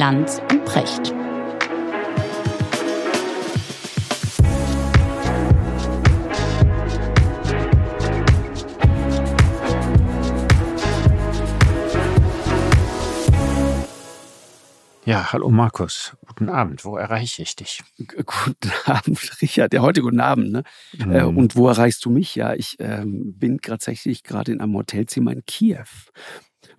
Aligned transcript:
Lanz 0.00 0.40
und 0.50 0.64
Precht. 0.64 1.12
Ja, 15.04 15.34
hallo 15.34 15.50
Markus. 15.50 16.16
Guten 16.26 16.48
Abend. 16.48 16.86
Wo 16.86 16.96
erreiche 16.96 17.42
ich 17.42 17.56
dich? 17.56 17.82
Guten 17.98 18.72
Abend, 18.86 19.42
Richard. 19.42 19.74
Ja, 19.74 19.82
heute 19.82 20.00
guten 20.00 20.20
Abend. 20.20 20.50
Ne? 20.50 20.62
Mhm. 20.96 21.12
Äh, 21.12 21.24
und 21.24 21.56
wo 21.56 21.68
erreichst 21.68 22.06
du 22.06 22.10
mich? 22.10 22.34
Ja, 22.36 22.54
ich 22.54 22.76
ähm, 22.78 23.34
bin 23.36 23.60
tatsächlich 23.60 24.22
gerade 24.22 24.52
in 24.52 24.62
einem 24.62 24.76
Hotelzimmer 24.76 25.32
in 25.32 25.44
Kiew 25.44 25.84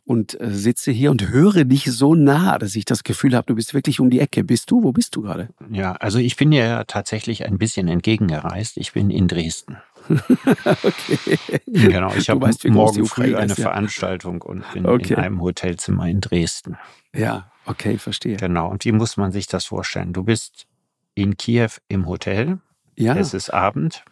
und 0.06 0.40
äh, 0.40 0.52
sitze 0.52 0.92
hier 0.92 1.12
und 1.12 1.30
höre 1.30 1.64
dich 1.64 1.86
so 1.86 2.16
nah, 2.16 2.58
dass 2.58 2.76
ich 2.76 2.86
das 2.86 3.04
Gefühl 3.04 3.36
habe, 3.36 3.48
du 3.48 3.56
bist 3.56 3.74
wirklich 3.74 4.00
um 4.00 4.10
die 4.10 4.20
Ecke. 4.20 4.44
Bist 4.44 4.72
du? 4.72 4.84
Wo 4.84 4.92
bist 4.92 5.16
du 5.16 5.22
gerade? 5.22 5.50
Ja, 5.70 5.94
also 5.94 6.20
ich 6.20 6.36
bin 6.36 6.52
ja 6.52 6.84
tatsächlich 6.86 7.46
ein 7.46 7.58
bisschen 7.58 7.88
entgegengereist. 7.88 8.78
Ich 8.78 8.94
bin 8.94 9.10
in 9.10 9.28
Dresden. 9.28 9.78
okay. 10.10 11.60
Genau, 11.68 12.14
ich 12.16 12.30
habe 12.30 12.50
morgen 12.70 13.06
früh 13.06 13.36
eine 13.36 13.50
ja. 13.50 13.56
Veranstaltung 13.56 14.42
und 14.42 14.64
bin 14.74 14.86
okay. 14.86 15.14
in 15.14 15.20
einem 15.20 15.42
Hotelzimmer 15.42 16.08
in 16.08 16.22
Dresden. 16.22 16.78
Ja, 17.16 17.52
Okay, 17.66 17.98
verstehe. 17.98 18.38
Genau. 18.38 18.70
Und 18.70 18.86
wie 18.86 18.92
muss 18.92 19.18
man 19.18 19.32
sich 19.32 19.48
das 19.48 19.66
vorstellen? 19.66 20.14
Du 20.14 20.24
bist 20.24 20.68
in 21.14 21.38
Kiew 21.38 21.70
im 21.88 22.08
Hotel. 22.08 22.60
Ja. 22.96 23.16
Es 23.16 23.34
ist 23.34 23.50
Abend. 23.52 24.04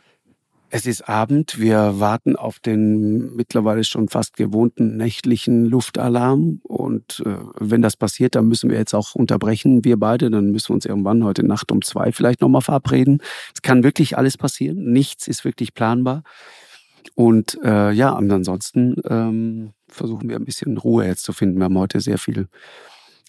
Es 0.72 0.86
ist 0.86 1.10
Abend. 1.10 1.60
Wir 1.60 2.00
warten 2.00 2.36
auf 2.36 2.60
den 2.60 3.36
mittlerweile 3.36 3.84
schon 3.84 4.08
fast 4.08 4.38
gewohnten 4.38 4.98
nächtlichen 4.98 5.66
Luftalarm. 5.66 6.62
Und 6.64 7.24
äh, 7.26 7.38
wenn 7.60 7.82
das 7.82 7.98
passiert, 7.98 8.36
dann 8.36 8.48
müssen 8.48 8.70
wir 8.70 8.78
jetzt 8.78 8.94
auch 8.94 9.16
unterbrechen, 9.16 9.84
wir 9.84 9.98
beide. 9.98 10.30
Dann 10.30 10.52
müssen 10.52 10.70
wir 10.70 10.76
uns 10.76 10.86
irgendwann 10.86 11.24
heute 11.24 11.44
Nacht 11.44 11.72
um 11.72 11.82
zwei 11.82 12.12
vielleicht 12.12 12.42
nochmal 12.42 12.62
verabreden. 12.62 13.22
Es 13.54 13.64
kann 13.64 13.84
wirklich 13.84 14.16
alles 14.18 14.38
passieren. 14.38 14.92
Nichts 14.92 15.28
ist 15.28 15.44
wirklich 15.44 15.74
planbar. 15.74 16.24
Und 17.16 17.58
äh, 17.64 17.92
ja, 17.92 18.14
ansonsten 18.14 18.96
ähm, 19.10 19.74
versuchen 19.88 20.30
wir 20.30 20.36
ein 20.36 20.46
bisschen 20.46 20.78
Ruhe 20.78 21.06
jetzt 21.06 21.24
zu 21.24 21.34
finden. 21.34 21.58
Wir 21.58 21.66
haben 21.66 21.80
heute 21.80 22.00
sehr 22.00 22.20
viel 22.20 22.48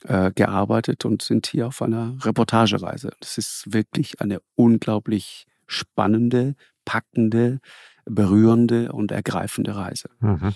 äh, 0.04 0.30
gearbeitet 0.34 1.06
und 1.06 1.22
sind 1.22 1.46
hier 1.46 1.68
auf 1.68 1.80
einer 1.80 2.16
Reportagereise. 2.22 3.12
Das 3.20 3.38
ist 3.38 3.72
wirklich 3.72 4.20
eine 4.20 4.40
unglaublich 4.56 5.46
spannende, 5.66 6.54
packende, 6.90 7.60
berührende 8.04 8.90
und 8.90 9.12
ergreifende 9.12 9.76
Reise. 9.76 10.08
Mhm. 10.18 10.54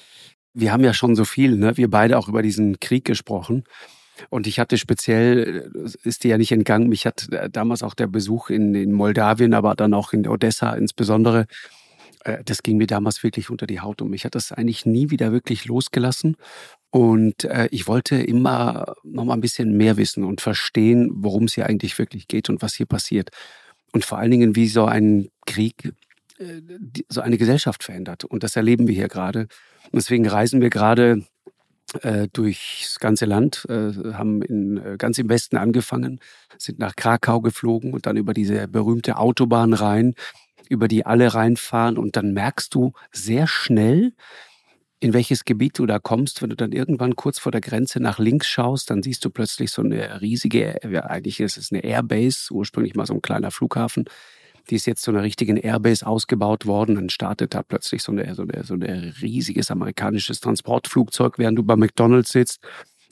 Wir 0.52 0.72
haben 0.72 0.82
ja 0.82 0.92
schon 0.92 1.14
so 1.14 1.24
viel, 1.24 1.56
ne? 1.56 1.76
wir 1.76 1.88
beide 1.88 2.18
auch 2.18 2.26
über 2.28 2.42
diesen 2.42 2.80
Krieg 2.80 3.04
gesprochen. 3.04 3.62
Und 4.30 4.48
ich 4.48 4.58
hatte 4.58 4.76
speziell, 4.76 5.70
äh, 5.72 6.08
ist 6.08 6.24
dir 6.24 6.30
ja 6.30 6.38
nicht 6.38 6.50
entgangen, 6.50 6.88
mich 6.88 7.06
hat 7.06 7.32
äh, 7.32 7.48
damals 7.48 7.84
auch 7.84 7.94
der 7.94 8.08
Besuch 8.08 8.50
in, 8.50 8.74
in 8.74 8.90
Moldawien, 8.90 9.54
aber 9.54 9.76
dann 9.76 9.94
auch 9.94 10.12
in 10.12 10.26
Odessa 10.26 10.74
insbesondere, 10.74 11.46
das 12.46 12.62
ging 12.62 12.78
mir 12.78 12.86
damals 12.86 13.22
wirklich 13.22 13.50
unter 13.50 13.66
die 13.66 13.80
Haut 13.80 14.00
und 14.00 14.08
mich 14.08 14.24
hat 14.24 14.34
das 14.34 14.50
eigentlich 14.50 14.86
nie 14.86 15.10
wieder 15.10 15.30
wirklich 15.30 15.66
losgelassen. 15.66 16.38
Und 16.88 17.44
äh, 17.44 17.68
ich 17.70 17.86
wollte 17.86 18.16
immer 18.16 18.94
noch 19.02 19.26
mal 19.26 19.34
ein 19.34 19.42
bisschen 19.42 19.76
mehr 19.76 19.98
wissen 19.98 20.24
und 20.24 20.40
verstehen, 20.40 21.10
worum 21.16 21.44
es 21.44 21.54
hier 21.54 21.66
eigentlich 21.66 21.98
wirklich 21.98 22.26
geht 22.26 22.48
und 22.48 22.62
was 22.62 22.74
hier 22.74 22.86
passiert. 22.86 23.28
Und 23.92 24.06
vor 24.06 24.18
allen 24.18 24.30
Dingen, 24.30 24.56
wie 24.56 24.68
so 24.68 24.86
ein 24.86 25.28
Krieg 25.46 25.84
äh, 25.84 25.92
so 27.08 27.20
eine 27.20 27.38
Gesellschaft 27.38 27.84
verändert. 27.84 28.24
Und 28.24 28.42
das 28.42 28.56
erleben 28.56 28.88
wir 28.88 28.94
hier 28.94 29.08
gerade. 29.08 29.40
Und 29.84 29.94
deswegen 29.94 30.26
reisen 30.26 30.60
wir 30.60 30.70
gerade 30.70 31.24
äh, 32.02 32.28
durchs 32.32 32.98
ganze 32.98 33.24
Land, 33.24 33.66
äh, 33.68 33.92
haben 34.14 34.42
in, 34.42 34.78
äh, 34.78 34.96
ganz 34.98 35.18
im 35.18 35.28
Westen 35.28 35.56
angefangen, 35.56 36.18
sind 36.58 36.78
nach 36.78 36.96
Krakau 36.96 37.40
geflogen 37.40 37.92
und 37.92 38.06
dann 38.06 38.16
über 38.16 38.34
diese 38.34 38.66
berühmte 38.68 39.16
Autobahn 39.16 39.72
rein, 39.74 40.14
über 40.68 40.88
die 40.88 41.06
alle 41.06 41.34
reinfahren. 41.34 41.98
Und 41.98 42.16
dann 42.16 42.32
merkst 42.32 42.74
du 42.74 42.92
sehr 43.12 43.46
schnell, 43.46 44.12
in 45.00 45.12
welches 45.12 45.44
Gebiet 45.44 45.78
du 45.78 45.86
da 45.86 45.98
kommst. 45.98 46.42
Wenn 46.42 46.50
du 46.50 46.56
dann 46.56 46.72
irgendwann 46.72 47.14
kurz 47.14 47.38
vor 47.38 47.52
der 47.52 47.60
Grenze 47.60 48.00
nach 48.00 48.18
links 48.18 48.48
schaust, 48.48 48.90
dann 48.90 49.02
siehst 49.02 49.24
du 49.24 49.30
plötzlich 49.30 49.70
so 49.70 49.82
eine 49.82 50.20
riesige, 50.20 50.78
ja, 50.90 51.04
eigentlich 51.04 51.40
ist 51.40 51.58
es 51.58 51.70
eine 51.70 51.84
Airbase, 51.84 52.52
ursprünglich 52.52 52.94
mal 52.94 53.06
so 53.06 53.14
ein 53.14 53.22
kleiner 53.22 53.50
Flughafen. 53.50 54.06
Die 54.70 54.76
ist 54.76 54.86
jetzt 54.86 55.02
zu 55.02 55.10
einer 55.10 55.22
richtigen 55.22 55.56
Airbase 55.56 56.06
ausgebaut 56.06 56.66
worden. 56.66 56.94
Dann 56.94 57.10
startet 57.10 57.54
da 57.54 57.62
plötzlich 57.62 58.02
so, 58.02 58.12
eine, 58.12 58.34
so, 58.34 58.42
eine, 58.42 58.64
so 58.64 58.74
ein 58.74 58.82
riesiges 59.20 59.70
amerikanisches 59.70 60.40
Transportflugzeug, 60.40 61.38
während 61.38 61.58
du 61.58 61.62
bei 61.62 61.76
McDonalds 61.76 62.30
sitzt 62.30 62.60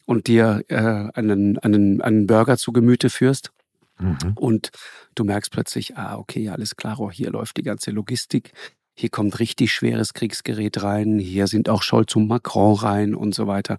und 0.06 0.26
dir 0.26 0.64
äh, 0.68 0.76
einen, 0.76 1.58
einen, 1.58 2.00
einen 2.00 2.26
Burger 2.26 2.56
zu 2.56 2.72
Gemüte 2.72 3.10
führst. 3.10 3.52
Mhm. 3.98 4.32
Und 4.34 4.70
du 5.14 5.24
merkst 5.24 5.52
plötzlich, 5.52 5.96
ah, 5.96 6.16
okay, 6.16 6.48
alles 6.48 6.76
klar, 6.76 6.98
oh, 6.98 7.10
hier 7.10 7.30
läuft 7.30 7.56
die 7.56 7.62
ganze 7.62 7.90
Logistik. 7.90 8.52
Hier 8.94 9.08
kommt 9.08 9.38
richtig 9.38 9.72
schweres 9.72 10.12
Kriegsgerät 10.12 10.82
rein. 10.82 11.18
Hier 11.18 11.46
sind 11.46 11.68
auch 11.68 11.82
Scholz 11.82 12.14
und 12.14 12.28
Macron 12.28 12.76
rein 12.76 13.14
und 13.14 13.34
so 13.34 13.46
weiter. 13.46 13.78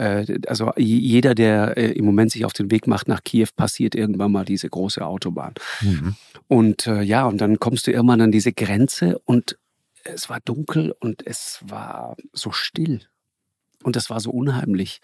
Äh, 0.00 0.40
also 0.46 0.72
jeder, 0.76 1.34
der 1.34 1.76
äh, 1.76 1.92
im 1.92 2.06
Moment 2.06 2.32
sich 2.32 2.44
auf 2.44 2.54
den 2.54 2.70
Weg 2.70 2.86
macht 2.86 3.06
nach 3.06 3.22
Kiew, 3.22 3.48
passiert 3.54 3.94
irgendwann 3.94 4.32
mal 4.32 4.46
diese 4.46 4.68
große 4.68 5.04
Autobahn. 5.04 5.54
Mhm. 5.82 6.14
Und 6.48 6.86
äh, 6.86 7.02
ja, 7.02 7.26
und 7.26 7.40
dann 7.40 7.58
kommst 7.58 7.86
du 7.86 7.92
irgendwann 7.92 8.22
an 8.22 8.32
diese 8.32 8.52
Grenze 8.52 9.18
und 9.26 9.58
es 10.02 10.30
war 10.30 10.40
dunkel 10.42 10.94
und 10.98 11.26
es 11.26 11.60
war 11.66 12.16
so 12.32 12.50
still. 12.50 13.02
Und 13.82 13.96
das 13.96 14.08
war 14.08 14.20
so 14.20 14.30
unheimlich. 14.30 15.00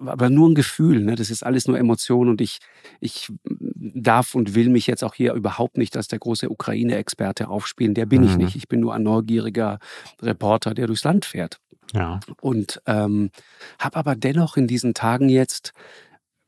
Aber 0.00 0.30
nur 0.30 0.48
ein 0.48 0.54
Gefühl, 0.54 1.00
ne? 1.04 1.16
das 1.16 1.30
ist 1.30 1.44
alles 1.44 1.68
nur 1.68 1.78
Emotion 1.78 2.28
und 2.28 2.40
ich, 2.40 2.60
ich 3.00 3.30
darf 3.44 4.34
und 4.34 4.54
will 4.54 4.70
mich 4.70 4.86
jetzt 4.86 5.04
auch 5.04 5.14
hier 5.14 5.34
überhaupt 5.34 5.76
nicht 5.76 5.96
als 5.96 6.08
der 6.08 6.18
große 6.18 6.48
Ukraine-Experte 6.48 7.48
aufspielen. 7.48 7.94
Der 7.94 8.06
bin 8.06 8.22
mhm. 8.22 8.28
ich 8.28 8.36
nicht. 8.36 8.56
Ich 8.56 8.68
bin 8.68 8.80
nur 8.80 8.94
ein 8.94 9.02
neugieriger 9.02 9.78
Reporter, 10.22 10.72
der 10.72 10.86
durchs 10.86 11.04
Land 11.04 11.26
fährt. 11.26 11.60
Ja. 11.94 12.20
Und 12.40 12.82
ähm, 12.86 13.30
habe 13.78 13.96
aber 13.96 14.16
dennoch 14.16 14.56
in 14.56 14.66
diesen 14.66 14.94
Tagen 14.94 15.28
jetzt 15.28 15.72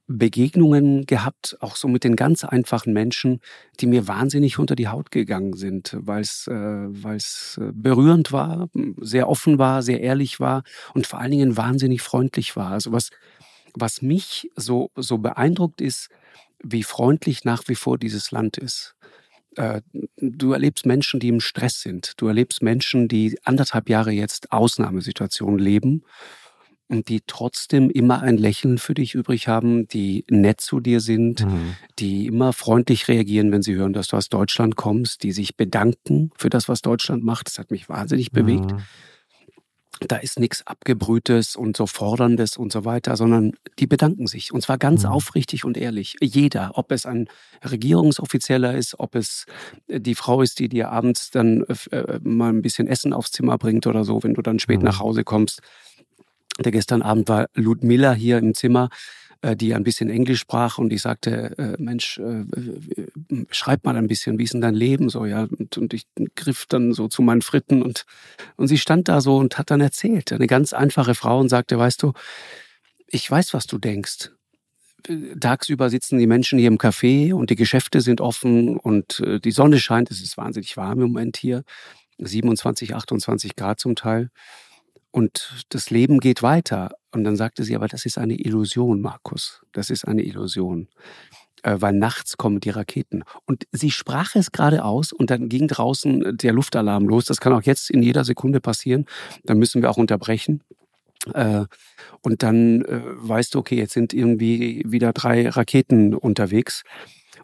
Begegnungen 0.08 1.04
gehabt, 1.06 1.56
auch 1.60 1.74
so 1.74 1.88
mit 1.88 2.04
den 2.04 2.14
ganz 2.14 2.44
einfachen 2.44 2.92
Menschen, 2.92 3.40
die 3.80 3.86
mir 3.86 4.06
wahnsinnig 4.06 4.58
unter 4.58 4.76
die 4.76 4.88
Haut 4.88 5.10
gegangen 5.10 5.54
sind, 5.54 5.96
weil 5.98 6.20
es 6.20 6.46
äh, 6.46 6.52
weil's 6.54 7.58
äh, 7.60 7.72
berührend 7.72 8.30
war, 8.30 8.68
sehr 9.00 9.28
offen 9.28 9.58
war, 9.58 9.82
sehr 9.82 10.00
ehrlich 10.00 10.38
war 10.38 10.62
und 10.94 11.06
vor 11.06 11.20
allen 11.20 11.32
Dingen 11.32 11.56
wahnsinnig 11.56 12.02
freundlich 12.02 12.54
war. 12.54 12.70
Also 12.70 12.92
was, 12.92 13.10
was 13.74 14.00
mich 14.00 14.50
so, 14.54 14.90
so 14.94 15.18
beeindruckt 15.18 15.80
ist, 15.80 16.08
wie 16.62 16.84
freundlich 16.84 17.44
nach 17.44 17.64
wie 17.66 17.74
vor 17.74 17.98
dieses 17.98 18.30
Land 18.30 18.58
ist. 18.58 18.94
Äh, 19.56 19.82
du 20.16 20.52
erlebst 20.52 20.86
Menschen, 20.86 21.20
die 21.20 21.28
im 21.28 21.40
Stress 21.40 21.80
sind. 21.80 22.12
Du 22.16 22.28
erlebst 22.28 22.62
Menschen, 22.62 23.08
die 23.08 23.38
anderthalb 23.44 23.88
Jahre 23.88 24.12
jetzt 24.12 24.52
Ausnahmesituationen 24.52 25.58
leben 25.58 26.02
und 26.88 27.08
die 27.08 27.22
trotzdem 27.26 27.90
immer 27.90 28.22
ein 28.22 28.36
Lächeln 28.36 28.78
für 28.78 28.94
dich 28.94 29.14
übrig 29.14 29.48
haben, 29.48 29.88
die 29.88 30.24
nett 30.30 30.60
zu 30.60 30.80
dir 30.80 31.00
sind, 31.00 31.44
mhm. 31.44 31.74
die 31.98 32.26
immer 32.26 32.52
freundlich 32.52 33.08
reagieren, 33.08 33.50
wenn 33.50 33.62
sie 33.62 33.74
hören, 33.74 33.92
dass 33.92 34.08
du 34.08 34.16
aus 34.16 34.28
Deutschland 34.28 34.76
kommst, 34.76 35.22
die 35.22 35.32
sich 35.32 35.56
bedanken 35.56 36.30
für 36.36 36.50
das, 36.50 36.68
was 36.68 36.82
Deutschland 36.82 37.24
macht. 37.24 37.48
Das 37.48 37.58
hat 37.58 37.70
mich 37.70 37.88
wahnsinnig 37.88 38.30
bewegt. 38.30 38.72
Mhm. 38.72 38.78
Da 40.00 40.16
ist 40.16 40.38
nichts 40.38 40.66
Abgebrühtes 40.66 41.56
und 41.56 41.76
so 41.76 41.86
Forderndes 41.86 42.56
und 42.56 42.72
so 42.72 42.84
weiter, 42.84 43.16
sondern 43.16 43.52
die 43.78 43.86
bedanken 43.86 44.26
sich. 44.26 44.52
Und 44.52 44.62
zwar 44.62 44.78
ganz 44.78 45.04
mhm. 45.04 45.10
aufrichtig 45.10 45.64
und 45.64 45.76
ehrlich. 45.76 46.16
Jeder, 46.20 46.72
ob 46.74 46.92
es 46.92 47.06
ein 47.06 47.28
Regierungsoffizieller 47.64 48.76
ist, 48.76 48.98
ob 48.98 49.14
es 49.14 49.46
äh, 49.88 50.00
die 50.00 50.14
Frau 50.14 50.42
ist, 50.42 50.58
die 50.58 50.68
dir 50.68 50.90
abends 50.90 51.30
dann 51.30 51.64
äh, 51.90 51.96
äh, 51.96 52.20
mal 52.22 52.50
ein 52.50 52.62
bisschen 52.62 52.88
Essen 52.88 53.12
aufs 53.12 53.32
Zimmer 53.32 53.58
bringt 53.58 53.86
oder 53.86 54.04
so, 54.04 54.22
wenn 54.22 54.34
du 54.34 54.42
dann 54.42 54.58
spät 54.58 54.82
nach 54.82 55.00
mhm. 55.00 55.04
Hause 55.04 55.24
kommst 55.24 55.62
der 56.58 56.72
gestern 56.72 57.02
Abend 57.02 57.28
war 57.28 57.48
Ludmilla 57.54 58.12
hier 58.12 58.38
im 58.38 58.54
Zimmer, 58.54 58.88
die 59.56 59.74
ein 59.74 59.84
bisschen 59.84 60.10
Englisch 60.10 60.40
sprach 60.40 60.78
und 60.78 60.92
ich 60.92 61.02
sagte, 61.02 61.56
äh, 61.58 61.82
Mensch, 61.82 62.18
äh, 62.18 62.44
schreib 63.50 63.84
mal 63.84 63.96
ein 63.96 64.06
bisschen, 64.06 64.38
wie 64.38 64.44
ist 64.44 64.54
denn 64.54 64.60
dein 64.60 64.74
Leben 64.74 65.08
so, 65.08 65.24
ja? 65.24 65.42
Und, 65.44 65.78
und, 65.78 65.94
ich 65.94 66.06
griff 66.34 66.66
dann 66.66 66.92
so 66.92 67.08
zu 67.08 67.22
meinen 67.22 67.42
Fritten 67.42 67.82
und, 67.82 68.06
und 68.56 68.68
sie 68.68 68.78
stand 68.78 69.08
da 69.08 69.20
so 69.20 69.36
und 69.36 69.58
hat 69.58 69.70
dann 69.70 69.80
erzählt, 69.80 70.32
eine 70.32 70.46
ganz 70.46 70.72
einfache 70.72 71.14
Frau 71.14 71.38
und 71.38 71.48
sagte, 71.48 71.78
weißt 71.78 72.02
du, 72.02 72.12
ich 73.06 73.30
weiß, 73.30 73.54
was 73.54 73.66
du 73.66 73.78
denkst. 73.78 74.30
Tagsüber 75.38 75.90
sitzen 75.90 76.18
die 76.18 76.26
Menschen 76.26 76.58
hier 76.58 76.68
im 76.68 76.78
Café 76.78 77.32
und 77.32 77.50
die 77.50 77.56
Geschäfte 77.56 78.00
sind 78.00 78.20
offen 78.20 78.76
und 78.76 79.22
die 79.44 79.52
Sonne 79.52 79.78
scheint, 79.78 80.10
es 80.10 80.20
ist 80.20 80.36
wahnsinnig 80.36 80.76
warm 80.76 81.00
im 81.00 81.12
Moment 81.12 81.36
hier, 81.36 81.62
27, 82.18 82.94
28 82.94 83.54
Grad 83.54 83.78
zum 83.78 83.94
Teil. 83.94 84.30
Und 85.16 85.64
das 85.70 85.88
Leben 85.88 86.20
geht 86.20 86.42
weiter. 86.42 86.90
Und 87.10 87.24
dann 87.24 87.36
sagte 87.36 87.64
sie, 87.64 87.74
aber 87.74 87.88
das 87.88 88.04
ist 88.04 88.18
eine 88.18 88.34
Illusion, 88.34 89.00
Markus. 89.00 89.62
Das 89.72 89.88
ist 89.88 90.06
eine 90.06 90.22
Illusion. 90.22 90.88
Äh, 91.62 91.76
weil 91.78 91.94
nachts 91.94 92.36
kommen 92.36 92.60
die 92.60 92.68
Raketen. 92.68 93.24
Und 93.46 93.66
sie 93.72 93.90
sprach 93.90 94.34
es 94.34 94.52
gerade 94.52 94.84
aus 94.84 95.14
und 95.14 95.30
dann 95.30 95.48
ging 95.48 95.68
draußen 95.68 96.36
der 96.36 96.52
Luftalarm 96.52 97.08
los. 97.08 97.24
Das 97.24 97.40
kann 97.40 97.54
auch 97.54 97.62
jetzt 97.62 97.88
in 97.88 98.02
jeder 98.02 98.26
Sekunde 98.26 98.60
passieren. 98.60 99.06
Dann 99.44 99.58
müssen 99.58 99.80
wir 99.80 99.88
auch 99.88 99.96
unterbrechen. 99.96 100.62
Äh, 101.32 101.64
und 102.20 102.42
dann 102.42 102.82
äh, 102.82 103.00
weißt 103.16 103.54
du, 103.54 103.60
okay, 103.60 103.76
jetzt 103.76 103.94
sind 103.94 104.12
irgendwie 104.12 104.82
wieder 104.86 105.14
drei 105.14 105.48
Raketen 105.48 106.14
unterwegs. 106.14 106.82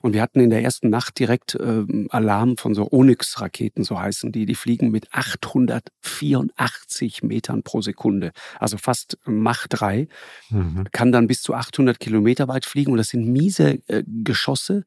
Und 0.03 0.13
wir 0.13 0.21
hatten 0.21 0.41
in 0.41 0.51
der 0.51 0.63
ersten 0.63 0.91
Nacht 0.91 1.19
direkt 1.19 1.57
ähm, 1.61 2.09
Alarm 2.11 2.59
von 2.59 2.75
so 2.75 2.91
Onyx-Raketen, 2.91 3.85
so 3.85 3.99
heißen 3.99 4.33
die. 4.33 4.45
Die 4.47 4.55
fliegen 4.55 4.91
mit 4.91 5.09
884 5.13 7.23
Metern 7.23 7.63
pro 7.63 7.81
Sekunde, 7.81 8.33
also 8.59 8.77
fast 8.77 9.17
Mach 9.25 9.67
3. 9.69 10.09
Mhm. 10.51 10.85
Kann 10.93 11.13
dann 11.13 11.29
bis 11.29 11.41
zu 11.43 11.55
800 11.55 12.01
Kilometer 12.01 12.49
weit 12.49 12.67
fliegen. 12.67 12.93
Und 12.93 12.99
das 12.99 13.09
sind 13.09 13.27
miese 13.27 13.79
äh, 13.87 14.03
Geschosse, 14.07 14.85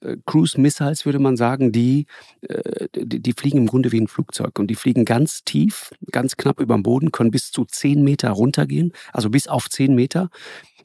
äh, 0.00 0.16
Cruise 0.26 0.60
Missiles, 0.60 1.04
würde 1.04 1.18
man 1.18 1.36
sagen, 1.36 1.72
die, 1.72 2.06
äh, 2.42 2.88
die, 2.94 3.20
die, 3.20 3.32
fliegen 3.32 3.58
im 3.58 3.66
Grunde 3.66 3.92
wie 3.92 4.00
ein 4.00 4.08
Flugzeug 4.08 4.58
und 4.58 4.68
die 4.68 4.74
fliegen 4.74 5.04
ganz 5.04 5.44
tief, 5.44 5.92
ganz 6.12 6.36
knapp 6.36 6.60
über 6.60 6.74
dem 6.74 6.82
Boden, 6.82 7.12
können 7.12 7.30
bis 7.30 7.50
zu 7.50 7.64
10 7.64 8.02
Meter 8.02 8.30
runtergehen, 8.30 8.92
also 9.12 9.30
bis 9.30 9.48
auf 9.48 9.68
10 9.68 9.94
Meter, 9.94 10.30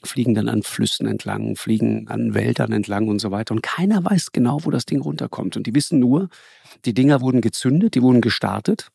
fliegen 0.04 0.34
dann 0.34 0.50
an 0.50 0.64
Flüssen 0.64 1.08
entlang, 1.08 1.56
fliegen 1.56 2.08
an 2.08 2.34
Wäldern 2.34 2.72
entlang 2.72 3.08
und 3.08 3.20
so 3.20 3.32
weiter. 3.32 3.54
Und 3.54 3.64
keiner 3.64 4.04
weiß 4.04 4.32
genau, 4.32 4.60
wo 4.64 4.72
das 4.72 4.86
Ding 4.86 5.02
runterkommt. 5.02 5.58
Und 5.58 5.68
die 5.68 5.76
wissen 5.76 6.00
nur, 6.00 6.30
die 6.86 6.94
Dinger 6.94 7.22
wurden 7.22 7.42
gezündet, 7.42 7.96
die 7.96 8.02
wurden 8.02 8.22
gestartet. 8.22 8.90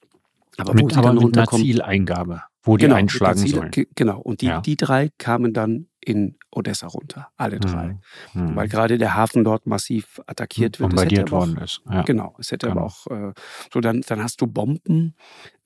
Aber 0.57 0.75
mit, 0.75 0.85
wo 0.85 0.89
sie 0.91 0.97
aber 0.97 1.09
dann 1.09 1.25
mit 1.25 1.37
einer 1.37 1.47
Zieleingabe, 1.47 2.43
wo 2.63 2.77
die 2.77 2.85
genau, 2.85 2.97
einschlagen 2.97 3.39
Ziel, 3.39 3.55
sollen. 3.55 3.71
Genau. 3.95 4.21
Und 4.21 4.41
die, 4.41 4.47
ja. 4.47 4.61
die 4.61 4.77
drei 4.77 5.11
kamen 5.19 5.53
dann 5.53 5.87
in 6.01 6.38
Odessa 6.51 6.87
runter, 6.87 7.29
alle 7.37 7.61
drei. 7.61 7.99
Mhm. 8.33 8.57
Weil 8.57 8.69
gerade 8.69 8.99
der 8.99 9.15
Hafen 9.15 9.45
dort 9.45 9.67
massiv 9.67 10.21
attackiert 10.27 10.81
wird. 10.81 10.91
Bombardiert 10.91 11.31
worden 11.31 11.59
ist. 11.59 11.83
Ja. 11.91 12.03
Genau, 12.03 12.35
es 12.39 12.51
hätte 12.51 12.69
genau. 12.69 12.81
aber 12.81 12.87
auch, 12.87 13.07
äh, 13.07 13.33
so 13.73 13.81
dann, 13.81 14.01
dann 14.03 14.23
hast 14.23 14.41
du 14.41 14.47
Bomben. 14.47 15.15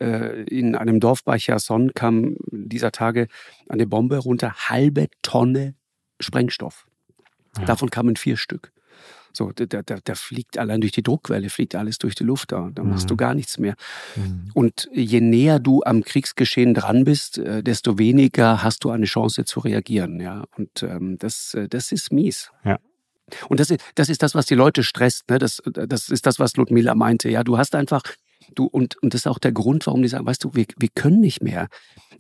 Äh, 0.01 0.43
in 0.45 0.75
einem 0.75 0.99
Dorf 0.99 1.23
bei 1.25 1.39
Cherson 1.39 1.95
kam 1.95 2.37
dieser 2.51 2.91
Tage 2.91 3.29
eine 3.69 3.87
Bombe 3.87 4.19
runter, 4.19 4.55
halbe 4.69 5.09
Tonne 5.23 5.75
Sprengstoff. 6.21 6.87
Ja. 7.59 7.67
Davon 7.67 7.91
kamen 7.91 8.17
vier 8.17 8.37
Stück. 8.37 8.73
So, 9.33 9.51
da, 9.53 9.83
da, 9.83 9.99
da 10.03 10.15
fliegt 10.15 10.59
allein 10.59 10.81
durch 10.81 10.93
die 10.93 11.03
Druckwelle, 11.03 11.49
fliegt 11.49 11.75
alles 11.75 11.99
durch 11.99 12.15
die 12.15 12.25
Luft 12.25 12.53
da. 12.53 12.71
Da 12.75 12.85
machst 12.85 13.07
mhm. 13.07 13.09
du 13.09 13.17
gar 13.17 13.35
nichts 13.35 13.59
mehr. 13.59 13.75
Mhm. 14.17 14.51
Und 14.55 14.89
je 14.93 15.21
näher 15.21 15.59
du 15.59 15.83
am 15.85 16.05
Kriegsgeschehen 16.05 16.75
dran 16.75 17.05
bist, 17.05 17.39
äh, 17.39 17.63
desto 17.63 17.99
weniger 17.99 18.63
hast 18.63 18.85
du 18.85 18.91
eine 18.91 19.07
Chance 19.07 19.45
zu 19.45 19.61
reagieren. 19.61 20.21
Ja, 20.21 20.45
und 20.57 20.83
ähm, 20.83 21.17
das, 21.19 21.55
äh, 21.55 21.69
das 21.69 21.93
ist 21.93 22.13
mies. 22.13 22.51
Ja. 22.65 22.79
Und 23.49 23.61
das 23.61 23.71
ist, 23.71 23.81
das 23.95 24.09
ist 24.09 24.23
das, 24.23 24.35
was 24.35 24.47
die 24.47 24.55
Leute 24.55 24.83
stresst. 24.83 25.31
Ne? 25.31 25.39
Das, 25.39 25.63
das 25.65 26.09
ist 26.09 26.27
das, 26.27 26.39
was 26.39 26.57
Ludmilla 26.57 26.95
meinte. 26.95 27.31
Ja, 27.31 27.45
du 27.45 27.57
hast 27.57 27.75
einfach, 27.75 28.03
du, 28.55 28.67
und, 28.67 29.03
und 29.03 29.15
das 29.15 29.23
ist 29.23 29.27
auch 29.27 29.39
der 29.39 29.53
Grund, 29.53 29.87
warum 29.87 30.03
die 30.03 30.09
sagen, 30.09 30.27
weißt 30.27 30.45
du, 30.45 30.55
wir, 30.55 30.67
wir 30.77 30.89
können 30.95 31.21
nicht 31.21 31.43
mehr. 31.43 31.69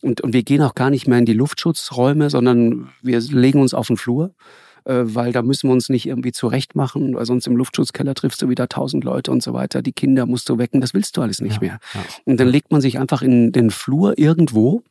Und, 0.00 0.20
und 0.20 0.32
wir 0.32 0.42
gehen 0.42 0.62
auch 0.62 0.74
gar 0.74 0.90
nicht 0.90 1.06
mehr 1.06 1.18
in 1.18 1.26
die 1.26 1.34
Luftschutzräume, 1.34 2.30
sondern 2.30 2.90
wir 3.02 3.20
legen 3.20 3.60
uns 3.60 3.74
auf 3.74 3.88
den 3.88 3.96
Flur 3.96 4.34
weil 4.84 5.32
da 5.32 5.42
müssen 5.42 5.68
wir 5.68 5.74
uns 5.74 5.88
nicht 5.88 6.06
irgendwie 6.06 6.32
zurechtmachen, 6.32 7.14
weil 7.14 7.26
sonst 7.26 7.46
im 7.46 7.56
Luftschutzkeller 7.56 8.14
triffst 8.14 8.42
du 8.42 8.48
wieder 8.48 8.68
tausend 8.68 9.04
Leute 9.04 9.30
und 9.30 9.42
so 9.42 9.52
weiter. 9.52 9.82
Die 9.82 9.92
Kinder 9.92 10.26
musst 10.26 10.48
du 10.48 10.58
wecken, 10.58 10.80
das 10.80 10.94
willst 10.94 11.16
du 11.16 11.22
alles 11.22 11.40
nicht 11.40 11.54
ja, 11.54 11.60
mehr. 11.60 11.78
Ja. 11.94 12.00
Und 12.24 12.38
dann 12.38 12.48
legt 12.48 12.70
man 12.72 12.80
sich 12.80 12.98
einfach 12.98 13.22
in 13.22 13.52
den 13.52 13.70
Flur 13.70 14.18
irgendwo 14.18 14.82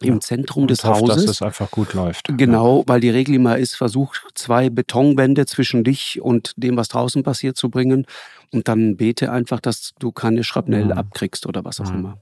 im. 0.00 0.20
Zentrum 0.20 0.66
des 0.66 0.84
hofft, 0.84 1.02
Hauses. 1.02 1.24
Dass 1.24 1.36
es 1.36 1.42
einfach 1.42 1.70
gut 1.70 1.94
läuft. 1.94 2.28
Genau, 2.36 2.84
weil 2.86 3.00
die 3.00 3.10
Regel 3.10 3.34
immer 3.34 3.58
ist, 3.58 3.76
versuch 3.76 4.14
zwei 4.34 4.70
Betonwände 4.70 5.46
zwischen 5.46 5.84
dich 5.84 6.20
und 6.20 6.52
dem, 6.56 6.76
was 6.76 6.88
draußen 6.88 7.22
passiert, 7.22 7.56
zu 7.56 7.70
bringen. 7.70 8.06
Und 8.52 8.68
dann 8.68 8.96
bete 8.96 9.32
einfach, 9.32 9.60
dass 9.60 9.92
du 9.98 10.12
keine 10.12 10.44
Schrapnell 10.44 10.86
mhm. 10.86 10.92
abkriegst 10.92 11.46
oder 11.46 11.64
was 11.64 11.80
auch 11.80 11.90
mhm. 11.90 11.98
immer. 11.98 12.18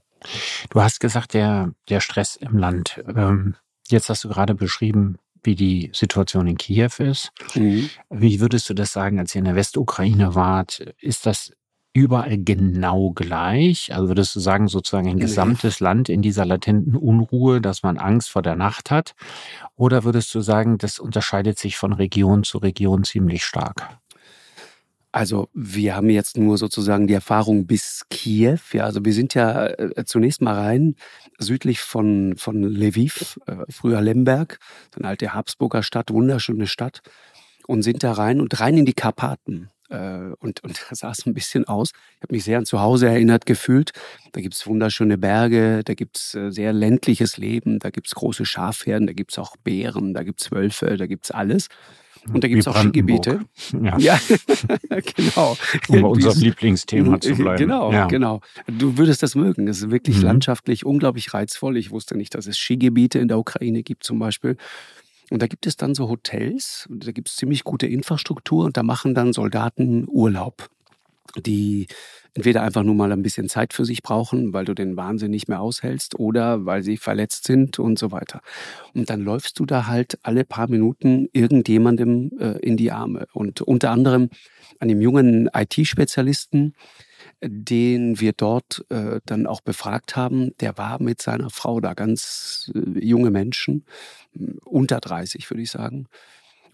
Du 0.69 0.81
hast 0.81 0.99
gesagt, 0.99 1.33
der, 1.33 1.73
der 1.89 2.01
Stress 2.01 2.35
im 2.35 2.57
Land. 2.57 3.01
Ähm, 3.07 3.55
jetzt 3.87 4.09
hast 4.09 4.23
du 4.23 4.29
gerade 4.29 4.53
beschrieben, 4.53 5.17
wie 5.43 5.55
die 5.55 5.91
Situation 5.93 6.47
in 6.47 6.57
Kiew 6.57 6.91
ist. 6.99 7.31
Mhm. 7.55 7.89
Wie 8.09 8.39
würdest 8.39 8.69
du 8.69 8.73
das 8.73 8.91
sagen, 8.91 9.19
als 9.19 9.35
ihr 9.35 9.39
in 9.39 9.45
der 9.45 9.55
Westukraine 9.55 10.35
wart? 10.35 10.79
Ist 10.99 11.25
das 11.25 11.51
überall 11.93 12.37
genau 12.37 13.11
gleich? 13.11 13.93
Also 13.93 14.07
würdest 14.07 14.35
du 14.35 14.39
sagen, 14.39 14.67
sozusagen 14.67 15.09
ein 15.09 15.19
gesamtes 15.19 15.79
Land 15.79 16.09
in 16.09 16.21
dieser 16.21 16.45
latenten 16.45 16.95
Unruhe, 16.95 17.61
dass 17.61 17.83
man 17.83 17.97
Angst 17.97 18.29
vor 18.29 18.41
der 18.41 18.55
Nacht 18.55 18.91
hat? 18.91 19.15
Oder 19.75 20.03
würdest 20.03 20.33
du 20.35 20.41
sagen, 20.41 20.77
das 20.77 20.99
unterscheidet 20.99 21.57
sich 21.57 21.77
von 21.77 21.93
Region 21.93 22.43
zu 22.43 22.59
Region 22.59 23.03
ziemlich 23.03 23.43
stark? 23.43 23.99
Also 25.11 25.49
wir 25.53 25.95
haben 25.95 26.09
jetzt 26.09 26.37
nur 26.37 26.57
sozusagen 26.59 27.07
die 27.07 27.15
Erfahrung 27.15 27.65
bis 27.65 28.05
Kiew. 28.11 28.59
Ja, 28.73 28.83
also 28.83 29.03
wir 29.03 29.13
sind 29.13 29.33
ja 29.33 29.67
äh, 29.67 30.05
zunächst 30.05 30.41
mal 30.41 30.53
rein 30.53 30.95
südlich 31.39 31.79
von, 31.81 32.35
von 32.37 32.61
Lviv, 32.61 33.39
äh, 33.47 33.55
früher 33.69 34.01
Lemberg, 34.01 34.59
eine 34.95 35.07
alte 35.07 35.33
Habsburger 35.33 35.81
Stadt, 35.81 36.11
wunderschöne 36.11 36.67
Stadt, 36.67 37.01
und 37.65 37.81
sind 37.81 38.03
da 38.03 38.13
rein 38.13 38.39
und 38.39 38.59
rein 38.59 38.77
in 38.77 38.85
die 38.85 38.93
Karpaten. 38.93 39.69
Äh, 39.89 40.31
und, 40.39 40.63
und 40.63 40.81
da 40.89 40.95
sah 40.95 41.11
es 41.11 41.25
ein 41.25 41.33
bisschen 41.33 41.65
aus. 41.67 41.91
Ich 42.17 42.23
habe 42.23 42.33
mich 42.33 42.43
sehr 42.43 42.57
an 42.57 42.65
zu 42.65 42.79
Hause 42.79 43.07
erinnert 43.07 43.45
gefühlt. 43.45 43.91
Da 44.31 44.41
gibt's 44.41 44.65
wunderschöne 44.67 45.17
Berge, 45.17 45.81
da 45.83 45.93
gibt's 45.93 46.35
äh, 46.35 46.51
sehr 46.51 46.73
ländliches 46.73 47.37
Leben, 47.37 47.79
da 47.79 47.89
gibt's 47.89 48.15
große 48.15 48.45
Schafherden, 48.45 49.07
da 49.07 49.13
gibt's 49.13 49.37
auch 49.39 49.55
Bären, 49.57 50.13
da 50.13 50.23
gibt's 50.23 50.51
Wölfe, 50.51 50.97
da 50.97 51.07
gibt's 51.07 51.31
alles. 51.31 51.67
Und 52.27 52.43
da 52.43 52.47
gibt 52.47 52.59
es 52.59 52.67
auch 52.67 52.75
Skigebiete. 52.75 53.45
Ja, 53.81 53.97
ja 53.97 54.19
genau. 55.15 55.57
Um 55.87 56.01
bei 56.01 56.07
unserem 56.07 56.39
Lieblingsthema 56.39 57.19
zu 57.21 57.33
bleiben. 57.33 57.57
Genau, 57.57 57.91
ja. 57.91 58.07
genau. 58.07 58.41
Du 58.67 58.97
würdest 58.97 59.23
das 59.23 59.35
mögen. 59.35 59.65
Das 59.65 59.77
ist 59.77 59.89
wirklich 59.89 60.17
mhm. 60.17 60.23
landschaftlich 60.23 60.85
unglaublich 60.85 61.33
reizvoll. 61.33 61.77
Ich 61.77 61.91
wusste 61.91 62.17
nicht, 62.17 62.35
dass 62.35 62.45
es 62.45 62.57
Skigebiete 62.57 63.19
in 63.19 63.29
der 63.29 63.39
Ukraine 63.39 63.83
gibt 63.83 64.03
zum 64.03 64.19
Beispiel. 64.19 64.57
Und 65.29 65.41
da 65.41 65.47
gibt 65.47 65.67
es 65.67 65.77
dann 65.77 65.93
so 65.95 66.09
Hotels, 66.09 66.87
da 66.89 67.11
gibt 67.11 67.29
es 67.29 67.35
ziemlich 67.35 67.63
gute 67.63 67.87
Infrastruktur 67.87 68.65
und 68.65 68.77
da 68.77 68.83
machen 68.83 69.13
dann 69.13 69.33
Soldaten 69.33 70.05
Urlaub. 70.07 70.69
Die 71.37 71.87
entweder 72.33 72.63
einfach 72.63 72.83
nur 72.83 72.95
mal 72.95 73.11
ein 73.11 73.21
bisschen 73.21 73.49
Zeit 73.49 73.73
für 73.73 73.85
sich 73.85 74.01
brauchen, 74.01 74.53
weil 74.53 74.65
du 74.65 74.73
den 74.73 74.97
Wahnsinn 74.97 75.31
nicht 75.31 75.47
mehr 75.47 75.61
aushältst 75.61 76.19
oder 76.19 76.65
weil 76.65 76.83
sie 76.83 76.97
verletzt 76.97 77.45
sind 77.45 77.79
und 77.79 77.99
so 77.99 78.11
weiter. 78.11 78.41
Und 78.93 79.09
dann 79.09 79.21
läufst 79.21 79.59
du 79.59 79.65
da 79.65 79.87
halt 79.87 80.19
alle 80.23 80.45
paar 80.45 80.69
Minuten 80.69 81.27
irgendjemandem 81.33 82.31
äh, 82.39 82.57
in 82.59 82.77
die 82.77 82.91
Arme. 82.91 83.27
Und 83.33 83.61
unter 83.61 83.91
anderem 83.91 84.29
einem 84.79 85.01
jungen 85.01 85.49
IT-Spezialisten, 85.53 86.73
den 87.41 88.19
wir 88.19 88.33
dort 88.33 88.85
äh, 88.89 89.19
dann 89.25 89.47
auch 89.47 89.61
befragt 89.61 90.15
haben, 90.15 90.51
der 90.59 90.77
war 90.77 91.01
mit 91.01 91.21
seiner 91.21 91.49
Frau 91.49 91.79
da, 91.79 91.93
ganz 91.93 92.71
äh, 92.75 93.05
junge 93.05 93.31
Menschen, 93.31 93.85
unter 94.65 94.99
30 94.99 95.49
würde 95.49 95.63
ich 95.63 95.71
sagen. 95.71 96.07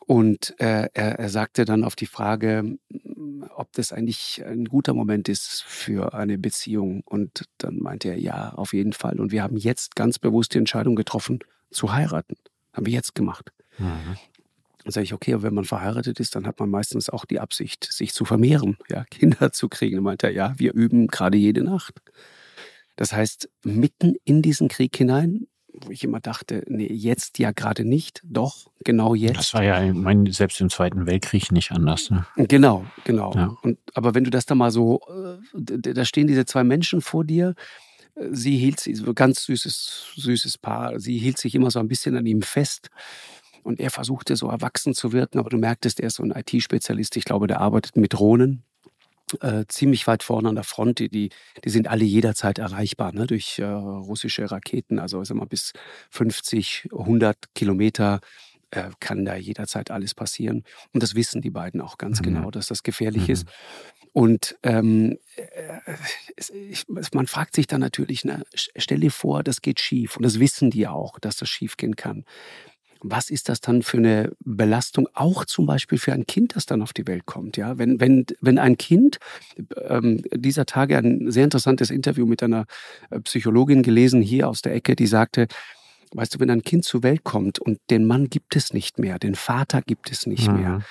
Und 0.08 0.54
äh, 0.60 0.88
er, 0.94 1.20
er 1.20 1.30
sagte 1.30 1.66
dann 1.66 1.84
auf 1.84 1.96
die 1.96 2.06
Frage, 2.06 2.78
ob 3.56 3.72
das 3.74 3.92
eigentlich 3.92 4.44
ein 4.46 4.66
guter 4.66 4.94
Moment 4.94 5.30
ist 5.30 5.64
für 5.64 6.14
eine 6.14 6.38
Beziehung. 6.38 7.02
Und 7.06 7.46
dann 7.58 7.80
meinte 7.80 8.10
er, 8.10 8.20
ja, 8.20 8.54
auf 8.54 8.74
jeden 8.74 8.94
Fall. 8.94 9.20
Und 9.20 9.32
wir 9.32 9.42
haben 9.42 9.58
jetzt 9.58 9.96
ganz 9.96 10.20
bewusst 10.20 10.54
die 10.54 10.60
Entscheidung 10.60 10.96
getroffen, 10.96 11.40
zu 11.72 11.92
heiraten. 11.92 12.36
Haben 12.74 12.86
wir 12.86 12.94
jetzt 12.94 13.16
gemacht. 13.16 13.52
Mhm. 13.80 14.18
Dann 14.84 14.92
sage 14.92 15.06
ich, 15.06 15.14
okay, 15.14 15.42
wenn 15.42 15.54
man 15.56 15.66
verheiratet 15.66 16.20
ist, 16.20 16.36
dann 16.36 16.46
hat 16.46 16.60
man 16.60 16.70
meistens 16.70 17.10
auch 17.10 17.26
die 17.26 17.40
Absicht, 17.40 17.92
sich 17.92 18.14
zu 18.14 18.26
vermehren, 18.26 18.78
ja, 18.90 19.04
Kinder 19.10 19.52
zu 19.52 19.70
kriegen. 19.70 19.96
Dann 19.96 20.04
meinte 20.04 20.28
er, 20.28 20.34
ja, 20.34 20.54
wir 20.58 20.74
üben 20.74 21.08
gerade 21.08 21.38
jede 21.38 21.64
Nacht. 21.64 21.96
Das 22.96 23.12
heißt, 23.12 23.50
mitten 23.64 24.16
in 24.24 24.44
diesen 24.44 24.68
Krieg 24.68 24.96
hinein 24.96 25.48
wo 25.82 25.92
ich 25.92 26.04
immer 26.04 26.20
dachte, 26.20 26.64
nee, 26.68 26.92
jetzt 26.92 27.40
ja 27.40 27.52
gerade 27.52 27.86
nicht, 27.86 28.22
doch, 28.24 28.68
genau 28.84 29.16
jetzt. 29.16 29.38
Das 29.38 29.54
war 29.54 29.64
ja 29.64 29.94
mein, 29.94 30.26
selbst 30.28 30.62
im 30.62 30.70
Zweiten 30.70 31.06
Weltkrieg 31.06 31.52
nicht 31.52 31.72
anders. 31.72 32.10
Ne? 32.10 32.26
Genau, 32.36 32.86
genau. 33.04 33.34
Ja. 33.34 33.58
Und, 33.62 33.78
aber 33.94 34.16
wenn 34.16 34.24
du 34.24 34.30
das 34.30 34.46
da 34.46 34.56
mal 34.56 34.72
so, 34.72 35.02
äh, 35.54 35.94
da 35.94 36.06
stehen 36.06 36.28
diese 36.28 36.46
zwei 36.46 36.64
Menschen 36.64 37.02
vor 37.02 37.24
dir, 37.24 37.56
sie 38.32 38.58
hielt 38.58 38.80
sich, 38.80 38.98
so 38.98 39.14
ganz 39.14 39.44
süßes, 39.46 40.14
süßes 40.16 40.58
Paar, 40.58 41.00
sie 41.00 41.18
hielt 41.18 41.38
sich 41.38 41.56
immer 41.56 41.72
so 41.72 41.80
ein 41.80 41.88
bisschen 41.88 42.16
an 42.16 42.26
ihm 42.26 42.42
fest. 42.42 42.90
Und 43.64 43.80
er 43.80 43.90
versuchte 43.90 44.36
so 44.36 44.48
erwachsen 44.48 44.94
zu 44.94 45.12
wirken, 45.12 45.40
aber 45.40 45.50
du 45.50 45.58
merktest, 45.58 46.00
er 46.00 46.08
ist 46.08 46.16
so 46.16 46.24
ein 46.24 46.32
IT-Spezialist. 46.32 47.18
Ich 47.18 47.26
glaube, 47.26 47.48
der 47.48 47.62
arbeitet 47.62 47.98
mit 47.98 48.14
Drohnen 48.14 48.64
äh, 49.42 49.66
ziemlich 49.68 50.08
weit 50.08 50.24
vorne 50.24 50.50
an 50.50 50.56
der 50.56 50.64
Front. 50.64 51.00
Die, 51.00 51.10
die, 51.10 51.30
die 51.64 51.70
sind 51.70 51.88
alle 51.88 52.06
jederzeit 52.06 52.60
erreichbar 52.60 53.12
ne, 53.12 53.28
durch 53.28 53.60
äh, 53.60 53.66
russische 53.66 54.50
Raketen. 54.50 55.00
Also 55.00 55.24
sag 55.24 55.38
mal, 55.38 55.46
bis 55.46 55.74
50, 56.12 56.90
100 56.92 57.54
Kilometer 57.56 58.22
äh, 58.72 58.90
kann 59.00 59.26
da 59.26 59.36
jederzeit 59.36 59.92
alles 59.92 60.14
passieren. 60.14 60.64
Und 60.94 61.02
das 61.02 61.16
wissen 61.16 61.42
die 61.42 61.52
beiden 61.52 61.82
auch 61.82 61.98
ganz 61.98 62.20
mhm. 62.20 62.26
genau, 62.26 62.52
dass 62.52 62.68
das 62.68 62.84
gefährlich 62.84 63.28
mhm. 63.28 63.34
ist. 63.34 63.48
Und 64.14 64.58
ähm, 64.64 65.18
äh, 65.36 65.80
es, 66.38 66.50
ich, 66.50 66.86
man 66.88 67.28
fragt 67.28 67.56
sich 67.56 67.68
dann 67.68 67.82
natürlich, 67.82 68.24
ne, 68.24 68.44
stell 68.54 69.00
dir 69.00 69.12
vor, 69.12 69.44
das 69.44 69.62
geht 69.62 69.80
schief. 69.80 70.16
Und 70.16 70.24
das 70.24 70.40
wissen 70.40 70.70
die 70.70 70.88
auch, 70.88 71.20
dass 71.20 71.38
das 71.38 71.50
schief 71.50 71.78
gehen 71.78 71.96
kann 71.96 72.24
was 73.08 73.30
ist 73.30 73.50
das 73.50 73.62
dann 73.62 73.84
für 73.84 73.98
eine 73.98 74.32
Belastung, 74.40 75.08
auch 75.14 75.46
zum 75.46 75.66
Beispiel 75.66 75.98
für 75.98 76.14
ein 76.14 76.26
Kind, 76.26 76.56
das 76.56 76.66
dann 76.66 76.82
auf 76.82 76.94
die 76.94 77.08
Welt 77.08 77.26
kommt? 77.26 77.58
Ja, 77.58 77.78
wenn, 77.78 78.00
wenn, 78.00 78.26
wenn 78.42 78.58
ein 78.58 78.78
Kind, 78.78 79.20
ähm, 79.88 80.22
dieser 80.34 80.66
Tage 80.66 80.98
ein 80.98 81.32
sehr 81.32 81.44
interessantes 81.44 81.92
Interview 81.92 82.26
mit 82.26 82.42
einer 82.42 82.66
äh, 83.10 83.20
Psychologin 83.20 83.84
gelesen, 83.84 84.22
hier 84.22 84.50
aus 84.50 84.62
der 84.62 84.74
Ecke, 84.74 84.96
die 84.96 85.08
sagte, 85.08 85.48
Weißt 86.14 86.34
du, 86.34 86.40
wenn 86.40 86.50
ein 86.50 86.62
Kind 86.62 86.86
zur 86.86 87.04
Welt 87.04 87.26
kommt 87.26 87.60
und 87.60 87.80
den 87.90 88.06
Mann 88.06 88.30
gibt 88.30 88.56
es 88.56 88.74
nicht 88.74 89.00
mehr, 89.00 89.20
den 89.20 89.36
Vater 89.36 89.82
gibt 89.82 90.12
es 90.12 90.26
nicht 90.26 90.48
mhm. 90.48 90.62
mehr, 90.62 90.82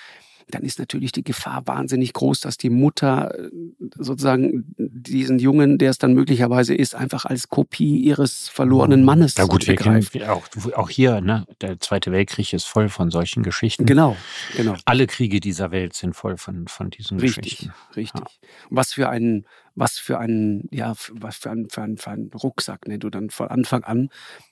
dann 0.48 0.62
ist 0.62 0.78
natürlich 0.78 1.12
die 1.12 1.24
Gefahr 1.24 1.66
wahnsinnig 1.66 2.12
groß, 2.12 2.40
dass 2.40 2.56
die 2.56 2.70
Mutter 2.70 3.34
äh, 3.38 3.50
sozusagen 3.96 4.74
diesen 4.76 5.38
Jungen, 5.38 5.78
der 5.78 5.90
es 5.90 5.98
dann 5.98 6.14
möglicherweise 6.14 6.74
ist, 6.74 6.94
einfach 6.94 7.24
als 7.24 7.48
Kopie 7.48 7.98
ihres 7.98 8.48
verlorenen 8.48 9.00
mhm. 9.00 9.06
Mannes 9.06 9.34
Ja 9.36 9.44
gut, 9.44 9.66
wir 9.66 9.76
kennen 9.76 10.04
auch, 10.28 10.46
auch 10.74 10.90
hier, 10.90 11.20
ne, 11.20 11.46
der 11.60 11.80
Zweite 11.80 12.12
Weltkrieg 12.12 12.52
ist 12.52 12.64
voll 12.64 12.88
von 12.88 13.10
solchen 13.10 13.42
Geschichten. 13.42 13.86
Genau, 13.86 14.16
genau. 14.56 14.74
Alle 14.84 15.06
Kriege 15.06 15.40
dieser 15.40 15.70
Welt 15.70 15.94
sind 15.94 16.14
voll 16.14 16.36
von, 16.36 16.68
von 16.68 16.90
diesen 16.90 17.18
richtig, 17.20 17.42
Geschichten. 17.42 17.72
Richtig, 17.96 18.14
richtig. 18.14 18.20
Ja. 18.42 18.48
Was 18.70 18.92
für 18.92 19.08
ein, 19.08 19.46
was 19.74 19.98
für 19.98 20.18
ein, 20.18 20.68
ja, 20.70 20.94
was 21.12 21.36
für 21.36 21.50
ein, 21.50 21.68
für 21.68 21.82
ein, 21.82 21.96
für 21.96 22.10
ein 22.10 22.30
Rucksack, 22.34 22.86
ne, 22.86 22.98
du 22.98 23.10
dann 23.10 23.30
von 23.30 23.48
Anfang 23.48 23.84
an. 23.84 24.10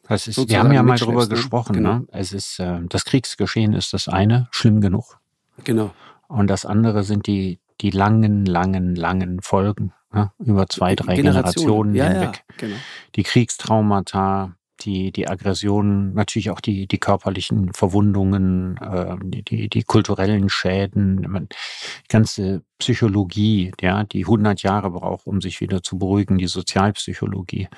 Das 0.08 0.26
ist, 0.26 0.49
wir 0.49 0.58
haben 0.58 0.72
ja 0.72 0.82
mal 0.82 0.99
darüber 0.99 1.22
ne? 1.22 1.28
gesprochen, 1.28 1.75
genau. 1.75 1.99
ne? 1.99 2.06
Es 2.12 2.32
ist, 2.32 2.58
äh, 2.58 2.80
das 2.88 3.04
Kriegsgeschehen 3.04 3.72
ist 3.72 3.92
das 3.92 4.08
eine, 4.08 4.49
schlimm 4.50 4.80
genug. 4.80 5.22
Genau. 5.64 5.92
Und 6.28 6.49
das 6.49 6.64
andere 6.64 7.02
sind 7.04 7.26
die, 7.26 7.61
die 7.81 7.90
langen, 7.90 8.47
langen, 8.47 8.95
langen 8.95 9.40
Folgen, 9.42 9.92
ne? 10.12 10.33
über 10.38 10.69
zwei, 10.69 10.95
drei 10.95 11.14
Generationen, 11.14 11.92
Generationen 11.92 11.95
ja, 11.95 12.04
hinweg. 12.09 12.45
Ja, 12.49 12.54
genau. 12.57 12.76
Die 13.16 13.23
Kriegstraumata, 13.23 14.57
die, 14.81 15.12
die 15.12 15.28
Aggressionen, 15.28 16.14
natürlich 16.14 16.50
auch 16.50 16.61
die, 16.61 16.87
die 16.87 16.99
körperlichen 16.99 17.73
Verwundungen, 17.73 18.76
äh, 18.78 19.16
die, 19.23 19.69
die 19.69 19.83
kulturellen 19.83 20.49
Schäden, 20.49 21.23
die 21.23 22.09
ganze 22.09 22.62
Psychologie, 22.78 23.73
ja, 23.81 24.04
die 24.04 24.25
100 24.25 24.62
Jahre 24.62 24.90
braucht, 24.90 25.26
um 25.26 25.40
sich 25.40 25.61
wieder 25.61 25.83
zu 25.83 25.99
beruhigen, 25.99 26.38
die 26.38 26.47
Sozialpsychologie. 26.47 27.69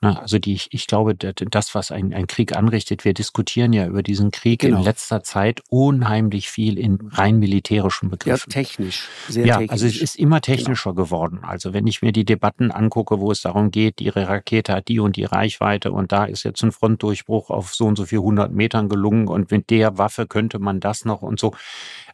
Ne? 0.00 0.20
Also 0.20 0.38
die, 0.38 0.60
ich 0.70 0.86
glaube, 0.86 1.16
das, 1.16 1.74
was 1.74 1.90
ein, 1.90 2.14
ein 2.14 2.28
Krieg 2.28 2.56
anrichtet, 2.56 3.04
wir 3.04 3.14
diskutieren 3.14 3.72
ja 3.72 3.86
über 3.86 4.04
diesen 4.04 4.30
Krieg 4.30 4.60
genau. 4.60 4.78
in 4.78 4.84
letzter 4.84 5.24
Zeit 5.24 5.60
unheimlich 5.70 6.50
viel 6.50 6.78
in 6.78 6.98
rein 7.10 7.40
militärischen 7.40 8.08
Begriffen. 8.08 8.50
Ja, 8.50 8.62
technisch. 8.62 9.08
Sehr 9.28 9.46
ja, 9.46 9.56
technisch. 9.56 9.72
also 9.72 9.86
es 9.86 10.00
ist 10.00 10.16
immer 10.16 10.40
genau. 10.40 10.54
technischer 10.54 10.92
genau. 10.92 11.04
geworden. 11.04 11.40
Also 11.42 11.72
wenn 11.72 11.88
ich 11.88 12.00
mir 12.00 12.12
die 12.12 12.24
Debatten 12.24 12.70
angucke, 12.70 13.18
wo 13.18 13.32
es 13.32 13.40
darum 13.40 13.72
geht, 13.72 14.00
ihre 14.00 14.28
Rakete 14.28 14.72
hat 14.72 14.86
die 14.86 15.00
und 15.00 15.16
die 15.16 15.24
Reichweite 15.24 15.90
und 15.90 16.12
da 16.12 16.26
ist 16.26 16.44
jetzt 16.44 16.62
ein 16.62 16.70
Frontdurchbruch 16.70 17.50
auf 17.50 17.74
so 17.74 17.86
und 17.86 17.96
so 17.96 18.06
viel 18.06 18.20
hundert 18.20 18.52
Metern 18.52 18.88
gelungen 18.88 19.26
und 19.26 19.50
mit 19.50 19.68
der 19.68 19.98
Waffe 19.98 20.28
könnte 20.28 20.60
man 20.60 20.78
das 20.78 21.04
noch 21.04 21.22
und 21.22 21.40
so. 21.40 21.54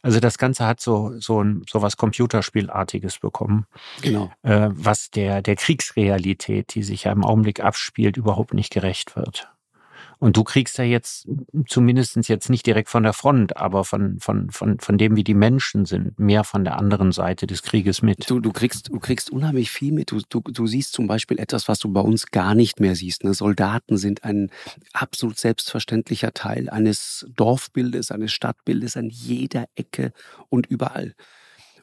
Also 0.05 0.21
das 0.21 0.37
Ganze 0.37 0.67
hat 0.67 0.81
so, 0.81 1.19
so, 1.19 1.43
ein, 1.43 1.63
so 1.67 1.81
was 1.81 1.97
Computerspielartiges 1.97 3.21
bekommen. 3.21 3.65
Genau. 4.03 4.31
Äh, 4.43 4.69
was 4.71 5.11
der, 5.11 5.41
der 5.41 5.57
Kriegsrealität, 5.57 6.75
die 6.75 6.83
sich 6.83 7.05
ja 7.05 7.13
im 7.13 7.25
Augenblick 7.25 7.61
abspielt, 7.61 8.19
überhaupt 8.19 8.53
nicht 8.53 8.71
gerecht 8.71 9.17
wird. 9.17 9.49
Und 10.25 10.39
du 10.39 10.43
kriegst 10.43 10.79
ja 10.79 10.85
jetzt 10.85 11.29
zumindest 11.69 12.17
jetzt 12.31 12.49
nicht 12.49 12.65
direkt 12.65 12.89
von 12.89 13.03
der 13.03 13.13
Front, 13.13 13.59
aber 13.59 13.85
von, 13.85 14.19
von, 14.21 14.51
von, 14.51 14.79
von 14.81 14.97
dem, 14.97 15.17
wie 15.17 15.23
die 15.23 15.35
Menschen 15.35 15.85
sind, 15.85 16.19
mehr 16.19 16.45
von 16.45 16.65
der 16.65 16.79
anderen 16.79 17.13
Seite 17.13 17.47
des 17.47 17.63
Krieges 17.63 18.01
mit. 18.01 18.31
Du, 18.31 18.41
du, 18.41 18.51
kriegst, 18.51 18.89
du 18.89 18.99
kriegst 19.01 19.29
unheimlich 19.29 19.71
viel 19.71 19.93
mit. 19.93 20.13
Du, 20.13 20.23
du, 20.27 20.41
du 20.41 20.67
siehst 20.67 20.95
zum 20.95 21.09
Beispiel 21.09 21.39
etwas, 21.39 21.69
was 21.69 21.79
du 21.79 21.93
bei 21.93 22.01
uns 22.01 22.31
gar 22.31 22.55
nicht 22.55 22.81
mehr 22.81 22.97
siehst. 22.97 23.23
Ne? 23.23 23.35
Soldaten 23.35 23.99
sind 23.99 24.25
ein 24.25 24.51
absolut 24.95 25.37
selbstverständlicher 25.37 26.33
Teil 26.33 26.71
eines 26.71 27.27
Dorfbildes, 27.37 28.11
eines 28.11 28.33
Stadtbildes 28.33 28.97
an 28.97 29.11
jeder 29.11 29.67
Ecke 29.75 30.15
und 30.49 30.65
überall. 30.65 31.15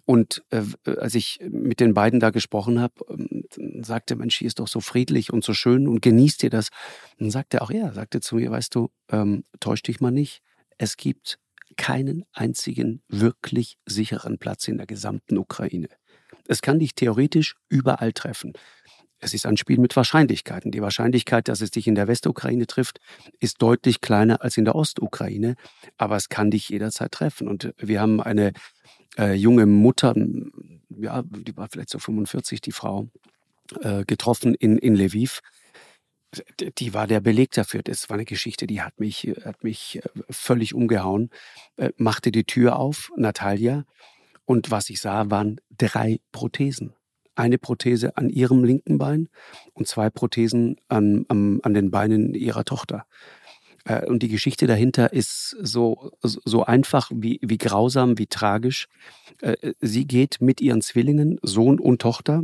Und 0.05 0.43
äh, 0.49 0.63
als 0.85 1.15
ich 1.15 1.39
mit 1.49 1.79
den 1.79 1.93
beiden 1.93 2.19
da 2.19 2.29
gesprochen 2.29 2.79
habe, 2.79 2.93
ähm, 3.09 3.83
sagte 3.83 4.15
Mensch, 4.15 4.37
hier 4.37 4.47
ist 4.47 4.59
doch 4.59 4.67
so 4.67 4.79
friedlich 4.79 5.31
und 5.31 5.43
so 5.43 5.53
schön 5.53 5.87
und 5.87 6.01
genießt 6.01 6.43
ihr 6.43 6.49
das. 6.49 6.69
Und 7.17 7.25
dann 7.25 7.31
sagte 7.31 7.61
auch 7.61 7.71
er, 7.71 7.93
sagte 7.93 8.19
zu 8.19 8.35
mir, 8.35 8.51
weißt 8.51 8.73
du, 8.75 8.89
ähm, 9.09 9.43
täusch 9.59 9.83
dich 9.83 9.99
mal 9.99 10.11
nicht, 10.11 10.41
es 10.77 10.97
gibt 10.97 11.39
keinen 11.77 12.25
einzigen 12.33 13.01
wirklich 13.07 13.77
sicheren 13.85 14.37
Platz 14.37 14.67
in 14.67 14.77
der 14.77 14.87
gesamten 14.87 15.37
Ukraine. 15.37 15.89
Es 16.47 16.61
kann 16.61 16.79
dich 16.79 16.95
theoretisch 16.95 17.55
überall 17.69 18.13
treffen. 18.13 18.53
Es 19.19 19.35
ist 19.35 19.45
ein 19.45 19.55
Spiel 19.55 19.77
mit 19.77 19.95
Wahrscheinlichkeiten. 19.95 20.71
Die 20.71 20.81
Wahrscheinlichkeit, 20.81 21.47
dass 21.47 21.61
es 21.61 21.69
dich 21.69 21.87
in 21.87 21.93
der 21.93 22.07
Westukraine 22.07 22.65
trifft, 22.65 22.99
ist 23.39 23.61
deutlich 23.61 24.01
kleiner 24.01 24.41
als 24.41 24.57
in 24.57 24.65
der 24.65 24.75
Ostukraine, 24.75 25.55
aber 25.97 26.15
es 26.15 26.27
kann 26.27 26.49
dich 26.49 26.69
jederzeit 26.69 27.11
treffen. 27.11 27.47
Und 27.47 27.73
wir 27.77 28.01
haben 28.01 28.19
eine 28.19 28.51
äh, 29.17 29.33
junge 29.33 29.65
Mutter, 29.65 30.15
ja, 30.89 31.23
die 31.23 31.55
war 31.57 31.67
vielleicht 31.69 31.89
so 31.89 31.99
45, 31.99 32.61
die 32.61 32.71
Frau, 32.71 33.07
äh, 33.81 34.03
getroffen 34.05 34.53
in, 34.55 34.77
in 34.77 34.95
Lviv. 34.95 35.41
Die 36.77 36.93
war 36.93 37.07
der 37.07 37.19
Beleg 37.19 37.51
dafür. 37.51 37.83
Das 37.83 38.09
war 38.09 38.15
eine 38.15 38.25
Geschichte, 38.25 38.65
die 38.65 38.81
hat 38.81 38.99
mich, 38.99 39.33
hat 39.43 39.63
mich 39.63 39.97
äh, 39.97 40.01
völlig 40.29 40.73
umgehauen. 40.73 41.29
Äh, 41.77 41.91
machte 41.97 42.31
die 42.31 42.45
Tür 42.45 42.77
auf, 42.77 43.11
Natalia, 43.17 43.85
und 44.45 44.71
was 44.71 44.89
ich 44.89 44.99
sah, 44.99 45.29
waren 45.29 45.61
drei 45.77 46.19
Prothesen. 46.31 46.93
Eine 47.35 47.57
Prothese 47.57 48.17
an 48.17 48.29
ihrem 48.29 48.63
linken 48.63 48.97
Bein 48.97 49.29
und 49.73 49.87
zwei 49.87 50.09
Prothesen 50.09 50.75
an, 50.89 51.25
an, 51.29 51.59
an 51.63 51.73
den 51.73 51.91
Beinen 51.91 52.33
ihrer 52.33 52.65
Tochter. 52.65 53.05
Äh, 53.85 54.05
und 54.05 54.23
die 54.23 54.27
Geschichte 54.27 54.67
dahinter 54.67 55.13
ist 55.13 55.55
so, 55.61 56.11
so 56.21 56.63
einfach 56.63 57.11
wie, 57.13 57.39
wie 57.41 57.57
grausam, 57.57 58.17
wie 58.17 58.27
tragisch. 58.27 58.87
Äh, 59.41 59.73
sie 59.79 60.05
geht 60.05 60.41
mit 60.41 60.61
ihren 60.61 60.81
Zwillingen, 60.81 61.39
Sohn 61.41 61.79
und 61.79 62.01
Tochter, 62.01 62.43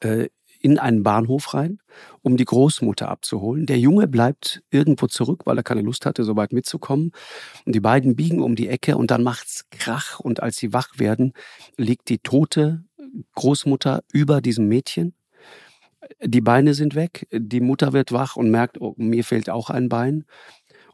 äh, 0.00 0.28
in 0.60 0.78
einen 0.78 1.02
Bahnhof 1.02 1.54
rein, 1.54 1.78
um 2.22 2.36
die 2.36 2.44
Großmutter 2.44 3.08
abzuholen. 3.08 3.66
Der 3.66 3.78
Junge 3.78 4.08
bleibt 4.08 4.62
irgendwo 4.70 5.06
zurück, 5.06 5.42
weil 5.44 5.56
er 5.56 5.62
keine 5.62 5.82
Lust 5.82 6.04
hatte, 6.04 6.24
so 6.24 6.36
weit 6.36 6.52
mitzukommen. 6.52 7.12
Und 7.64 7.74
die 7.74 7.80
beiden 7.80 8.16
biegen 8.16 8.40
um 8.42 8.56
die 8.56 8.68
Ecke 8.68 8.96
und 8.96 9.10
dann 9.10 9.22
macht's 9.22 9.66
Krach. 9.70 10.18
Und 10.18 10.42
als 10.42 10.56
sie 10.56 10.72
wach 10.72 10.98
werden, 10.98 11.32
liegt 11.76 12.08
die 12.08 12.18
tote 12.18 12.84
Großmutter 13.34 14.02
über 14.12 14.40
diesem 14.40 14.68
Mädchen 14.68 15.14
die 16.22 16.40
Beine 16.40 16.74
sind 16.74 16.94
weg, 16.94 17.26
die 17.32 17.60
Mutter 17.60 17.92
wird 17.92 18.12
wach 18.12 18.36
und 18.36 18.50
merkt, 18.50 18.80
oh, 18.80 18.94
mir 18.98 19.24
fehlt 19.24 19.50
auch 19.50 19.70
ein 19.70 19.88
Bein. 19.88 20.24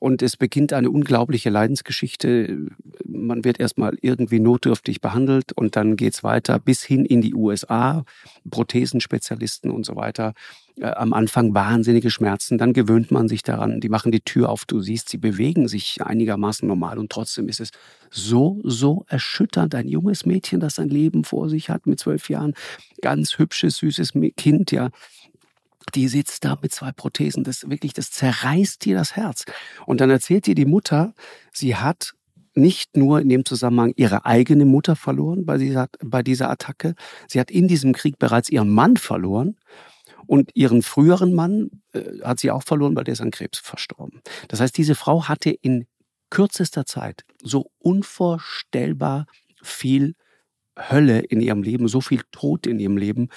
Und 0.01 0.23
es 0.23 0.37
beginnt 0.37 0.73
eine 0.73 0.91
unglaubliche 0.91 1.51
Leidensgeschichte. 1.51 2.67
Man 3.05 3.45
wird 3.45 3.61
erstmal 3.61 3.97
irgendwie 4.01 4.41
notdürftig 4.41 5.01
behandelt 5.01 5.53
und 5.53 5.77
dann 5.77 5.97
geht 5.97 6.15
es 6.15 6.23
weiter 6.25 6.59
bis 6.59 6.83
hin 6.83 7.05
in 7.05 7.21
die 7.21 7.35
USA, 7.35 8.05
Prothesenspezialisten 8.51 9.71
und 9.71 9.87
so 9.87 9.97
weiter. 9.97 10.35
Äh, 10.81 10.87
am 10.87 11.13
Anfang 11.13 11.55
wahnsinnige 11.55 12.11
Schmerzen, 12.11 12.59
dann 12.59 12.73
gewöhnt 12.73 13.11
man 13.11 13.29
sich 13.29 13.43
daran, 13.43 13.81
die 13.81 13.89
machen 13.89 14.11
die 14.11 14.21
Tür 14.21 14.49
auf, 14.49 14.65
du 14.65 14.81
siehst, 14.81 15.09
sie 15.09 15.19
bewegen 15.19 15.69
sich 15.69 16.03
einigermaßen 16.03 16.67
normal. 16.67 16.99
Und 16.99 17.11
trotzdem 17.11 17.49
ist 17.49 17.61
es 17.61 17.71
so, 18.11 18.61
so 18.65 19.05
erschütternd. 19.09 19.75
Ein 19.75 19.89
junges 19.89 20.27
Mädchen, 20.27 20.61
das 20.61 20.77
sein 20.77 20.89
Leben 20.89 21.25
vor 21.25 21.49
sich 21.49 21.71
hat 21.71 21.87
mit 21.87 22.01
zwölf 22.01 22.29
Jahren, 22.29 22.55
ganz 23.01 23.39
hübsches, 23.39 23.77
süßes 23.77 24.13
Kind, 24.37 24.73
ja, 24.73 24.91
die 25.95 26.09
sitzt 26.09 26.45
da 26.45 26.59
mit 26.61 26.73
zwei 26.73 26.93
Prothesen. 26.93 27.45
Das 27.45 27.69
wirklich, 27.69 27.93
das 27.93 28.11
zerreißt 28.11 28.85
dir 28.85 28.97
das 28.97 29.17
Herz. 29.17 29.45
Und 29.87 30.01
dann 30.01 30.11
erzählt 30.11 30.47
dir 30.47 30.55
die 30.55 30.67
Mutter, 30.67 31.15
sie 31.53 31.77
hat 31.77 32.15
nicht 32.55 32.97
nur 32.97 33.21
in 33.21 33.29
dem 33.29 33.45
Zusammenhang 33.45 33.93
ihre 33.97 34.25
eigene 34.25 34.65
Mutter 34.65 34.97
verloren 34.97 35.45
bei 35.45 35.59
dieser, 35.59 35.89
bei 36.03 36.23
dieser 36.23 36.51
Attacke, 36.51 36.95
sie 37.29 37.41
hat 37.41 37.51
in 37.51 37.67
diesem 37.67 37.93
Krieg 37.93 38.19
bereits 38.19 38.49
ihren 38.49 38.73
Mann 38.73 38.97
verloren 38.97 39.57
und 40.27 40.51
ihren 40.55 40.83
früheren 40.83 41.35
Mann 41.35 41.71
äh, 41.93 42.21
hat 42.23 42.41
sie 42.41 42.51
auch 42.51 42.63
verloren, 42.63 42.95
weil 42.97 43.05
der 43.05 43.13
ist 43.13 43.21
an 43.21 43.31
Krebs 43.33 43.59
verstorben. 43.59 44.23
Das 44.49 44.61
heißt, 44.61 44.77
diese 44.77 44.95
Frau 44.95 45.27
hatte 45.29 45.51
in 45.51 45.87
kürzester 46.31 46.87
Zeit 46.87 47.25
so 47.43 47.71
unvorstellbar 47.79 49.27
viel 49.63 50.15
Hölle 50.77 51.21
in 51.21 51.41
ihrem 51.41 51.63
Leben, 51.63 51.89
so 51.89 52.01
viel 52.01 52.23
Tod 52.33 52.67
in 52.67 52.81
ihrem 52.81 52.97
Leben, 52.97 53.29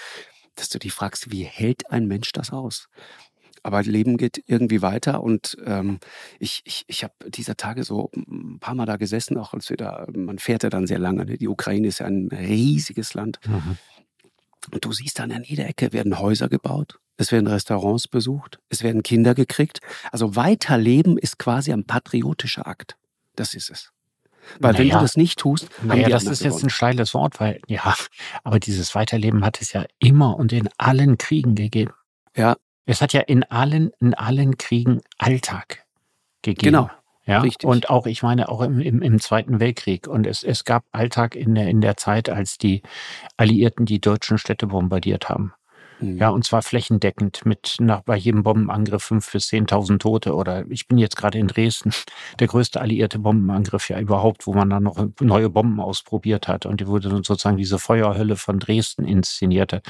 dass 0.60 0.70
du 0.70 0.80
dich 0.80 0.94
fragst, 0.94 1.32
wie 1.32 1.44
hält 1.44 1.90
ein 1.92 2.08
Mensch 2.08 2.32
das 2.32 2.52
aus? 2.52 2.90
Aber 3.64 3.84
Leben 3.84 4.18
geht 4.18 4.44
irgendwie 4.46 4.82
weiter 4.82 5.22
und 5.22 5.58
ähm, 5.66 6.00
ich, 6.40 6.62
ich, 6.64 6.86
ich 6.88 7.04
habe 7.04 7.14
dieser 7.28 7.58
Tage 7.58 7.84
so 7.84 8.12
ein 8.16 8.60
paar 8.60 8.76
Mal 8.76 8.86
da 8.86 8.96
gesessen, 8.96 9.38
auch 9.38 9.54
als 9.54 9.70
wir 9.70 9.78
da, 9.78 10.08
man 10.16 10.40
fährt 10.40 10.64
ja 10.64 10.70
dann 10.70 10.88
sehr 10.88 11.00
lange. 11.00 11.26
Ne? 11.26 11.38
Die 11.38 11.48
Ukraine 11.48 11.88
ist 11.88 12.00
ja 12.00 12.06
ein 12.06 12.30
riesiges 12.32 13.14
Land. 13.14 13.40
Mhm. 13.46 13.78
Und 14.72 14.86
du 14.86 14.92
siehst 14.92 15.20
dann 15.20 15.32
an 15.32 15.44
jeder 15.44 15.68
Ecke 15.68 15.92
werden 15.94 16.20
Häuser 16.20 16.50
gebaut, 16.50 17.00
es 17.18 17.32
werden 17.32 17.48
Restaurants 17.48 18.08
besucht, 18.08 18.60
es 18.70 18.84
werden 18.84 19.04
Kinder 19.04 19.34
gekriegt. 19.34 19.82
Also 20.12 20.36
weiterleben 20.36 21.18
ist 21.18 21.40
quasi 21.40 21.74
ein 21.74 21.86
patriotischer 21.86 22.68
Akt. 22.68 22.96
Das 23.36 23.54
ist 23.54 23.70
es. 23.70 23.92
Weil 24.60 24.74
naja, 24.74 24.84
wenn 24.84 24.90
du 24.90 25.00
das 25.00 25.18
nicht 25.18 25.40
tust, 25.40 25.68
naja, 25.84 26.10
das 26.10 26.24
ist 26.24 26.40
gewonnen. 26.40 26.54
jetzt 26.54 26.64
ein 26.64 26.70
steiles 26.70 27.14
Wort, 27.14 27.40
weil 27.40 27.62
ja, 27.68 27.96
aber 28.44 28.60
dieses 28.60 28.96
Weiterleben 28.96 29.46
hat 29.46 29.62
es 29.62 29.74
ja 29.74 29.86
immer 30.00 30.38
und 30.38 30.52
in 30.54 30.70
allen 30.78 31.18
Kriegen 31.18 31.56
gegeben. 31.56 31.94
Ja. 32.36 32.56
Es 32.86 33.02
hat 33.02 33.14
ja 33.14 33.22
in 33.22 33.44
allen, 33.44 33.92
in 34.00 34.14
allen 34.14 34.58
Kriegen 34.58 35.02
Alltag 35.18 35.86
gegeben. 36.42 36.66
Genau. 36.66 36.90
Ja, 37.26 37.42
Richtig. 37.42 37.68
und 37.68 37.90
auch, 37.90 38.08
ich 38.08 38.24
meine, 38.24 38.48
auch 38.48 38.62
im, 38.62 38.80
im, 38.80 39.02
im 39.02 39.20
Zweiten 39.20 39.60
Weltkrieg. 39.60 40.08
Und 40.08 40.26
es, 40.26 40.44
es 40.44 40.64
gab 40.64 40.86
Alltag 40.94 41.36
in 41.36 41.56
der, 41.56 41.68
in 41.68 41.82
der 41.82 41.98
Zeit, 41.98 42.30
als 42.30 42.58
die 42.58 42.84
Alliierten 43.36 43.86
die 43.86 44.00
deutschen 44.00 44.38
Städte 44.38 44.68
bombardiert 44.68 45.28
haben. 45.28 45.54
Mhm. 46.00 46.18
Ja, 46.18 46.30
und 46.30 46.46
zwar 46.46 46.62
flächendeckend 46.62 47.46
mit 47.46 47.78
nach, 47.80 48.02
bei 48.02 48.16
jedem 48.16 48.44
Bombenangriff 48.44 49.04
fünf 49.04 49.32
bis 49.32 49.48
zehntausend 49.48 50.02
Tote. 50.02 50.36
Oder 50.36 50.66
ich 50.70 50.88
bin 50.88 50.98
jetzt 50.98 51.16
gerade 51.16 51.38
in 51.38 51.48
Dresden, 51.48 51.92
der 52.40 52.48
größte 52.48 52.80
alliierte 52.82 53.20
Bombenangriff 53.20 53.90
ja 53.90 54.00
überhaupt, 54.00 54.48
wo 54.48 54.54
man 54.54 54.70
dann 54.70 54.84
noch 54.84 54.98
neue 55.20 55.50
Bomben 55.50 55.80
ausprobiert 55.80 56.48
hat. 56.48 56.66
Und 56.66 56.82
die 56.82 56.88
wurde 56.88 57.10
dann 57.10 57.24
sozusagen 57.24 57.58
diese 57.58 57.80
Feuerhölle 57.80 58.36
von 58.36 58.60
Dresden 58.60 59.06
inszenierte. 59.06 59.82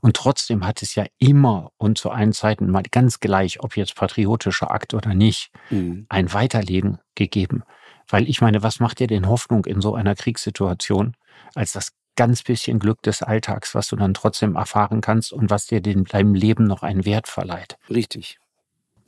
Und 0.00 0.16
trotzdem 0.16 0.66
hat 0.66 0.82
es 0.82 0.94
ja 0.94 1.06
immer 1.18 1.70
und 1.76 1.98
zu 1.98 2.10
allen 2.10 2.32
Zeiten 2.32 2.70
mal 2.70 2.82
ganz 2.90 3.20
gleich, 3.20 3.60
ob 3.60 3.76
jetzt 3.76 3.94
patriotischer 3.94 4.70
Akt 4.70 4.94
oder 4.94 5.14
nicht, 5.14 5.50
mhm. 5.70 6.06
ein 6.08 6.32
Weiterleben 6.32 6.98
gegeben. 7.14 7.62
Weil 8.08 8.28
ich 8.28 8.40
meine, 8.40 8.62
was 8.62 8.80
macht 8.80 9.00
dir 9.00 9.06
denn 9.06 9.28
Hoffnung 9.28 9.64
in 9.64 9.80
so 9.80 9.94
einer 9.94 10.14
Kriegssituation, 10.14 11.16
als 11.54 11.72
das 11.72 11.92
ganz 12.16 12.42
bisschen 12.42 12.78
Glück 12.78 13.02
des 13.02 13.22
Alltags, 13.22 13.74
was 13.74 13.88
du 13.88 13.96
dann 13.96 14.14
trotzdem 14.14 14.56
erfahren 14.56 15.00
kannst 15.00 15.32
und 15.32 15.50
was 15.50 15.66
dir 15.66 15.80
den, 15.80 16.04
deinem 16.04 16.34
Leben 16.34 16.64
noch 16.64 16.82
einen 16.82 17.04
Wert 17.04 17.28
verleiht. 17.28 17.76
Richtig. 17.90 18.38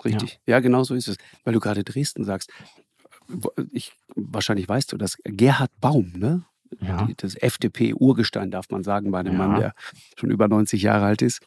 Richtig. 0.05 0.41
Ja. 0.47 0.57
ja, 0.57 0.61
genau 0.61 0.85
so 0.85 0.95
ist 0.95 1.09
es. 1.09 1.17
Weil 1.45 1.55
du 1.55 1.61
gerade 1.61 1.85
Dresden 1.85 2.25
sagst. 2.25 2.51
Ich, 3.73 3.93
wahrscheinlich 4.15 4.69
weißt 4.69 4.93
du, 4.93 4.97
dass 4.97 5.17
Gerhard 5.25 5.73
Baum, 5.81 6.13
ne? 6.17 6.45
Ja. 6.81 7.09
Das 7.17 7.35
FDP-Urgestein, 7.37 8.51
darf 8.51 8.71
man 8.71 8.83
sagen, 8.83 9.11
bei 9.11 9.21
einem 9.21 9.33
ja. 9.33 9.39
Mann, 9.39 9.61
der 9.61 9.75
schon 10.17 10.31
über 10.31 10.49
90 10.49 10.83
Jahre 10.83 11.07
alt 11.07 11.23
ist, 11.23 11.41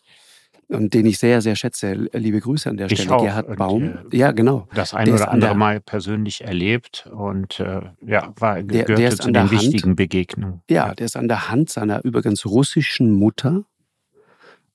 und 0.69 0.93
den 0.93 1.05
ich 1.05 1.17
sehr, 1.17 1.41
sehr 1.41 1.55
schätze. 1.55 1.93
Liebe 2.13 2.39
Grüße 2.39 2.69
an 2.69 2.77
der 2.77 2.91
ich 2.91 3.01
Stelle, 3.01 3.15
auch. 3.15 3.23
Gerhard 3.23 3.55
Baum. 3.57 3.83
Und, 3.83 4.13
äh, 4.13 4.17
ja, 4.17 4.31
genau. 4.31 4.67
Das 4.73 4.93
ein 4.93 5.11
oder 5.11 5.31
andere 5.31 5.55
Mal 5.55 5.79
persönlich 5.81 6.43
erlebt 6.43 7.09
und 7.11 7.59
äh, 7.59 7.81
ja, 8.05 8.33
war, 8.37 8.61
der, 8.61 8.85
gehörte 8.85 8.95
der 8.95 9.15
zu 9.15 9.31
den 9.31 9.41
Hand, 9.41 9.51
wichtigen 9.51 9.95
Begegnungen. 9.95 10.61
Ja, 10.69 10.93
der 10.93 11.05
ist 11.05 11.17
an 11.17 11.27
der 11.27 11.49
Hand 11.49 11.69
seiner 11.69 12.05
übrigens 12.05 12.45
russischen 12.45 13.11
Mutter 13.13 13.65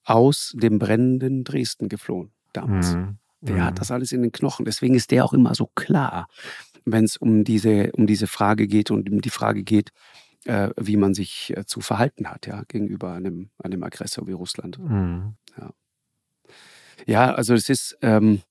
aus 0.04 0.54
dem 0.56 0.78
brennenden 0.78 1.44
Dresden 1.44 1.88
geflohen 1.88 2.30
damals. 2.52 2.94
Mhm. 2.94 3.18
Der 3.40 3.56
mhm. 3.56 3.64
hat 3.64 3.80
das 3.80 3.90
alles 3.90 4.12
in 4.12 4.22
den 4.22 4.32
Knochen. 4.32 4.64
Deswegen 4.64 4.94
ist 4.94 5.10
der 5.10 5.24
auch 5.24 5.32
immer 5.32 5.54
so 5.54 5.70
klar, 5.74 6.28
wenn 6.84 7.04
es 7.04 7.16
um 7.16 7.44
diese, 7.44 7.92
um 7.92 8.06
diese 8.06 8.26
Frage 8.26 8.66
geht 8.66 8.90
und 8.90 9.08
um 9.10 9.20
die 9.20 9.30
Frage 9.30 9.62
geht, 9.62 9.90
äh, 10.44 10.70
wie 10.76 10.96
man 10.96 11.14
sich 11.14 11.54
äh, 11.56 11.64
zu 11.64 11.80
verhalten 11.80 12.28
hat, 12.28 12.46
ja, 12.46 12.62
gegenüber 12.68 13.12
einem, 13.12 13.50
einem 13.62 13.82
Aggressor 13.82 14.26
wie 14.26 14.32
Russland. 14.32 14.78
Mhm. 14.78 15.34
Ja. 15.56 15.70
Ja, 17.06 17.34
also 17.34 17.54
es 17.54 17.68
ist 17.68 17.96
ähm, 18.02 18.42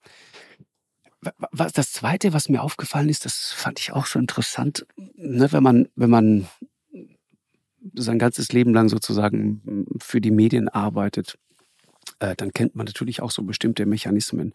was, 1.52 1.74
das 1.74 1.92
Zweite, 1.92 2.34
was 2.34 2.50
mir 2.50 2.62
aufgefallen 2.62 3.10
ist, 3.10 3.26
das 3.26 3.52
fand 3.54 3.80
ich 3.80 3.92
auch 3.92 4.06
so 4.06 4.20
interessant, 4.20 4.86
ne, 5.16 5.52
wenn 5.52 5.64
man, 5.64 5.88
wenn 5.96 6.10
man 6.10 6.48
sein 7.96 8.20
ganzes 8.20 8.52
Leben 8.52 8.74
lang 8.74 8.90
sozusagen 8.90 9.86
für 10.00 10.22
die 10.22 10.32
Medien 10.32 10.70
arbeitet, 10.70 11.38
äh, 12.20 12.36
dann 12.36 12.52
kennt 12.52 12.76
man 12.76 12.86
natürlich 12.86 13.22
auch 13.22 13.32
so 13.32 13.44
bestimmte 13.44 13.86
Mechanismen. 13.86 14.54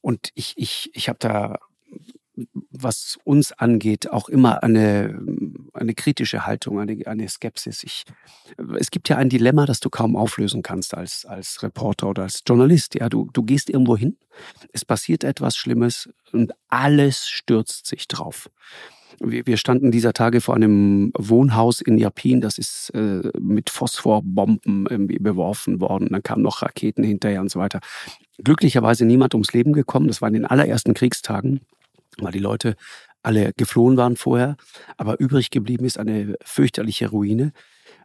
Und 0.00 0.30
ich, 0.34 0.54
ich, 0.56 0.90
ich 0.94 1.08
habe 1.08 1.18
da 1.20 1.58
was 2.70 3.18
uns 3.24 3.52
angeht, 3.52 4.10
auch 4.10 4.28
immer 4.28 4.62
eine, 4.62 5.20
eine 5.82 5.94
kritische 5.94 6.46
Haltung, 6.46 6.80
eine, 6.80 6.96
eine 7.06 7.28
Skepsis. 7.28 7.84
Ich, 7.84 8.04
es 8.78 8.90
gibt 8.90 9.08
ja 9.08 9.16
ein 9.16 9.28
Dilemma, 9.28 9.66
das 9.66 9.80
du 9.80 9.90
kaum 9.90 10.16
auflösen 10.16 10.62
kannst 10.62 10.96
als, 10.96 11.24
als 11.24 11.62
Reporter 11.62 12.08
oder 12.08 12.22
als 12.22 12.42
Journalist. 12.46 12.94
Ja, 12.94 13.08
du, 13.08 13.28
du 13.32 13.42
gehst 13.42 13.68
irgendwo 13.70 13.96
hin, 13.96 14.16
es 14.72 14.84
passiert 14.84 15.24
etwas 15.24 15.56
Schlimmes 15.56 16.08
und 16.32 16.52
alles 16.68 17.28
stürzt 17.28 17.86
sich 17.86 18.08
drauf. 18.08 18.50
Wir, 19.20 19.46
wir 19.46 19.56
standen 19.56 19.92
dieser 19.92 20.14
Tage 20.14 20.40
vor 20.40 20.54
einem 20.54 21.12
Wohnhaus 21.16 21.80
in 21.80 21.98
Japin, 21.98 22.40
das 22.40 22.58
ist 22.58 22.90
äh, 22.94 23.20
mit 23.38 23.70
Phosphorbomben 23.70 24.86
irgendwie 24.88 25.18
beworfen 25.18 25.80
worden. 25.80 26.08
Dann 26.10 26.22
kamen 26.22 26.42
noch 26.42 26.62
Raketen 26.62 27.04
hinterher 27.04 27.40
und 27.40 27.50
so 27.50 27.60
weiter. 27.60 27.80
Glücklicherweise 28.42 29.04
niemand 29.04 29.34
ums 29.34 29.52
Leben 29.52 29.74
gekommen. 29.74 30.08
Das 30.08 30.22
war 30.22 30.28
in 30.28 30.34
den 30.34 30.46
allerersten 30.46 30.94
Kriegstagen 30.94 31.60
weil 32.18 32.32
die 32.32 32.38
Leute 32.38 32.76
alle 33.22 33.52
geflohen 33.56 33.96
waren 33.96 34.16
vorher. 34.16 34.56
Aber 34.96 35.20
übrig 35.20 35.50
geblieben 35.50 35.84
ist 35.84 35.98
eine 35.98 36.36
fürchterliche 36.44 37.08
Ruine. 37.10 37.52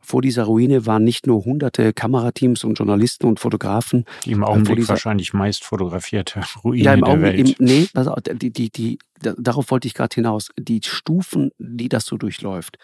Vor 0.02 0.22
dieser 0.22 0.44
Ruine 0.44 0.86
waren 0.86 1.04
nicht 1.04 1.28
nur 1.28 1.44
hunderte 1.44 1.92
Kamerateams 1.92 2.64
und 2.64 2.78
Journalisten 2.78 3.26
und 3.26 3.40
Fotografen. 3.40 4.06
Die 4.26 4.32
im 4.32 4.44
Augenblick 4.44 4.78
dieser, 4.78 4.90
wahrscheinlich 4.90 5.34
meist 5.34 5.64
fotografierte 5.64 6.42
Ruine 6.64 6.84
ja, 6.84 6.94
im 6.94 7.02
der 7.02 7.10
Augenblick, 7.10 7.38
Welt. 7.38 7.60
Im, 7.60 7.66
nee, 7.66 7.88
also 7.94 8.16
die, 8.16 8.52
die, 8.52 8.70
die, 8.70 9.00
darauf 9.20 9.72
wollte 9.72 9.88
ich 9.88 9.94
gerade 9.94 10.14
hinaus. 10.14 10.50
Die 10.58 10.80
Stufen, 10.84 11.52
die 11.58 11.90
das 11.90 12.06
so 12.06 12.18
durchläuft 12.18 12.78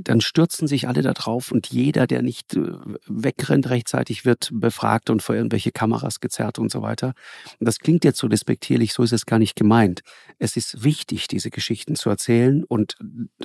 dann 0.00 0.20
stürzen 0.20 0.68
sich 0.68 0.86
alle 0.86 1.02
da 1.02 1.12
drauf 1.12 1.50
und 1.50 1.66
jeder, 1.66 2.06
der 2.06 2.22
nicht 2.22 2.54
äh, 2.56 2.70
wegrennt 3.06 3.68
rechtzeitig, 3.68 4.24
wird 4.24 4.50
befragt 4.52 5.10
und 5.10 5.22
vor 5.22 5.34
irgendwelche 5.34 5.72
Kameras 5.72 6.20
gezerrt 6.20 6.58
und 6.58 6.70
so 6.70 6.82
weiter. 6.82 7.14
Das 7.58 7.80
klingt 7.80 8.04
jetzt 8.04 8.18
so 8.18 8.28
despektierlich, 8.28 8.92
so 8.92 9.02
ist 9.02 9.12
es 9.12 9.26
gar 9.26 9.40
nicht 9.40 9.56
gemeint. 9.56 10.02
Es 10.38 10.56
ist 10.56 10.84
wichtig, 10.84 11.26
diese 11.26 11.50
Geschichten 11.50 11.96
zu 11.96 12.10
erzählen 12.10 12.62
und, 12.62 12.96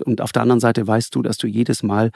und 0.06 0.22
auf 0.22 0.32
der 0.32 0.44
anderen 0.44 0.60
Seite 0.60 0.86
weißt 0.86 1.16
du, 1.16 1.24
dass 1.24 1.38
du 1.38 1.48
jedes 1.48 1.82
Mal 1.82 2.12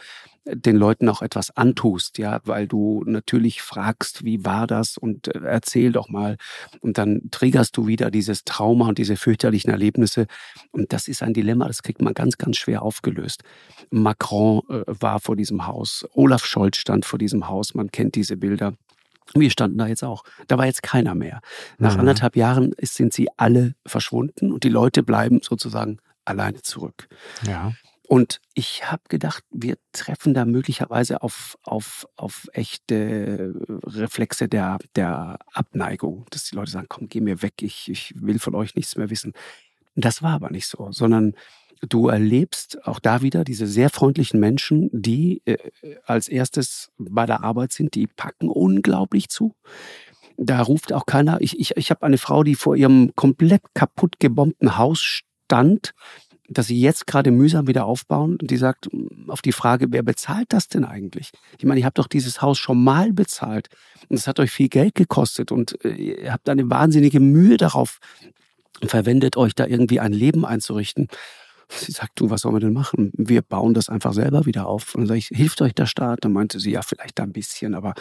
den 0.45 0.75
Leuten 0.75 1.09
auch 1.09 1.21
etwas 1.21 1.55
antust, 1.55 2.17
ja, 2.17 2.39
weil 2.45 2.67
du 2.67 3.03
natürlich 3.05 3.61
fragst, 3.61 4.23
wie 4.23 4.45
war 4.45 4.67
das 4.67 4.97
und 4.97 5.27
äh, 5.27 5.39
erzähl 5.43 5.91
doch 5.91 6.09
mal. 6.09 6.37
Und 6.81 6.97
dann 6.97 7.29
triggerst 7.31 7.75
du 7.77 7.87
wieder 7.87 8.11
dieses 8.11 8.43
Trauma 8.43 8.87
und 8.87 8.97
diese 8.97 9.17
fürchterlichen 9.17 9.69
Erlebnisse. 9.69 10.27
Und 10.71 10.93
das 10.93 11.07
ist 11.07 11.23
ein 11.23 11.33
Dilemma, 11.33 11.67
das 11.67 11.83
kriegt 11.83 12.01
man 12.01 12.13
ganz, 12.13 12.37
ganz 12.37 12.57
schwer 12.57 12.81
aufgelöst. 12.81 13.43
Macron 13.89 14.61
äh, 14.69 14.83
war 14.87 15.19
vor 15.19 15.35
diesem 15.35 15.67
Haus, 15.67 16.05
Olaf 16.13 16.45
Scholz 16.45 16.77
stand 16.77 17.05
vor 17.05 17.19
diesem 17.19 17.47
Haus, 17.47 17.75
man 17.75 17.91
kennt 17.91 18.15
diese 18.15 18.37
Bilder. 18.37 18.73
Wir 19.33 19.51
standen 19.51 19.77
da 19.77 19.87
jetzt 19.87 20.03
auch. 20.03 20.23
Da 20.47 20.57
war 20.57 20.65
jetzt 20.65 20.83
keiner 20.83 21.13
mehr. 21.13 21.41
Nach 21.77 21.95
mhm. 21.95 22.01
anderthalb 22.01 22.37
Jahren 22.37 22.73
sind 22.81 23.13
sie 23.13 23.27
alle 23.35 23.75
verschwunden 23.85 24.53
und 24.53 24.63
die 24.63 24.69
Leute 24.69 25.03
bleiben 25.03 25.41
sozusagen 25.43 25.97
alleine 26.23 26.61
zurück. 26.61 27.07
Ja. 27.45 27.73
Und 28.07 28.39
ich 28.53 28.89
habe 28.89 29.03
gedacht, 29.09 29.43
wir 29.51 29.77
treffen 29.91 30.33
da 30.33 30.45
möglicherweise 30.45 31.21
auf, 31.21 31.57
auf, 31.63 32.07
auf 32.15 32.47
echte 32.53 33.53
Reflexe 33.83 34.47
der, 34.47 34.79
der 34.95 35.39
Abneigung, 35.51 36.25
dass 36.29 36.45
die 36.45 36.55
Leute 36.55 36.71
sagen, 36.71 36.87
komm, 36.87 37.09
geh 37.09 37.19
mir 37.19 37.41
weg, 37.41 37.61
ich, 37.61 37.89
ich 37.91 38.13
will 38.15 38.39
von 38.39 38.55
euch 38.55 38.75
nichts 38.75 38.95
mehr 38.95 39.09
wissen. 39.09 39.33
Das 39.95 40.21
war 40.21 40.31
aber 40.31 40.51
nicht 40.51 40.67
so, 40.67 40.89
sondern 40.91 41.33
du 41.81 42.07
erlebst 42.07 42.85
auch 42.87 42.99
da 42.99 43.21
wieder 43.21 43.43
diese 43.43 43.67
sehr 43.67 43.89
freundlichen 43.89 44.39
Menschen, 44.39 44.89
die 44.93 45.41
äh, 45.43 45.57
als 46.05 46.29
erstes 46.29 46.91
bei 46.97 47.25
der 47.25 47.43
Arbeit 47.43 47.73
sind, 47.73 47.93
die 47.93 48.07
packen 48.07 48.47
unglaublich 48.49 49.27
zu. 49.27 49.53
Da 50.37 50.61
ruft 50.61 50.93
auch 50.93 51.05
keiner. 51.05 51.41
Ich, 51.41 51.59
ich, 51.59 51.75
ich 51.75 51.89
habe 51.89 52.03
eine 52.05 52.17
Frau, 52.17 52.43
die 52.43 52.55
vor 52.55 52.75
ihrem 52.77 53.11
komplett 53.15 53.63
kaputt 53.73 54.19
gebombten 54.19 54.77
Haus 54.77 55.01
stand 55.47 55.93
dass 56.49 56.67
sie 56.67 56.79
jetzt 56.79 57.07
gerade 57.07 57.31
mühsam 57.31 57.67
wieder 57.67 57.85
aufbauen. 57.85 58.37
Und 58.41 58.49
die 58.49 58.57
sagt 58.57 58.91
mm, 58.91 59.29
auf 59.29 59.41
die 59.41 59.51
Frage, 59.51 59.87
wer 59.89 60.03
bezahlt 60.03 60.53
das 60.53 60.67
denn 60.67 60.85
eigentlich? 60.85 61.31
Ich 61.57 61.65
meine, 61.65 61.79
ihr 61.79 61.85
habt 61.85 61.97
doch 61.97 62.07
dieses 62.07 62.41
Haus 62.41 62.57
schon 62.57 62.83
mal 62.83 63.13
bezahlt 63.13 63.69
und 64.09 64.17
es 64.17 64.27
hat 64.27 64.39
euch 64.39 64.51
viel 64.51 64.69
Geld 64.69 64.95
gekostet 64.95 65.51
und 65.51 65.83
äh, 65.83 65.89
ihr 65.89 66.33
habt 66.33 66.49
eine 66.49 66.69
wahnsinnige 66.69 67.19
Mühe 67.19 67.57
darauf 67.57 67.99
verwendet, 68.85 69.37
euch 69.37 69.55
da 69.55 69.65
irgendwie 69.65 69.99
ein 69.99 70.13
Leben 70.13 70.45
einzurichten. 70.45 71.07
Sie 71.69 71.91
sagt, 71.91 72.19
du, 72.19 72.29
was 72.29 72.41
sollen 72.41 72.55
wir 72.55 72.59
denn 72.59 72.73
machen? 72.73 73.11
Wir 73.17 73.41
bauen 73.41 73.73
das 73.73 73.89
einfach 73.89 74.13
selber 74.13 74.45
wieder 74.45 74.67
auf. 74.67 74.95
Und 74.95 75.01
dann 75.01 75.07
sage 75.07 75.17
ich, 75.19 75.27
hilft 75.33 75.61
euch 75.61 75.75
der 75.75 75.85
Staat? 75.85 76.19
Dann 76.21 76.31
meinte 76.31 76.59
sie, 76.59 76.71
ja, 76.71 76.81
vielleicht 76.81 77.19
da 77.19 77.23
ein 77.23 77.33
bisschen, 77.33 77.75
aber 77.75 77.93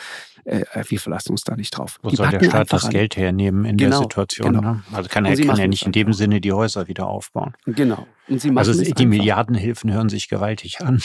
äh, 0.44 0.64
wir 0.88 1.00
verlassen 1.00 1.32
uns 1.32 1.42
da 1.42 1.56
nicht 1.56 1.76
drauf. 1.76 1.98
Wo 2.02 2.10
die 2.10 2.16
soll 2.16 2.28
der 2.28 2.44
Staat 2.44 2.72
das 2.72 2.84
an. 2.84 2.90
Geld 2.90 3.16
hernehmen 3.16 3.64
in 3.64 3.76
genau, 3.76 3.90
der 3.90 4.02
Situation? 4.02 4.52
Genau. 4.54 4.74
Ne? 4.74 4.82
Also 4.92 5.08
kann 5.08 5.24
er, 5.24 5.36
kann 5.36 5.58
er 5.58 5.66
nicht 5.66 5.84
in 5.84 5.92
dem 5.92 6.12
Sinne 6.12 6.40
die 6.40 6.52
Häuser 6.52 6.86
wieder 6.86 7.08
aufbauen. 7.08 7.54
Genau. 7.66 8.06
also 8.28 8.72
die 8.72 8.92
einfach. 8.92 9.04
Milliardenhilfen 9.04 9.92
hören 9.92 10.08
sich 10.08 10.28
gewaltig 10.28 10.80
an. 10.82 11.02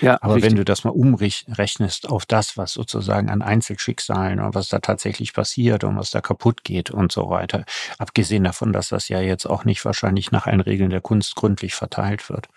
Ja, 0.00 0.18
aber 0.22 0.36
richtig. 0.36 0.50
wenn 0.50 0.56
du 0.56 0.64
das 0.64 0.84
mal 0.84 0.90
umrechnest 0.90 2.08
auf 2.08 2.24
das, 2.24 2.56
was 2.56 2.72
sozusagen 2.72 3.28
an 3.28 3.42
Einzelschicksalen 3.42 4.40
und 4.40 4.54
was 4.54 4.68
da 4.68 4.78
tatsächlich 4.78 5.34
passiert 5.34 5.84
und 5.84 5.96
was 5.96 6.10
da 6.10 6.22
kaputt 6.22 6.64
geht 6.64 6.90
und 6.90 7.12
so 7.12 7.28
weiter, 7.28 7.64
abgesehen 7.98 8.44
davon, 8.44 8.72
dass 8.72 8.88
das 8.88 9.08
ja 9.08 9.20
jetzt 9.20 9.44
auch 9.44 9.64
nicht 9.64 9.84
wahrscheinlich 9.84 10.30
nach 10.30 10.46
allen 10.46 10.60
Regeln 10.60 10.90
der 10.90 11.02
Kunst 11.02 11.36
gründlich 11.36 11.74
verteilt 11.74 11.97
wird, 12.28 12.48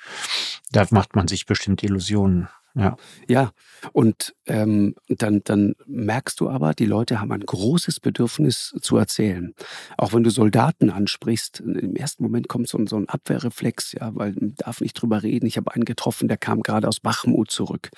da 0.72 0.86
macht 0.92 1.16
man 1.16 1.28
sich 1.28 1.46
bestimmt 1.46 1.84
Illusionen. 1.84 2.48
Ja. 2.74 2.96
Ja, 3.28 3.52
und 3.92 4.34
ähm, 4.46 4.96
dann, 5.10 5.42
dann 5.44 5.76
merkst 5.88 6.40
du 6.40 6.50
aber, 6.50 6.74
die 6.74 6.86
Leute 6.86 7.20
haben 7.20 7.32
ein 7.34 7.42
großes 7.46 8.00
Bedürfnis 8.00 8.74
zu 8.82 8.96
erzählen. 8.96 9.54
Auch 9.98 10.14
wenn 10.14 10.24
du 10.24 10.30
Soldaten 10.30 10.90
ansprichst, 10.90 11.60
im 11.60 11.96
ersten 11.96 12.24
Moment 12.24 12.48
kommt 12.48 12.70
so 12.70 12.78
ein, 12.78 12.88
so 12.88 12.96
ein 12.96 13.10
Abwehrreflex, 13.10 13.94
ja, 13.94 14.16
weil 14.16 14.34
man 14.40 14.56
darf 14.56 14.80
nicht 14.80 14.94
drüber 14.94 15.22
reden. 15.22 15.48
Ich 15.48 15.58
habe 15.58 15.74
einen 15.74 15.84
getroffen, 15.84 16.30
der 16.30 16.38
kam 16.38 16.62
gerade 16.62 16.88
aus 16.88 17.02
Bachmut 17.02 17.52
zurück. 17.52 17.90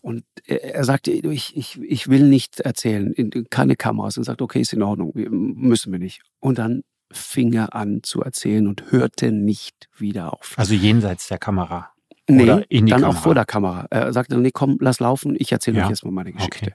Und 0.00 0.24
er 0.46 0.84
sagte, 0.84 1.12
ich, 1.12 1.56
ich, 1.56 1.80
ich 1.80 2.08
will 2.08 2.28
nicht 2.28 2.60
erzählen, 2.60 3.14
keine 3.50 3.76
Kameras. 3.76 4.18
Und 4.18 4.24
sagt, 4.24 4.42
okay, 4.42 4.60
ist 4.60 4.72
in 4.72 4.82
Ordnung, 4.82 5.12
müssen 5.14 5.92
wir 5.92 6.00
nicht. 6.00 6.22
Und 6.40 6.58
dann 6.58 6.82
fing 7.12 7.52
er 7.52 7.74
an 7.74 8.02
zu 8.02 8.22
erzählen 8.22 8.66
und 8.66 8.90
hörte 8.90 9.32
nicht 9.32 9.88
wieder 9.96 10.32
auf. 10.32 10.54
Also 10.56 10.74
jenseits 10.74 11.28
der 11.28 11.38
Kamera. 11.38 11.90
Nee, 12.28 12.42
Oder 12.42 12.70
in 12.70 12.86
die 12.86 12.90
dann 12.90 13.02
Kamera? 13.02 13.18
auch 13.18 13.22
vor 13.22 13.34
der 13.34 13.44
Kamera. 13.44 13.86
Er 13.90 14.12
sagte, 14.12 14.36
nee, 14.36 14.50
komm, 14.50 14.78
lass 14.80 14.98
laufen, 14.98 15.36
ich 15.38 15.52
erzähle 15.52 15.78
ja. 15.78 15.84
euch 15.84 15.90
erstmal 15.90 16.12
meine 16.12 16.32
Geschichte. 16.32 16.66
Okay. 16.66 16.72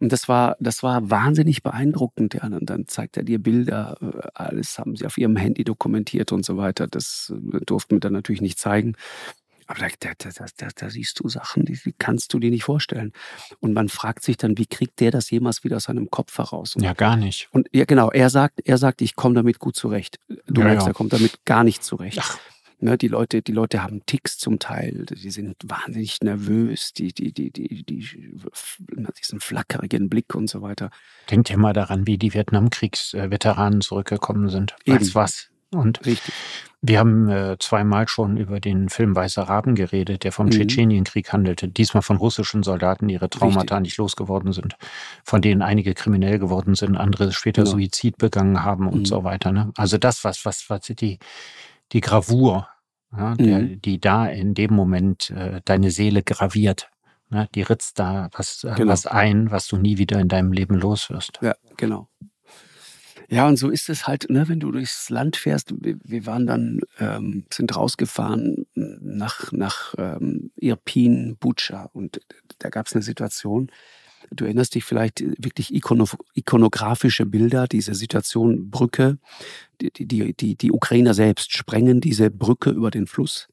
Und 0.00 0.12
das 0.12 0.28
war, 0.28 0.56
das 0.58 0.82
war 0.82 1.10
wahnsinnig 1.10 1.62
beeindruckend. 1.62 2.34
Ja, 2.34 2.46
und 2.46 2.68
dann 2.68 2.88
zeigt 2.88 3.16
er 3.16 3.22
dir 3.22 3.38
Bilder, 3.38 3.96
äh, 4.00 4.28
alles 4.34 4.78
haben 4.78 4.96
sie 4.96 5.06
auf 5.06 5.16
ihrem 5.16 5.36
Handy 5.36 5.62
dokumentiert 5.62 6.32
und 6.32 6.44
so 6.44 6.56
weiter. 6.56 6.88
Das 6.88 7.32
äh, 7.32 7.64
durften 7.64 7.94
wir 7.94 8.00
dann 8.00 8.12
natürlich 8.12 8.42
nicht 8.42 8.58
zeigen. 8.58 8.96
Aber 9.72 9.88
da, 10.00 10.10
da, 10.18 10.28
da, 10.58 10.68
da, 10.74 10.90
siehst 10.90 11.18
du 11.20 11.30
Sachen, 11.30 11.64
die, 11.64 11.78
die, 11.82 11.94
kannst 11.96 12.34
du 12.34 12.38
dir 12.38 12.50
nicht 12.50 12.64
vorstellen. 12.64 13.12
Und 13.60 13.72
man 13.72 13.88
fragt 13.88 14.22
sich 14.22 14.36
dann, 14.36 14.58
wie 14.58 14.66
kriegt 14.66 15.00
der 15.00 15.10
das 15.10 15.30
jemals 15.30 15.64
wieder 15.64 15.76
aus 15.76 15.84
seinem 15.84 16.10
Kopf 16.10 16.36
heraus? 16.36 16.76
Und, 16.76 16.82
ja, 16.82 16.92
gar 16.92 17.16
nicht. 17.16 17.48
Und 17.52 17.68
ja, 17.72 17.86
genau, 17.86 18.10
er 18.10 18.28
sagt, 18.28 18.60
er 18.66 18.76
sagt, 18.76 19.00
ich 19.00 19.16
komme 19.16 19.34
damit 19.34 19.60
gut 19.60 19.74
zurecht. 19.74 20.18
Du 20.46 20.60
ja, 20.60 20.66
merkst, 20.66 20.86
ja. 20.86 20.90
er 20.90 20.94
kommt 20.94 21.14
damit 21.14 21.46
gar 21.46 21.64
nicht 21.64 21.82
zurecht. 21.82 22.18
Ach. 22.20 22.38
Ne, 22.80 22.98
die 22.98 23.08
Leute, 23.08 23.40
die 23.40 23.52
Leute 23.52 23.82
haben 23.82 24.04
Ticks 24.04 24.36
zum 24.36 24.58
Teil, 24.58 25.06
die 25.08 25.30
sind 25.30 25.56
wahnsinnig 25.64 26.20
nervös, 26.20 26.92
die, 26.92 27.14
die, 27.14 27.32
die, 27.32 27.50
die, 27.50 27.84
die, 27.84 28.40
diesen 29.18 29.40
flackerigen 29.40 30.10
Blick 30.10 30.34
und 30.34 30.50
so 30.50 30.60
weiter. 30.60 30.90
Denkt 31.30 31.48
ja 31.48 31.56
mal 31.56 31.72
daran, 31.72 32.06
wie 32.06 32.18
die 32.18 32.34
Vietnamkriegsveteranen 32.34 33.80
zurückgekommen 33.80 34.50
sind. 34.50 34.74
Weißt 34.84 35.14
was? 35.14 35.51
Und 35.72 36.04
Richtig. 36.04 36.34
wir 36.80 36.98
haben 36.98 37.28
äh, 37.28 37.56
zweimal 37.58 38.08
schon 38.08 38.36
über 38.36 38.60
den 38.60 38.88
Film 38.88 39.16
Weißer 39.16 39.42
Raben 39.42 39.74
geredet, 39.74 40.24
der 40.24 40.32
vom 40.32 40.46
mhm. 40.46 40.50
Tschetschenienkrieg 40.50 41.32
handelte. 41.32 41.68
Diesmal 41.68 42.02
von 42.02 42.16
russischen 42.16 42.62
Soldaten, 42.62 43.08
die 43.08 43.14
ihre 43.14 43.30
Traumata 43.30 43.76
Richtig. 43.76 43.80
nicht 43.80 43.96
losgeworden 43.96 44.52
sind, 44.52 44.76
von 45.24 45.40
denen 45.40 45.62
einige 45.62 45.94
kriminell 45.94 46.38
geworden 46.38 46.74
sind, 46.74 46.96
andere 46.96 47.32
später 47.32 47.62
genau. 47.62 47.76
Suizid 47.76 48.18
begangen 48.18 48.62
haben 48.62 48.86
und 48.86 49.00
mhm. 49.00 49.06
so 49.06 49.24
weiter. 49.24 49.52
Ne? 49.52 49.72
Also 49.76 49.98
das, 49.98 50.24
was, 50.24 50.44
was, 50.44 50.68
was 50.68 50.82
die, 50.82 51.18
die 51.92 52.00
Gravur 52.00 52.68
ja, 53.16 53.34
der, 53.34 53.58
mhm. 53.58 53.82
die 53.82 54.00
da 54.00 54.26
in 54.26 54.54
dem 54.54 54.74
Moment 54.74 55.30
äh, 55.30 55.60
deine 55.64 55.90
Seele 55.90 56.22
graviert. 56.22 56.90
Ne? 57.28 57.48
Die 57.54 57.62
ritzt 57.62 57.98
da 57.98 58.28
was, 58.32 58.64
äh, 58.64 58.74
genau. 58.74 58.92
was 58.92 59.06
ein, 59.06 59.50
was 59.50 59.66
du 59.66 59.76
nie 59.76 59.98
wieder 59.98 60.18
in 60.20 60.28
deinem 60.28 60.52
Leben 60.52 60.74
los 60.74 61.10
wirst. 61.10 61.38
Ja, 61.42 61.54
genau. 61.76 62.08
Ja, 63.32 63.48
und 63.48 63.56
so 63.56 63.70
ist 63.70 63.88
es 63.88 64.06
halt, 64.06 64.28
ne, 64.28 64.46
wenn 64.50 64.60
du 64.60 64.70
durchs 64.70 65.08
Land 65.08 65.36
fährst. 65.36 65.72
Wir, 65.82 65.96
wir 66.04 66.26
waren 66.26 66.46
dann, 66.46 66.80
ähm, 66.98 67.44
sind 67.50 67.74
rausgefahren 67.74 68.66
nach, 68.74 69.52
nach 69.52 69.94
ähm, 69.96 70.50
Irpin, 70.56 71.38
Bucha. 71.40 71.88
Und 71.94 72.20
da 72.58 72.68
gab 72.68 72.88
es 72.88 72.94
eine 72.94 73.02
Situation, 73.02 73.70
Du 74.34 74.44
erinnerst 74.46 74.74
dich 74.74 74.84
vielleicht 74.84 75.20
wirklich 75.20 75.74
ikonografische 75.74 77.26
Bilder, 77.26 77.66
diese 77.66 77.94
Situation 77.94 78.70
Brücke. 78.70 79.18
Die, 79.80 79.90
die, 79.90 80.32
die, 80.34 80.54
die 80.56 80.72
Ukrainer 80.72 81.12
selbst 81.12 81.52
sprengen 81.52 82.00
diese 82.00 82.30
Brücke 82.30 82.70
über 82.70 82.90
den 82.90 83.06
Fluss, 83.06 83.48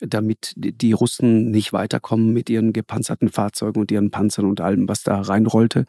damit 0.00 0.54
die 0.56 0.92
Russen 0.92 1.50
nicht 1.50 1.74
weiterkommen 1.74 2.32
mit 2.32 2.48
ihren 2.48 2.72
gepanzerten 2.72 3.28
Fahrzeugen 3.28 3.80
und 3.80 3.90
ihren 3.90 4.10
Panzern 4.10 4.46
und 4.46 4.60
allem, 4.62 4.88
was 4.88 5.02
da 5.02 5.20
reinrollte. 5.20 5.84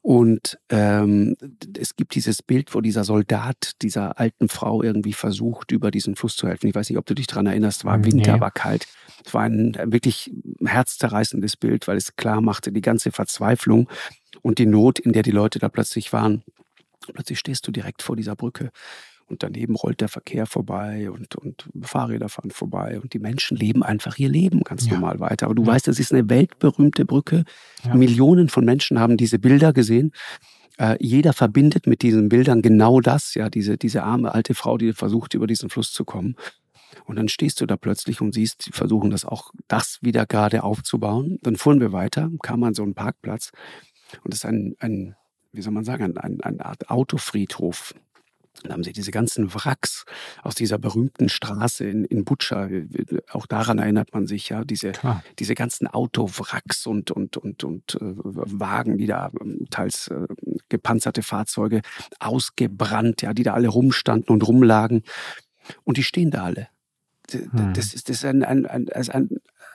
Und 0.00 0.58
ähm, 0.68 1.36
es 1.78 1.96
gibt 1.96 2.14
dieses 2.14 2.42
Bild, 2.42 2.74
wo 2.74 2.80
dieser 2.80 3.04
Soldat 3.04 3.72
dieser 3.82 4.18
alten 4.18 4.48
Frau 4.48 4.82
irgendwie 4.82 5.12
versucht, 5.12 5.72
über 5.72 5.90
diesen 5.90 6.16
Fluss 6.16 6.36
zu 6.36 6.48
helfen. 6.48 6.68
Ich 6.68 6.74
weiß 6.74 6.88
nicht, 6.88 6.98
ob 6.98 7.06
du 7.06 7.14
dich 7.14 7.26
daran 7.26 7.46
erinnerst, 7.46 7.84
war 7.84 8.04
Winter, 8.04 8.34
nee. 8.34 8.40
war 8.40 8.50
kalt. 8.50 8.86
Es 9.24 9.34
war 9.34 9.42
ein 9.42 9.76
wirklich 9.86 10.32
herzzerreißendes 10.64 11.56
Bild, 11.56 11.88
weil 11.88 11.96
es 11.96 12.16
klar 12.16 12.40
machte 12.40 12.72
die 12.72 12.80
ganze 12.80 13.12
Verzweiflung 13.12 13.88
und 14.42 14.58
die 14.58 14.66
Not, 14.66 14.98
in 14.98 15.12
der 15.12 15.22
die 15.22 15.30
Leute 15.30 15.58
da 15.58 15.68
plötzlich 15.68 16.12
waren. 16.12 16.42
Plötzlich 17.12 17.38
stehst 17.38 17.66
du 17.66 17.72
direkt 17.72 18.02
vor 18.02 18.16
dieser 18.16 18.36
Brücke 18.36 18.70
und 19.32 19.42
daneben 19.42 19.74
rollt 19.74 20.00
der 20.00 20.08
Verkehr 20.08 20.46
vorbei 20.46 21.10
und, 21.10 21.34
und 21.36 21.68
Fahrräder 21.82 22.28
fahren 22.28 22.50
vorbei 22.50 23.00
und 23.00 23.14
die 23.14 23.18
Menschen 23.18 23.56
leben 23.56 23.82
einfach 23.82 24.18
ihr 24.18 24.28
Leben 24.28 24.60
ganz 24.60 24.86
ja. 24.86 24.92
normal 24.92 25.18
weiter. 25.20 25.46
Aber 25.46 25.54
du 25.54 25.62
ja. 25.62 25.68
weißt, 25.68 25.88
es 25.88 25.98
ist 25.98 26.12
eine 26.12 26.28
weltberühmte 26.28 27.04
Brücke. 27.04 27.44
Ja. 27.84 27.94
Millionen 27.94 28.48
von 28.48 28.64
Menschen 28.64 29.00
haben 29.00 29.16
diese 29.16 29.38
Bilder 29.38 29.72
gesehen. 29.72 30.12
Äh, 30.78 30.96
jeder 31.00 31.32
verbindet 31.32 31.86
mit 31.86 32.02
diesen 32.02 32.28
Bildern 32.28 32.62
genau 32.62 33.00
das, 33.00 33.34
ja, 33.34 33.50
diese, 33.50 33.76
diese 33.76 34.04
arme 34.04 34.34
alte 34.34 34.54
Frau, 34.54 34.78
die 34.78 34.92
versucht, 34.92 35.34
über 35.34 35.46
diesen 35.46 35.70
Fluss 35.70 35.92
zu 35.92 36.04
kommen. 36.04 36.36
Und 37.06 37.16
dann 37.16 37.28
stehst 37.28 37.60
du 37.60 37.66
da 37.66 37.76
plötzlich 37.76 38.20
und 38.20 38.34
siehst, 38.34 38.62
sie 38.62 38.72
versuchen 38.72 39.10
das 39.10 39.24
auch, 39.24 39.52
das 39.66 39.98
wieder 40.02 40.26
gerade 40.26 40.62
aufzubauen. 40.62 41.38
Dann 41.42 41.56
fuhren 41.56 41.80
wir 41.80 41.92
weiter, 41.92 42.30
kam 42.42 42.62
an 42.64 42.74
so 42.74 42.82
einen 42.82 42.94
Parkplatz. 42.94 43.50
Und 44.22 44.32
das 44.32 44.40
ist 44.40 44.46
ein, 44.46 44.76
ein 44.78 45.16
wie 45.52 45.62
soll 45.62 45.72
man 45.72 45.84
sagen, 45.84 46.16
ein, 46.18 46.40
eine 46.42 46.64
Art 46.64 46.90
Autofriedhof. 46.90 47.94
Dann 48.62 48.72
haben 48.72 48.84
sie 48.84 48.92
diese 48.92 49.10
ganzen 49.10 49.54
Wracks 49.54 50.04
aus 50.42 50.54
dieser 50.54 50.78
berühmten 50.78 51.28
Straße 51.28 51.84
in, 51.84 52.04
in 52.04 52.24
Butscha. 52.24 52.68
Auch 53.30 53.46
daran 53.46 53.78
erinnert 53.78 54.12
man 54.12 54.26
sich 54.26 54.50
ja, 54.50 54.64
diese, 54.64 54.92
diese 55.38 55.54
ganzen 55.54 55.86
Autowracks 55.86 56.86
und, 56.86 57.10
und, 57.10 57.36
und, 57.36 57.64
und 57.64 57.94
äh, 57.94 57.98
Wagen, 58.00 58.98
die 58.98 59.06
da 59.06 59.32
ähm, 59.40 59.66
teils 59.70 60.08
äh, 60.08 60.26
gepanzerte 60.68 61.22
Fahrzeuge 61.22 61.82
ausgebrannt, 62.20 63.22
ja, 63.22 63.32
die 63.34 63.42
da 63.42 63.54
alle 63.54 63.68
rumstanden 63.68 64.28
und 64.30 64.46
rumlagen. 64.46 65.02
Und 65.84 65.96
die 65.96 66.04
stehen 66.04 66.30
da 66.30 66.44
alle. 66.44 66.68
Hm. 67.30 67.72
Das 67.74 67.94
ist, 67.94 68.08
das 68.08 68.18
ist 68.18 68.24
ein, 68.24 68.44
ein, 68.44 68.66
ein, 68.66 68.88
ein, 68.90 69.28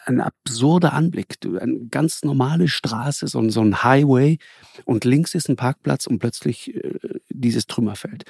ein 0.05 0.21
absurder 0.21 0.93
Anblick. 0.93 1.37
Eine 1.59 1.87
ganz 1.89 2.23
normale 2.23 2.67
Straße, 2.67 3.27
so, 3.27 3.49
so 3.49 3.61
ein 3.61 3.83
Highway 3.83 4.37
und 4.85 5.05
links 5.05 5.33
ist 5.35 5.49
ein 5.49 5.55
Parkplatz 5.55 6.07
und 6.07 6.19
plötzlich 6.19 6.75
äh, 6.75 7.16
dieses 7.41 7.67
Trümmerfeld. 7.67 8.25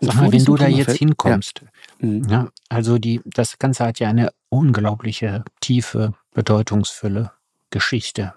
Und 0.00 0.08
Sag 0.08 0.16
mal, 0.16 0.32
wenn 0.32 0.44
du 0.44 0.56
da 0.56 0.68
jetzt 0.68 0.96
hinkommst, 0.96 1.62
ja. 2.00 2.06
Mhm. 2.06 2.28
ja. 2.28 2.48
also 2.68 2.98
die, 2.98 3.20
das 3.24 3.58
Ganze 3.58 3.84
hat 3.84 3.98
ja 4.00 4.08
eine 4.08 4.30
unglaubliche 4.48 5.44
Tiefe, 5.60 6.14
Bedeutungsfülle, 6.32 7.32
Geschichte, 7.70 8.34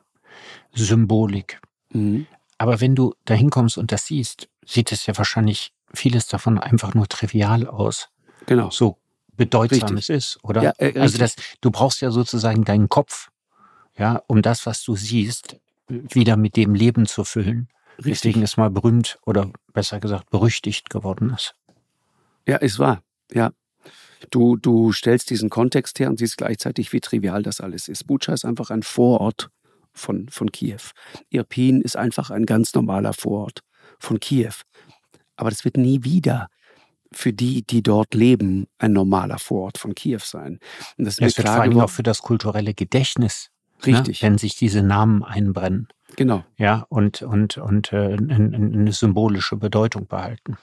Symbolik. 0.73 1.60
Mhm. 1.91 2.27
Aber 2.57 2.79
wenn 2.79 2.95
du 2.95 3.13
da 3.25 3.34
hinkommst 3.34 3.77
und 3.77 3.91
das 3.91 4.05
siehst, 4.05 4.47
sieht 4.65 4.91
es 4.91 5.05
ja 5.05 5.17
wahrscheinlich 5.17 5.73
vieles 5.93 6.27
davon 6.27 6.60
einfach 6.60 6.93
nur 6.93 7.07
trivial 7.07 7.67
aus. 7.67 8.10
Genau. 8.45 8.69
So 8.69 8.97
bedeutsam 9.36 9.95
richtig. 9.95 10.10
es 10.15 10.36
ist, 10.36 10.43
oder? 10.43 10.63
Ja, 10.63 10.73
äh, 10.77 10.99
also 10.99 11.17
das, 11.17 11.36
du 11.62 11.71
brauchst 11.71 12.01
ja 12.01 12.12
sozusagen 12.12 12.63
deinen 12.63 12.89
Kopf, 12.89 13.29
ja, 13.97 14.21
um 14.27 14.41
das, 14.41 14.65
was 14.65 14.84
du 14.84 14.95
siehst, 14.95 15.57
wieder 15.88 16.38
mit 16.38 16.55
dem 16.55 16.73
Leben 16.73 17.05
zu 17.05 17.23
füllen. 17.23 17.67
Richtig. 18.05 18.33
Deswegen 18.33 18.43
es 18.43 18.57
mal 18.57 18.69
berühmt 18.69 19.19
oder 19.25 19.51
besser 19.73 19.99
gesagt 19.99 20.29
berüchtigt 20.29 20.89
geworden 20.89 21.31
ist. 21.35 21.55
Ja, 22.47 22.57
ist 22.57 22.79
wahr. 22.79 23.03
Ja. 23.31 23.51
Du, 24.29 24.55
du 24.55 24.91
stellst 24.91 25.29
diesen 25.29 25.49
Kontext 25.49 25.99
her 25.99 26.09
und 26.09 26.17
siehst 26.17 26.37
gleichzeitig, 26.37 26.93
wie 26.93 26.99
trivial 26.99 27.43
das 27.43 27.59
alles 27.59 27.87
ist. 27.87 28.05
Bucha 28.07 28.33
ist 28.33 28.45
einfach 28.45 28.69
ein 28.69 28.83
Vorort 28.83 29.49
von, 29.93 30.29
von 30.29 30.51
Kiew. 30.51 30.81
Irpin 31.29 31.81
ist 31.81 31.95
einfach 31.95 32.29
ein 32.29 32.45
ganz 32.45 32.73
normaler 32.73 33.13
Vorort 33.13 33.61
von 33.99 34.19
Kiew. 34.19 34.53
Aber 35.35 35.49
das 35.49 35.65
wird 35.65 35.77
nie 35.77 36.03
wieder 36.03 36.47
für 37.13 37.33
die, 37.33 37.63
die 37.63 37.83
dort 37.83 38.13
leben, 38.13 38.67
ein 38.77 38.93
normaler 38.93 39.39
Vorort 39.39 39.77
von 39.77 39.95
Kiew 39.95 40.19
sein. 40.23 40.59
Und 40.97 41.05
das, 41.05 41.17
das 41.17 41.37
wird 41.37 41.47
vor 41.47 41.61
allem 41.61 41.79
auch 41.79 41.89
für 41.89 42.03
das 42.03 42.21
kulturelle 42.21 42.73
Gedächtnis. 42.73 43.49
Ne, 43.86 43.94
Richtig. 43.94 44.22
Ne, 44.22 44.28
wenn 44.28 44.38
sich 44.38 44.56
diese 44.56 44.84
Namen 44.84 45.24
einbrennen. 45.24 45.88
Genau. 46.15 46.44
Ja, 46.58 46.86
und, 46.89 47.22
und, 47.22 47.58
und 47.58 47.94
äh, 47.94 48.17
eine 48.17 48.91
symbolische 48.91 49.56
Bedeutung 49.56 50.08
behalten. 50.08 50.58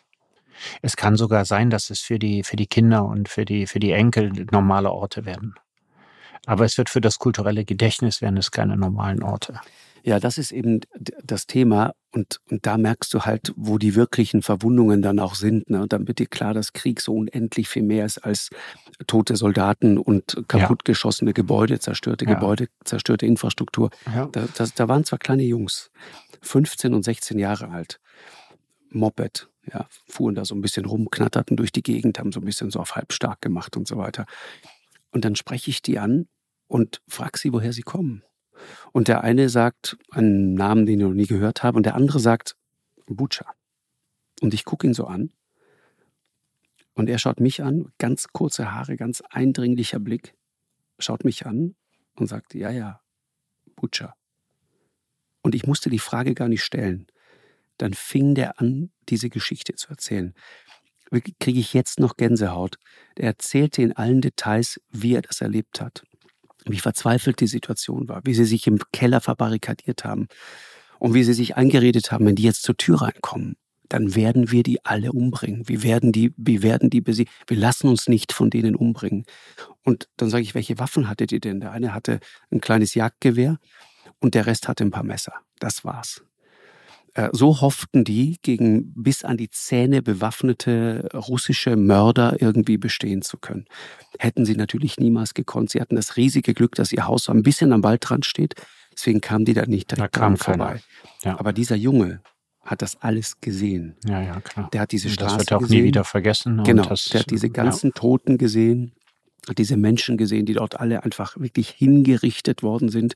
Es 0.83 0.97
kann 0.97 1.17
sogar 1.17 1.45
sein, 1.45 1.71
dass 1.71 1.91
es 1.91 2.01
für 2.01 2.19
die, 2.19 2.43
für 2.43 2.57
die 2.57 2.67
Kinder 2.67 3.05
und 3.05 3.29
für 3.29 3.45
die, 3.45 3.67
für 3.67 3.79
die 3.79 3.93
Enkel 3.93 4.47
normale 4.51 4.91
Orte 4.91 5.25
werden. 5.25 5.55
Aber 6.47 6.65
es 6.65 6.79
wird 6.79 6.91
für 6.91 7.01
das 7.01 7.19
kulturelle 7.19 7.65
Gedächtnis 7.65 8.23
werden 8.23 8.37
es 8.37 8.51
keine 8.51 8.77
normalen 8.77 9.23
Orte. 9.23 9.61
Ja, 10.03 10.21
das 10.21 10.39
ist 10.39 10.53
eben 10.53 10.81
das 11.23 11.47
Thema. 11.47 11.95
Und, 12.13 12.41
und 12.51 12.65
da 12.65 12.79
merkst 12.79 13.13
du 13.13 13.21
halt, 13.21 13.53
wo 13.57 13.79
die 13.79 13.95
wirklichen 13.95 14.43
Verwundungen 14.43 15.03
dann 15.03 15.19
auch 15.19 15.35
sind. 15.35 15.69
Ne? 15.69 15.83
Und 15.83 15.93
dann 15.93 16.09
wird 16.09 16.19
dir 16.19 16.27
klar, 16.27 16.55
dass 16.55 16.73
Krieg 16.73 17.01
so 17.01 17.15
unendlich 17.15 17.69
viel 17.69 17.83
mehr 17.83 18.07
ist 18.07 18.19
als 18.19 18.51
tote 19.07 19.37
Soldaten 19.37 19.99
und 19.99 20.43
kaputtgeschossene 20.49 21.35
Gebäude, 21.35 21.79
zerstörte 21.81 22.25
ja. 22.25 22.35
Gebäude, 22.35 22.69
zerstörte 22.85 23.27
Infrastruktur. 23.27 23.91
Ja. 24.07 24.27
Da, 24.27 24.49
das, 24.57 24.75
da 24.75 24.89
waren 24.89 25.05
zwar 25.05 25.19
kleine 25.19 25.43
Jungs, 25.43 25.91
15 26.41 26.95
und 26.95 27.03
16 27.03 27.39
Jahre 27.39 27.69
alt, 27.69 28.01
Moped, 28.91 29.49
ja, 29.73 29.87
fuhren 30.07 30.35
da 30.35 30.45
so 30.45 30.55
ein 30.55 30.63
bisschen 30.63 30.87
rum, 30.87 31.11
knatterten 31.11 31.57
durch 31.57 31.73
die 31.73 31.83
Gegend, 31.83 32.19
haben 32.19 32.33
so 32.33 32.41
ein 32.41 32.45
bisschen 32.45 32.71
so 32.71 32.81
auf 32.81 32.97
halb 32.97 33.13
stark 33.13 33.41
gemacht 33.43 33.77
und 33.77 33.87
so 33.87 33.99
weiter. 33.99 34.25
Und 35.11 35.25
dann 35.25 35.37
spreche 35.37 35.71
ich 35.71 35.83
die 35.83 35.99
an 35.99 36.29
und 36.67 37.03
frage 37.07 37.39
sie, 37.39 37.53
woher 37.53 37.73
sie 37.73 37.83
kommen. 37.83 38.23
Und 38.93 39.09
der 39.09 39.23
eine 39.23 39.49
sagt 39.49 39.97
einen 40.11 40.55
Namen, 40.55 40.87
den 40.87 41.01
ich 41.01 41.07
noch 41.07 41.15
nie 41.15 41.27
gehört 41.27 41.63
habe, 41.63 41.77
und 41.77 41.85
der 41.85 41.95
andere 41.95 42.21
sagt 42.21 42.57
Bucha. 43.07 43.47
Und 44.41 44.55
ich 44.55 44.65
gucke 44.65 44.87
ihn 44.87 44.95
so 44.95 45.07
an. 45.07 45.31
Und 46.95 47.09
er 47.09 47.19
schaut 47.19 47.41
mich 47.41 47.63
an, 47.63 47.93
ganz 47.99 48.29
kurze 48.33 48.73
Haare, 48.73 48.97
ganz 48.97 49.23
eindringlicher 49.31 50.01
Blick, 50.01 50.35
schaut 50.99 51.25
mich 51.25 51.47
an 51.47 51.77
und 52.17 52.27
sagt, 52.27 52.55
ja, 52.55 52.71
ja, 52.71 53.01
Bucha. 53.77 54.15
Und 55.43 55.55
ich 55.55 55.67
musste 55.67 55.91
die 55.91 56.01
Frage 56.01 56.35
gar 56.35 56.49
nicht 56.49 56.65
stellen. 56.65 57.07
Dann 57.77 57.95
fing 57.95 58.35
der 58.35 58.61
an, 58.61 58.91
diese 59.09 59.31
Geschichte 59.31 59.75
zu 59.75 59.91
erzählen. 59.91 60.35
Kriege 61.39 61.61
ich 61.61 61.73
jetzt 61.73 62.01
noch 62.01 62.17
Gänsehaut. 62.17 62.77
Er 63.15 63.29
erzählte 63.29 63.81
in 63.81 63.93
allen 63.93 64.21
Details, 64.21 64.81
wie 64.91 65.15
er 65.15 65.23
das 65.23 65.41
erlebt 65.41 65.81
hat 65.81 66.03
wie 66.65 66.79
verzweifelt 66.79 67.41
die 67.41 67.47
Situation 67.47 68.09
war, 68.09 68.23
wie 68.25 68.35
sie 68.35 68.45
sich 68.45 68.67
im 68.67 68.79
Keller 68.93 69.21
verbarrikadiert 69.21 70.05
haben 70.05 70.29
und 70.99 71.15
wie 71.15 71.25
sie 71.25 71.35
sich 71.35 71.57
eingeredet 71.57 72.13
haben, 72.13 72.27
wenn 72.27 72.37
die 72.37 72.43
jetzt 72.43 72.63
zur 72.63 72.77
Tür 72.77 73.03
reinkommen, 73.03 73.57
dann 73.89 74.15
werden 74.15 74.51
wir 74.51 74.63
die 74.63 74.85
alle 74.85 75.13
umbringen. 75.13 75.69
Wir 75.69 75.83
werden 75.83 76.13
die, 76.13 76.35
wir 76.37 76.63
werden 76.63 76.91
die 76.91 77.01
besiegen. 77.01 77.33
Wir 77.47 77.57
lassen 77.57 77.89
uns 77.89 78.09
nicht 78.09 78.33
von 78.33 78.51
denen 78.51 78.77
umbringen. 78.77 79.25
Und 79.83 80.09
dann 80.17 80.29
sage 80.29 80.43
ich, 80.43 80.55
welche 80.55 80.79
Waffen 80.79 81.09
hattet 81.09 81.33
ihr 81.33 81.41
denn? 81.41 81.61
Der 81.61 81.73
eine 81.73 81.95
hatte 81.95 82.21
ein 82.51 82.61
kleines 82.61 82.95
Jagdgewehr 82.95 83.59
und 84.21 84.35
der 84.35 84.47
Rest 84.47 84.69
hatte 84.69 84.85
ein 84.85 84.91
paar 84.91 85.05
Messer. 85.05 85.33
Das 85.59 85.85
war's. 85.85 86.23
Äh, 87.19 87.31
so 87.33 87.61
hofften 87.61 88.05
die, 88.05 88.39
gegen 88.43 88.93
bis 88.95 89.25
an 89.25 89.37
die 89.37 89.51
Zähne 89.51 90.03
bewaffnete 90.03 91.09
russische 91.13 91.75
Mörder 91.75 92.41
irgendwie 92.41 92.79
bestehen 92.79 93.23
zu 93.23 93.39
können. 93.39 93.65
Hätten 94.21 94.45
sie 94.45 94.55
natürlich 94.55 94.99
niemals 94.99 95.35
gekonnt. 95.35 95.71
Sie 95.71 95.81
hatten 95.81 95.97
das 95.97 96.17
riesige 96.17 96.55
Glück, 96.55 96.77
dass 96.77 96.93
ihr 96.93 97.09
Haus 97.09 97.25
so 97.25 97.33
ein 97.33 97.43
bisschen 97.43 97.73
am 97.73 97.83
Waldrand 97.83 98.25
steht. 98.25 98.55
Deswegen 98.93 99.21
kamen 99.21 99.45
die 99.45 99.55
da 99.55 99.67
nicht 99.67 99.91
direkt 99.91 100.17
da 100.17 100.21
kam 100.21 100.37
vorbei. 100.37 100.81
Ja. 101.25 101.41
Aber 101.41 101.53
dieser 101.53 101.75
Junge 101.75 102.21
hat 102.63 102.83
das 102.83 103.03
alles 103.03 103.41
gesehen. 103.41 103.97
Ja, 104.07 104.23
ja, 104.23 104.41
klar. 104.41 104.69
Der 104.73 104.83
hat 104.83 104.93
diese 104.93 105.09
Straße 105.09 105.39
gesehen. 105.39 105.39
Das 105.39 105.51
wird 105.51 105.53
auch 105.55 105.63
gesehen. 105.63 105.81
nie 105.81 105.85
wieder 105.85 106.05
vergessen. 106.05 106.63
Genau, 106.63 106.85
der 106.85 107.21
hat 107.21 107.31
diese 107.31 107.51
ganzen 107.51 107.89
ja. 107.89 107.93
Toten 107.95 108.39
gesehen, 108.39 108.93
diese 109.57 109.77
Menschen 109.77 110.17
gesehen, 110.17 110.47
die 110.47 110.55
dort 110.55 110.79
alle 110.79 111.05
einfach 111.05 111.39
wirklich 111.39 111.71
hingerichtet 111.71 112.63
worden 112.63 112.89
sind 112.89 113.15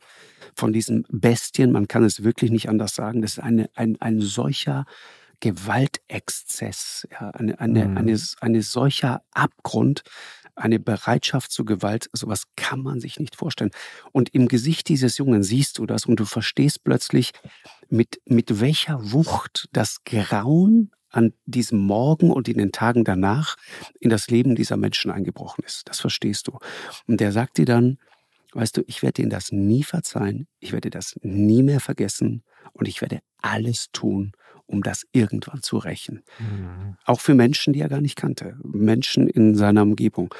von 0.55 0.73
diesen 0.73 1.05
Bestien. 1.11 1.73
Man 1.73 1.89
kann 1.89 2.05
es 2.05 2.25
wirklich 2.25 2.51
nicht 2.51 2.69
anders 2.69 2.95
sagen. 2.95 3.23
Das 3.23 3.33
ist 3.33 3.39
eine, 3.39 3.69
ein, 3.75 4.01
ein 4.01 4.21
solcher 4.21 4.87
Gewaltexzess, 5.41 7.09
ja, 7.11 7.31
eine, 7.31 7.59
eine, 7.59 7.87
mhm. 7.87 7.97
eine, 7.97 8.21
eine 8.41 8.63
solcher 8.63 9.23
Abgrund, 9.33 10.03
eine 10.55 10.79
Bereitschaft 10.79 11.51
zur 11.51 11.65
Gewalt, 11.65 12.09
sowas 12.13 12.45
kann 12.57 12.81
man 12.81 13.01
sich 13.01 13.19
nicht 13.19 13.35
vorstellen. 13.35 13.73
Und 14.13 14.35
im 14.35 14.47
Gesicht 14.47 14.89
dieses 14.89 15.19
Jungen 15.19 15.43
siehst 15.43 15.79
du 15.79 15.87
das 15.87 16.07
und 16.07 16.21
du 16.21 16.27
verstehst 16.27 16.85
plötzlich, 16.85 17.33
mit, 17.89 18.21
mit 18.25 18.61
welcher 18.61 19.13
Wucht 19.13 19.69
das 19.73 20.05
Grauen 20.05 20.93
an 21.13 21.33
diesem 21.47 21.79
Morgen 21.79 22.31
und 22.31 22.49
in 22.49 22.59
den 22.59 22.73
Tagen 22.73 23.05
danach 23.05 23.57
in 24.01 24.11
das 24.11 24.29
Leben 24.29 24.55
dieser 24.55 24.77
Menschen 24.77 25.11
eingebrochen 25.11 25.65
ist. 25.65 25.89
Das 25.89 26.01
verstehst 26.01 26.49
du. 26.49 26.59
Und 27.07 27.21
der 27.21 27.33
sagt 27.33 27.59
dir 27.59 27.67
dann, 27.67 27.99
weißt 28.53 28.77
du, 28.77 28.83
ich 28.87 29.03
werde 29.03 29.23
ihnen 29.23 29.31
das 29.31 29.53
nie 29.53 29.83
verzeihen, 29.83 30.49
ich 30.59 30.73
werde 30.73 30.91
das 30.91 31.19
nie 31.23 31.63
mehr 31.63 31.81
vergessen 31.81 32.43
und 32.73 32.89
ich 32.89 33.01
werde 33.01 33.21
alles 33.41 33.91
tun, 33.93 34.33
um 34.67 34.83
das 34.83 35.07
irgendwann 35.13 35.63
zu 35.63 35.79
rächen. 35.79 36.23
Mhm. 36.39 36.97
Auch 37.05 37.21
für 37.21 37.35
Menschen, 37.35 37.73
die 37.73 37.81
er 37.81 37.89
gar 37.89 38.01
nicht 38.01 38.17
kannte, 38.17 38.57
Menschen 38.63 39.29
in 39.29 39.55
seiner 39.55 39.83
Umgebung. 39.83 40.35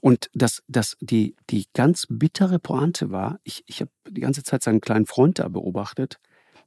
Und 0.00 0.30
das, 0.34 0.62
das, 0.68 0.96
die, 1.00 1.36
die 1.48 1.66
ganz 1.74 2.06
bittere 2.08 2.58
Pointe 2.58 3.10
war, 3.10 3.40
ich, 3.44 3.62
ich 3.66 3.80
habe 3.80 3.90
die 4.08 4.20
ganze 4.20 4.42
Zeit 4.42 4.62
seinen 4.62 4.80
kleinen 4.80 5.06
Freund 5.06 5.38
da 5.38 5.48
beobachtet, 5.48 6.18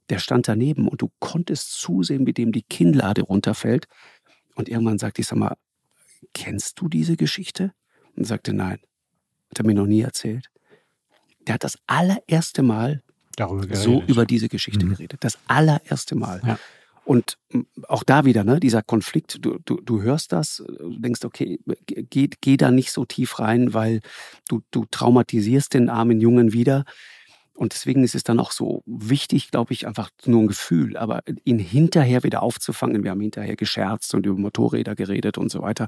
der 0.10 0.20
stand 0.20 0.48
daneben 0.48 0.88
und 0.88 1.02
du 1.02 1.12
konntest 1.20 1.74
zusehen, 1.74 2.28
wie 2.28 2.34
dem 2.34 2.52
die 2.52 2.63
Kinnlade 2.63 3.22
runterfällt. 3.22 3.88
Und 4.56 4.70
irgendwann 4.70 5.00
sagte 5.00 5.22
ich, 5.22 5.28
sag 5.28 5.38
mal, 5.38 5.56
kennst 6.34 6.80
du 6.80 6.88
diese 6.88 7.18
Geschichte? 7.18 7.74
Und 8.16 8.26
sagte, 8.26 8.54
nein, 8.54 8.80
hat 9.50 9.60
er 9.60 9.66
mir 9.66 9.74
noch 9.74 9.88
nie 9.88 10.02
erzählt. 10.02 10.50
Der 11.48 11.56
hat 11.56 11.63
das 11.63 11.80
allererste 11.88 12.62
Mal 12.62 13.02
so 13.72 14.04
über 14.08 14.26
diese 14.26 14.50
Geschichte 14.50 14.86
mhm. 14.86 14.92
geredet. 14.92 15.24
Das 15.24 15.39
allererste 15.48 16.16
Mal. 16.16 16.42
Ja. 16.46 16.60
Und 17.06 17.38
auch 17.89 18.04
da 18.04 18.24
wieder, 18.24 18.44
ne, 18.44 18.60
dieser 18.60 18.82
Konflikt, 18.82 19.44
du, 19.44 19.60
du, 19.66 19.82
du 19.82 20.02
hörst 20.02 20.32
das, 20.32 20.63
du 20.66 20.98
denkst, 21.00 21.26
okay, 21.26 21.60
geh, 21.86 22.30
geh 22.39 22.58
da 22.58 22.72
nicht 22.72 22.92
so 22.92 23.04
tief 23.04 23.39
rein, 23.39 23.74
weil 23.74 24.00
du, 24.48 24.62
du 24.72 24.86
traumatisierst 24.89 25.74
den 25.74 25.89
armen 25.89 26.22
Jungen 26.22 26.54
wieder. 26.54 26.86
Und 27.56 27.74
deswegen 27.74 28.04
ist 28.04 28.16
es 28.16 28.24
dann 28.24 28.39
auch 28.39 28.52
so 28.52 28.82
wichtig, 28.86 29.52
glaube 29.52 29.74
ich, 29.74 29.86
einfach 29.86 30.10
nur 30.26 30.42
ein 30.42 30.48
Gefühl, 30.48 30.98
aber 30.98 31.22
ihn 31.44 31.60
hinterher 31.60 32.24
wieder 32.24 32.42
aufzufangen. 32.42 33.04
Wir 33.04 33.12
haben 33.12 33.22
hinterher 33.22 33.56
gescherzt 33.56 34.16
und 34.16 34.26
über 34.26 34.39
Motorräder 34.39 34.96
geredet 34.96 35.38
und 35.38 35.52
so 35.52 35.62
weiter, 35.62 35.88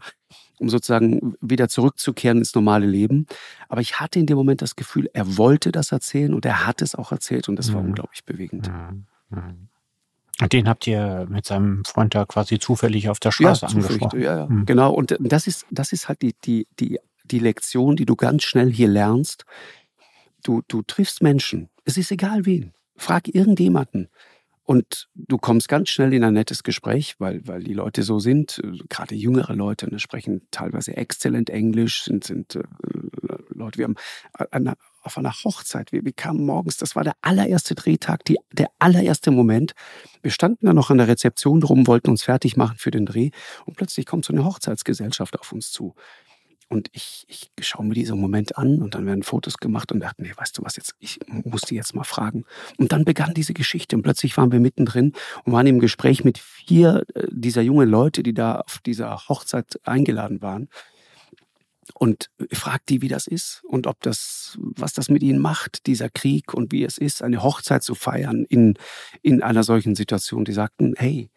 um 0.59 0.69
sozusagen 0.69 1.35
wieder 1.41 1.67
zurückzukehren 1.67 2.37
ins 2.37 2.53
normale 2.53 2.85
Leben. 2.85 3.25
Aber 3.67 3.81
ich 3.81 3.99
hatte 3.99 4.19
in 4.19 4.27
dem 4.27 4.37
Moment 4.37 4.61
das 4.61 4.75
Gefühl, 4.75 5.09
er 5.13 5.37
wollte 5.37 5.71
das 5.71 5.91
erzählen 5.91 6.35
und 6.35 6.45
er 6.45 6.67
hat 6.67 6.83
es 6.83 6.93
auch 6.93 7.11
erzählt 7.11 7.49
und 7.49 7.55
das 7.55 7.73
war 7.73 7.81
mhm. 7.81 7.89
unglaublich 7.89 8.23
bewegend. 8.25 8.69
Mhm. 8.69 9.69
Und 10.41 10.53
den 10.53 10.67
habt 10.67 10.85
ihr 10.85 11.25
mit 11.29 11.45
seinem 11.45 11.83
Freund 11.85 12.13
da 12.13 12.25
quasi 12.25 12.59
zufällig 12.59 13.09
auf 13.09 13.19
der 13.19 13.31
Straße 13.31 13.65
ja, 13.65 13.71
angesprochen. 13.71 14.21
Ja, 14.21 14.37
ja. 14.37 14.47
Mhm. 14.47 14.65
genau. 14.65 14.93
Und 14.93 15.15
das 15.19 15.47
ist, 15.47 15.65
das 15.71 15.93
ist 15.93 16.09
halt 16.09 16.21
die, 16.21 16.35
die, 16.43 16.67
die, 16.79 16.99
die 17.23 17.39
Lektion, 17.39 17.95
die 17.95 18.05
du 18.05 18.15
ganz 18.15 18.43
schnell 18.43 18.71
hier 18.71 18.89
lernst 18.89 19.45
Du, 20.45 20.61
du 20.67 20.83
triffst 20.83 21.23
Menschen, 21.23 21.69
es 21.85 21.97
ist 21.97 22.11
egal 22.11 22.45
wen. 22.45 22.71
Frag 22.95 23.27
irgendjemanden. 23.33 24.09
Und 24.61 25.09
du 25.15 25.39
kommst 25.39 25.67
ganz 25.67 25.89
schnell 25.89 26.13
in 26.13 26.23
ein 26.23 26.33
nettes 26.33 26.61
Gespräch, 26.61 27.15
weil, 27.17 27.47
weil 27.47 27.63
die 27.63 27.73
Leute 27.73 28.03
so 28.03 28.19
sind, 28.19 28.61
gerade 28.87 29.15
jüngere 29.15 29.55
Leute, 29.55 29.89
ne, 29.89 29.99
sprechen 29.99 30.47
teilweise 30.51 30.95
exzellent 30.97 31.49
Englisch, 31.49 32.03
sind, 32.03 32.25
sind 32.25 32.55
äh, 32.55 32.63
Leute, 33.49 33.79
wir 33.79 33.85
haben 33.85 33.95
eine, 34.51 34.75
auf 35.01 35.17
einer 35.17 35.33
Hochzeit, 35.33 35.91
wir, 35.91 36.05
wir 36.05 36.13
kamen 36.13 36.45
morgens, 36.45 36.77
das 36.77 36.95
war 36.95 37.03
der 37.03 37.15
allererste 37.21 37.73
Drehtag, 37.73 38.23
die, 38.25 38.37
der 38.51 38.69
allererste 38.77 39.31
Moment. 39.31 39.73
Wir 40.21 40.31
standen 40.31 40.67
da 40.67 40.73
noch 40.73 40.91
an 40.91 40.99
der 40.99 41.07
Rezeption 41.07 41.63
rum, 41.63 41.87
wollten 41.87 42.09
uns 42.09 42.23
fertig 42.23 42.55
machen 42.55 42.77
für 42.77 42.91
den 42.91 43.07
Dreh 43.07 43.31
und 43.65 43.77
plötzlich 43.77 44.05
kommt 44.05 44.25
so 44.25 44.33
eine 44.33 44.45
Hochzeitsgesellschaft 44.45 45.39
auf 45.39 45.51
uns 45.51 45.71
zu. 45.71 45.95
Und 46.75 46.89
ich, 46.91 47.25
ich 47.29 47.49
schaue 47.65 47.85
mir 47.85 47.93
diesen 47.93 48.19
Moment 48.19 48.57
an 48.57 48.81
und 48.81 48.95
dann 48.95 49.05
werden 49.05 49.23
Fotos 49.23 49.59
gemacht 49.59 49.93
und 49.93 50.01
dachte, 50.01 50.21
nee, 50.21 50.33
weißt 50.35 50.57
du 50.57 50.63
was 50.63 50.75
jetzt, 50.75 50.93
ich 50.99 51.19
muss 51.45 51.61
die 51.61 51.75
jetzt 51.75 51.95
mal 51.95 52.03
fragen. 52.03 52.43
Und 52.77 52.91
dann 52.91 53.05
begann 53.05 53.33
diese 53.33 53.53
Geschichte 53.53 53.95
und 53.95 54.01
plötzlich 54.01 54.35
waren 54.35 54.51
wir 54.51 54.59
mittendrin 54.59 55.13
und 55.45 55.53
waren 55.53 55.67
im 55.67 55.79
Gespräch 55.79 56.25
mit 56.25 56.37
vier 56.37 57.05
äh, 57.13 57.27
dieser 57.31 57.61
jungen 57.61 57.87
Leute, 57.87 58.23
die 58.23 58.33
da 58.33 58.57
auf 58.59 58.79
dieser 58.85 59.15
Hochzeit 59.29 59.79
eingeladen 59.85 60.41
waren. 60.41 60.67
Und 61.93 62.29
fragt 62.51 62.89
die, 62.89 63.01
wie 63.01 63.07
das 63.07 63.25
ist 63.25 63.61
und 63.63 63.87
ob 63.87 64.01
das, 64.01 64.57
was 64.59 64.91
das 64.91 65.07
mit 65.07 65.23
ihnen 65.23 65.39
macht, 65.39 65.85
dieser 65.85 66.09
Krieg 66.09 66.53
und 66.53 66.73
wie 66.73 66.83
es 66.83 66.97
ist, 66.97 67.21
eine 67.21 67.41
Hochzeit 67.41 67.83
zu 67.83 67.95
feiern 67.95 68.43
in, 68.49 68.73
in 69.21 69.41
einer 69.41 69.63
solchen 69.63 69.95
Situation. 69.95 70.43
Die 70.43 70.51
sagten, 70.51 70.95
hey, 70.97 71.29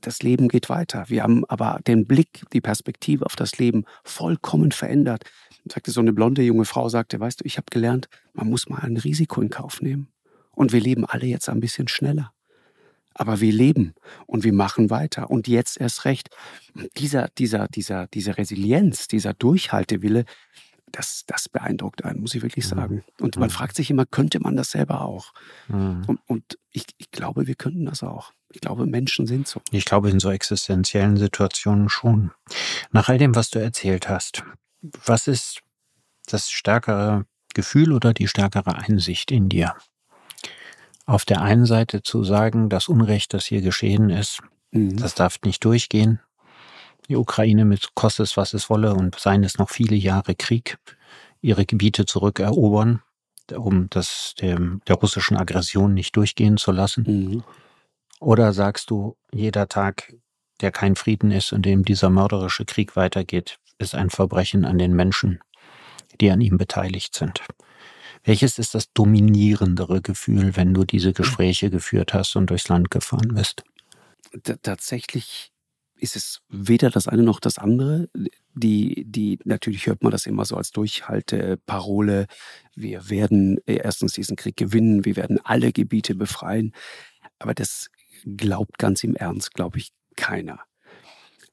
das 0.00 0.22
Leben 0.22 0.48
geht 0.48 0.68
weiter. 0.68 1.04
Wir 1.08 1.22
haben 1.22 1.44
aber 1.46 1.80
den 1.86 2.06
Blick, 2.06 2.44
die 2.52 2.60
Perspektive 2.60 3.26
auf 3.26 3.36
das 3.36 3.58
Leben 3.58 3.84
vollkommen 4.04 4.72
verändert. 4.72 5.24
Sagte 5.66 5.90
so 5.90 6.00
eine 6.00 6.12
blonde 6.12 6.42
junge 6.42 6.64
Frau, 6.64 6.88
sagte, 6.88 7.18
weißt 7.20 7.40
du, 7.40 7.44
ich 7.46 7.56
habe 7.56 7.66
gelernt, 7.70 8.08
man 8.34 8.48
muss 8.48 8.68
mal 8.68 8.80
ein 8.80 8.96
Risiko 8.96 9.40
in 9.40 9.50
Kauf 9.50 9.80
nehmen. 9.80 10.08
Und 10.50 10.72
wir 10.72 10.80
leben 10.80 11.04
alle 11.04 11.26
jetzt 11.26 11.48
ein 11.48 11.60
bisschen 11.60 11.88
schneller. 11.88 12.32
Aber 13.14 13.40
wir 13.40 13.52
leben 13.52 13.94
und 14.26 14.44
wir 14.44 14.52
machen 14.52 14.90
weiter. 14.90 15.30
Und 15.30 15.46
jetzt 15.46 15.80
erst 15.80 16.04
recht. 16.04 16.30
Dieser, 16.96 17.28
dieser, 17.38 17.68
dieser, 17.68 18.08
diese 18.08 18.36
Resilienz, 18.36 19.08
dieser 19.08 19.34
Durchhaltewille, 19.34 20.24
das, 20.94 21.24
das 21.26 21.48
beeindruckt 21.48 22.04
einen, 22.04 22.20
muss 22.20 22.34
ich 22.34 22.42
wirklich 22.42 22.64
mhm. 22.66 22.76
sagen. 22.76 23.04
Und 23.20 23.36
man 23.36 23.48
mhm. 23.48 23.52
fragt 23.52 23.76
sich 23.76 23.90
immer, 23.90 24.06
könnte 24.06 24.40
man 24.40 24.56
das 24.56 24.70
selber 24.70 25.02
auch? 25.02 25.32
Mhm. 25.68 26.04
Und, 26.06 26.20
und 26.26 26.58
ich, 26.70 26.86
ich 26.98 27.10
glaube, 27.10 27.46
wir 27.46 27.54
könnten 27.54 27.84
das 27.84 28.02
auch. 28.02 28.32
Ich 28.52 28.60
glaube, 28.60 28.86
Menschen 28.86 29.26
sind 29.26 29.48
so. 29.48 29.60
Ich 29.72 29.84
glaube, 29.84 30.10
in 30.10 30.20
so 30.20 30.30
existenziellen 30.30 31.16
Situationen 31.16 31.88
schon. 31.88 32.30
Nach 32.92 33.08
all 33.08 33.18
dem, 33.18 33.34
was 33.34 33.50
du 33.50 33.58
erzählt 33.58 34.08
hast, 34.08 34.44
was 34.82 35.26
ist 35.26 35.60
das 36.26 36.50
stärkere 36.50 37.26
Gefühl 37.54 37.92
oder 37.92 38.14
die 38.14 38.28
stärkere 38.28 38.76
Einsicht 38.76 39.30
in 39.32 39.48
dir? 39.48 39.74
Auf 41.06 41.24
der 41.24 41.42
einen 41.42 41.66
Seite 41.66 42.02
zu 42.02 42.24
sagen, 42.24 42.68
das 42.68 42.88
Unrecht, 42.88 43.34
das 43.34 43.44
hier 43.44 43.60
geschehen 43.60 44.10
ist, 44.10 44.40
mhm. 44.70 44.96
das 44.96 45.14
darf 45.14 45.38
nicht 45.44 45.64
durchgehen. 45.64 46.20
Die 47.08 47.16
Ukraine 47.16 47.64
mit 47.64 47.94
kostet 47.94 48.26
es, 48.26 48.36
was 48.36 48.54
es 48.54 48.70
wolle 48.70 48.94
und 48.94 49.18
seien 49.18 49.44
es 49.44 49.58
noch 49.58 49.70
viele 49.70 49.96
Jahre 49.96 50.34
Krieg, 50.34 50.78
ihre 51.40 51.66
Gebiete 51.66 52.06
zurückerobern, 52.06 53.02
um 53.54 53.88
das 53.90 54.34
dem, 54.40 54.80
der 54.88 54.96
russischen 54.96 55.36
Aggression 55.36 55.92
nicht 55.92 56.16
durchgehen 56.16 56.56
zu 56.56 56.72
lassen. 56.72 57.04
Mhm. 57.06 57.44
Oder 58.20 58.52
sagst 58.52 58.90
du, 58.90 59.16
jeder 59.32 59.68
Tag, 59.68 60.14
der 60.60 60.72
kein 60.72 60.96
Frieden 60.96 61.30
ist 61.30 61.52
und 61.52 61.66
dem 61.66 61.84
dieser 61.84 62.08
mörderische 62.08 62.64
Krieg 62.64 62.96
weitergeht, 62.96 63.58
ist 63.78 63.94
ein 63.94 64.08
Verbrechen 64.08 64.64
an 64.64 64.78
den 64.78 64.94
Menschen, 64.94 65.40
die 66.20 66.30
an 66.30 66.40
ihm 66.40 66.56
beteiligt 66.56 67.14
sind? 67.14 67.42
Welches 68.22 68.58
ist 68.58 68.74
das 68.74 68.90
dominierendere 68.94 70.00
Gefühl, 70.00 70.56
wenn 70.56 70.72
du 70.72 70.84
diese 70.84 71.12
Gespräche 71.12 71.68
geführt 71.68 72.14
hast 72.14 72.36
und 72.36 72.48
durchs 72.48 72.68
Land 72.68 72.90
gefahren 72.90 73.34
bist? 73.34 73.64
T 74.42 74.56
tatsächlich 74.62 75.52
ist 76.04 76.14
es 76.14 76.40
weder 76.48 76.90
das 76.90 77.08
eine 77.08 77.22
noch 77.22 77.40
das 77.40 77.58
andere. 77.58 78.08
Die, 78.54 79.04
die, 79.06 79.40
natürlich 79.44 79.86
hört 79.86 80.02
man 80.02 80.12
das 80.12 80.26
immer 80.26 80.44
so 80.44 80.56
als 80.56 80.70
Durchhalteparole. 80.70 82.26
Wir 82.76 83.10
werden 83.10 83.58
erstens 83.66 84.12
diesen 84.12 84.36
Krieg 84.36 84.56
gewinnen, 84.56 85.04
wir 85.04 85.16
werden 85.16 85.40
alle 85.42 85.72
Gebiete 85.72 86.14
befreien. 86.14 86.72
Aber 87.40 87.54
das 87.54 87.90
glaubt 88.24 88.78
ganz 88.78 89.02
im 89.02 89.16
Ernst, 89.16 89.54
glaube 89.54 89.78
ich, 89.78 89.92
keiner. 90.16 90.60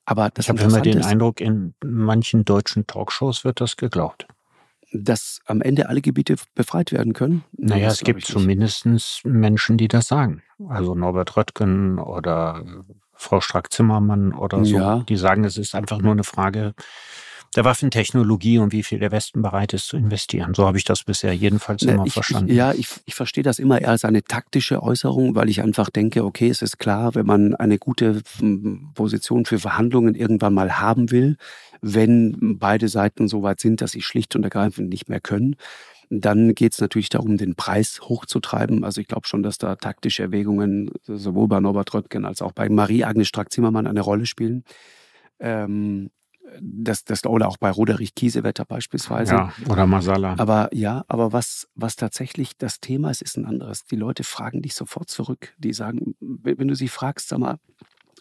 Aber 0.06 0.30
das 0.30 0.46
ich 0.46 0.50
habe 0.50 0.62
immer 0.62 0.82
den 0.82 1.04
Eindruck, 1.04 1.42
in 1.42 1.74
manchen 1.84 2.44
deutschen 2.46 2.86
Talkshows 2.86 3.44
wird 3.44 3.62
das 3.62 3.78
geglaubt. 3.78 4.28
dass 4.94 5.40
am 5.46 5.62
Ende 5.62 5.90
alle 5.90 6.02
Gebiete 6.02 6.36
befreit 6.56 6.92
werden 6.92 7.14
können? 7.14 7.44
Naja, 7.54 7.88
es 7.88 8.02
gibt 8.02 8.26
zumindest 8.26 8.86
Menschen, 9.24 9.78
die 9.78 9.88
das 9.88 10.08
sagen. 10.08 10.44
Also 10.68 10.96
Norbert 10.96 11.38
Röttgen 11.38 11.98
oder 11.98 12.64
Frau 13.22 13.42
Strack-Zimmermann 13.42 14.34
oder 14.34 14.66
so, 14.66 14.76
ja. 14.76 15.00
die 15.08 15.18
sagen, 15.18 15.44
es 15.44 15.58
ist 15.58 15.76
einfach 15.76 16.00
nur 16.00 16.12
eine 16.12 16.24
Frage 16.24 16.74
der 17.56 17.66
Waffentechnologie 17.66 18.60
und 18.60 18.72
wie 18.72 18.82
viel 18.82 19.00
der 19.00 19.12
Westen 19.12 19.42
bereit 19.42 19.74
ist 19.74 19.88
zu 19.88 19.98
investieren. 19.98 20.54
So 20.54 20.66
habe 20.66 20.78
ich 20.78 20.86
das 20.86 21.04
bisher 21.04 21.34
jedenfalls 21.34 21.84
immer 21.84 22.06
ich, 22.06 22.14
verstanden. 22.14 22.50
Ich, 22.50 22.56
ja, 22.56 22.72
ich, 22.72 22.88
ich 23.06 23.14
verstehe 23.14 23.44
das 23.44 23.60
immer 23.60 23.82
eher 23.82 23.90
als 23.90 24.06
eine 24.06 24.24
taktische 24.24 24.82
Äußerung, 24.82 25.36
weil 25.36 25.50
ich 25.50 25.62
einfach 25.62 25.90
denke, 25.90 26.24
okay, 26.24 26.48
es 26.48 26.62
ist 26.62 26.80
klar, 26.80 27.14
wenn 27.14 27.26
man 27.26 27.54
eine 27.56 27.78
gute 27.78 28.22
hm, 28.40 28.92
Position 28.96 29.46
für 29.46 29.60
Verhandlungen 29.60 30.16
irgendwann 30.16 30.54
mal 30.54 30.80
haben 30.80 31.12
will, 31.12 31.36
wenn 31.82 32.58
beide 32.58 32.88
Seiten 32.88 33.28
so 33.28 33.44
weit 33.44 33.60
sind, 33.60 33.82
dass 33.82 33.92
sie 33.92 34.02
schlicht 34.02 34.36
und 34.36 34.44
ergreifend 34.44 34.90
nicht 34.90 35.10
mehr 35.10 35.20
können, 35.20 35.58
dann 36.12 36.54
geht 36.54 36.74
es 36.74 36.82
natürlich 36.82 37.08
darum, 37.08 37.38
den 37.38 37.56
Preis 37.56 38.02
hochzutreiben. 38.02 38.84
Also 38.84 39.00
ich 39.00 39.08
glaube 39.08 39.28
schon, 39.28 39.43
dass 39.43 39.58
da 39.58 39.78
taktische 39.78 40.24
Erwägungen 40.24 40.91
sowohl 41.04 41.47
bei 41.47 41.60
Norbert 41.62 41.93
Röttgen 41.93 42.26
als 42.26 42.41
auch 42.41 42.52
bei 42.52 42.67
Marie-Agnes 42.67 43.30
Strack-Zimmermann 43.30 43.88
eine 43.88 44.02
Rolle 44.02 44.26
spielen. 44.26 44.65
Ähm, 45.39 46.10
das, 46.60 47.06
das 47.06 47.26
oder 47.26 47.47
auch 47.47 47.56
bei 47.56 47.71
Roderich 47.71 48.13
Kiesewetter 48.13 48.65
beispielsweise. 48.65 49.36
Ja, 49.36 49.54
oder 49.69 49.88
Masala. 49.88 50.36
Aber 50.38 50.67
ja, 50.74 51.06
aber 51.08 51.32
was, 51.32 51.69
was 51.76 51.95
tatsächlich 51.95 52.58
das 52.58 52.82
Thema 52.82 53.10
ist, 53.10 53.21
ist 53.21 53.38
ein 53.38 53.45
anderes. 53.45 53.86
Die 53.86 53.95
Leute 53.95 54.26
fragen 54.26 54.62
dich 54.62 54.74
sofort 54.74 55.10
zurück. 55.10 55.54
Die 55.60 55.71
sagen, 55.71 56.15
wenn 56.19 56.67
du 56.67 56.76
sie 56.76 56.89
fragst, 56.89 57.30
sag 57.30 57.39
mal, 57.39 57.58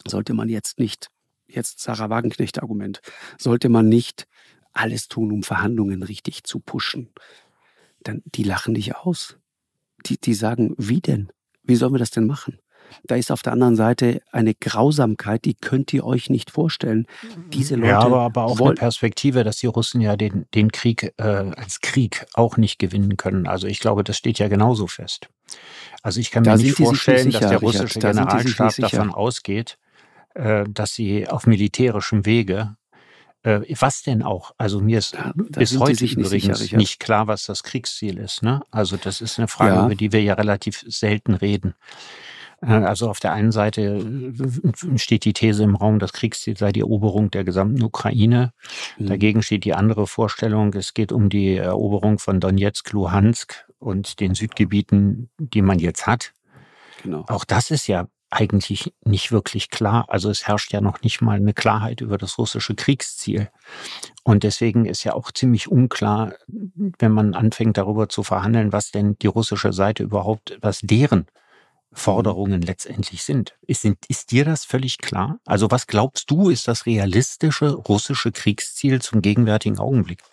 sollte 0.07 0.33
man 0.33 0.47
jetzt 0.47 0.79
nicht, 0.79 1.09
jetzt 1.47 1.81
Sarah 1.81 2.09
Wagenknecht-Argument, 2.09 3.01
sollte 3.37 3.67
man 3.67 3.89
nicht 3.89 4.27
alles 4.71 5.09
tun, 5.09 5.33
um 5.33 5.43
Verhandlungen 5.43 6.01
richtig 6.01 6.45
zu 6.45 6.59
pushen? 6.59 7.09
Dann 8.03 8.21
die 8.25 8.43
lachen 8.43 8.73
dich 8.73 8.95
aus. 8.95 9.37
Die, 10.05 10.19
die 10.19 10.33
sagen, 10.33 10.73
wie 10.77 11.01
denn? 11.01 11.31
Wie 11.63 11.75
sollen 11.75 11.93
wir 11.93 11.99
das 11.99 12.11
denn 12.11 12.25
machen? 12.25 12.59
Da 13.03 13.15
ist 13.15 13.31
auf 13.31 13.41
der 13.41 13.53
anderen 13.53 13.75
Seite 13.75 14.21
eine 14.31 14.53
Grausamkeit, 14.53 15.45
die 15.45 15.53
könnt 15.53 15.93
ihr 15.93 16.05
euch 16.05 16.29
nicht 16.29 16.51
vorstellen. 16.51 17.07
Diese 17.53 17.75
Leute. 17.75 17.87
Ja, 17.87 17.99
aber, 17.99 18.21
aber 18.21 18.45
auch 18.45 18.59
eine 18.59 18.73
Perspektive, 18.73 19.43
dass 19.43 19.57
die 19.57 19.67
Russen 19.67 20.01
ja 20.01 20.15
den, 20.15 20.45
den 20.53 20.71
Krieg 20.71 21.13
äh, 21.17 21.23
als 21.23 21.81
Krieg 21.81 22.25
auch 22.33 22.57
nicht 22.57 22.79
gewinnen 22.79 23.17
können. 23.17 23.47
Also 23.47 23.67
ich 23.67 23.79
glaube, 23.79 24.03
das 24.03 24.17
steht 24.17 24.39
ja 24.39 24.47
genauso 24.47 24.87
fest. 24.87 25.29
Also 26.01 26.19
ich 26.19 26.31
kann 26.31 26.43
mir 26.43 26.55
nicht 26.57 26.77
vorstellen, 26.77 27.27
nicht 27.27 27.37
sicher, 27.37 27.39
dass 27.39 27.49
der 27.49 27.59
russische 27.59 27.95
Richard, 27.95 28.15
Generalstab 28.15 28.75
davon 28.77 29.11
ausgeht, 29.11 29.77
äh, 30.33 30.65
dass 30.69 30.93
sie 30.93 31.27
auf 31.27 31.47
militärischem 31.47 32.25
Wege 32.25 32.75
äh, 33.43 33.61
was 33.79 34.03
denn 34.03 34.23
auch? 34.23 34.53
Also 34.57 34.79
mir 34.81 34.99
ist 34.99 35.13
ja, 35.13 35.33
bis 35.35 35.77
heute 35.79 36.05
übrigens 36.05 36.59
sicher, 36.59 36.77
nicht 36.77 36.99
klar, 36.99 37.27
was 37.27 37.45
das 37.45 37.63
Kriegsziel 37.63 38.17
ist. 38.17 38.43
Ne? 38.43 38.61
Also 38.71 38.97
das 38.97 39.21
ist 39.21 39.39
eine 39.39 39.47
Frage, 39.47 39.75
ja. 39.75 39.85
über 39.85 39.95
die 39.95 40.11
wir 40.11 40.21
ja 40.21 40.35
relativ 40.35 40.83
selten 40.87 41.33
reden. 41.33 41.73
Äh, 42.61 42.67
also 42.67 43.09
auf 43.09 43.19
der 43.19 43.33
einen 43.33 43.51
Seite 43.51 43.81
äh, 43.81 44.97
steht 44.97 45.25
die 45.25 45.33
These 45.33 45.63
im 45.63 45.75
Raum, 45.75 45.99
das 45.99 46.13
Kriegsziel 46.13 46.57
sei 46.57 46.71
die 46.71 46.81
Eroberung 46.81 47.31
der 47.31 47.43
gesamten 47.43 47.81
Ukraine. 47.81 48.53
Mhm. 48.97 49.07
Dagegen 49.07 49.41
steht 49.41 49.65
die 49.65 49.73
andere 49.73 50.07
Vorstellung, 50.07 50.73
es 50.73 50.93
geht 50.93 51.11
um 51.11 51.29
die 51.29 51.57
Eroberung 51.57 52.19
von 52.19 52.39
Donetsk, 52.39 52.91
Luhansk 52.91 53.65
und 53.79 54.19
den 54.19 54.35
Südgebieten, 54.35 55.29
die 55.37 55.61
man 55.61 55.79
jetzt 55.79 56.05
hat. 56.05 56.33
Genau. 57.01 57.25
Auch 57.27 57.45
das 57.45 57.71
ist 57.71 57.87
ja 57.87 58.07
eigentlich 58.31 58.93
nicht 59.03 59.31
wirklich 59.31 59.69
klar. 59.69 60.05
Also 60.07 60.29
es 60.29 60.47
herrscht 60.47 60.73
ja 60.73 60.81
noch 60.81 61.01
nicht 61.01 61.21
mal 61.21 61.35
eine 61.35 61.53
Klarheit 61.53 62.01
über 62.01 62.17
das 62.17 62.37
russische 62.37 62.75
Kriegsziel. 62.75 63.49
Und 64.23 64.43
deswegen 64.43 64.85
ist 64.85 65.03
ja 65.03 65.13
auch 65.13 65.31
ziemlich 65.31 65.69
unklar, 65.69 66.33
wenn 66.47 67.11
man 67.11 67.33
anfängt 67.33 67.77
darüber 67.77 68.09
zu 68.09 68.23
verhandeln, 68.23 68.71
was 68.71 68.91
denn 68.91 69.17
die 69.21 69.27
russische 69.27 69.73
Seite 69.73 70.03
überhaupt, 70.03 70.57
was 70.61 70.79
deren 70.79 71.27
Forderungen 71.91 72.61
letztendlich 72.61 73.23
sind. 73.23 73.57
Ist, 73.67 73.85
ist 74.07 74.31
dir 74.31 74.45
das 74.45 74.63
völlig 74.63 74.99
klar? 74.99 75.39
Also 75.45 75.69
was 75.69 75.87
glaubst 75.87 76.31
du, 76.31 76.49
ist 76.49 76.67
das 76.69 76.85
realistische 76.85 77.73
russische 77.73 78.31
Kriegsziel 78.31 79.01
zum 79.01 79.21
gegenwärtigen 79.21 79.77
Augenblick? 79.77 80.23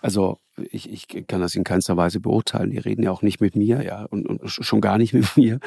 Also 0.00 0.38
ich, 0.70 0.90
ich 0.90 1.26
kann 1.26 1.40
das 1.40 1.54
in 1.54 1.64
keinster 1.64 1.96
Weise 1.96 2.20
beurteilen. 2.20 2.70
Die 2.70 2.78
reden 2.78 3.02
ja 3.02 3.10
auch 3.10 3.22
nicht 3.22 3.40
mit 3.40 3.56
mir, 3.56 3.82
ja, 3.82 4.04
und, 4.04 4.26
und 4.26 4.50
schon 4.50 4.80
gar 4.80 4.98
nicht 4.98 5.14
mit 5.14 5.24
mir. 5.36 5.58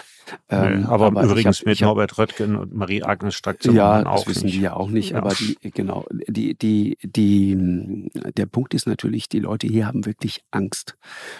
Ähm, 0.49 0.81
nee, 0.81 0.85
aber, 0.85 1.07
aber, 1.07 1.23
übrigens 1.23 1.59
hab, 1.59 1.65
mit 1.65 1.77
hab, 1.79 1.87
Norbert 1.87 2.17
Röttgen 2.17 2.55
und 2.55 2.73
Marie-Agnes 2.73 3.35
strack 3.35 3.63
Ja, 3.65 4.03
das 4.03 4.07
auch 4.07 4.27
wissen 4.27 4.45
nicht. 4.45 4.57
die 4.57 4.61
ja 4.61 4.75
auch 4.75 4.89
nicht. 4.89 5.11
Ja. 5.11 5.17
Aber 5.17 5.33
die, 5.33 5.57
genau, 5.71 6.05
die, 6.27 6.55
die, 6.55 6.97
die, 7.03 8.09
der 8.37 8.45
Punkt 8.45 8.73
ist 8.73 8.85
natürlich, 8.85 9.29
die 9.29 9.39
Leute 9.39 9.67
hier 9.67 9.87
haben 9.87 10.05
wirklich 10.05 10.43
Angst. 10.51 10.97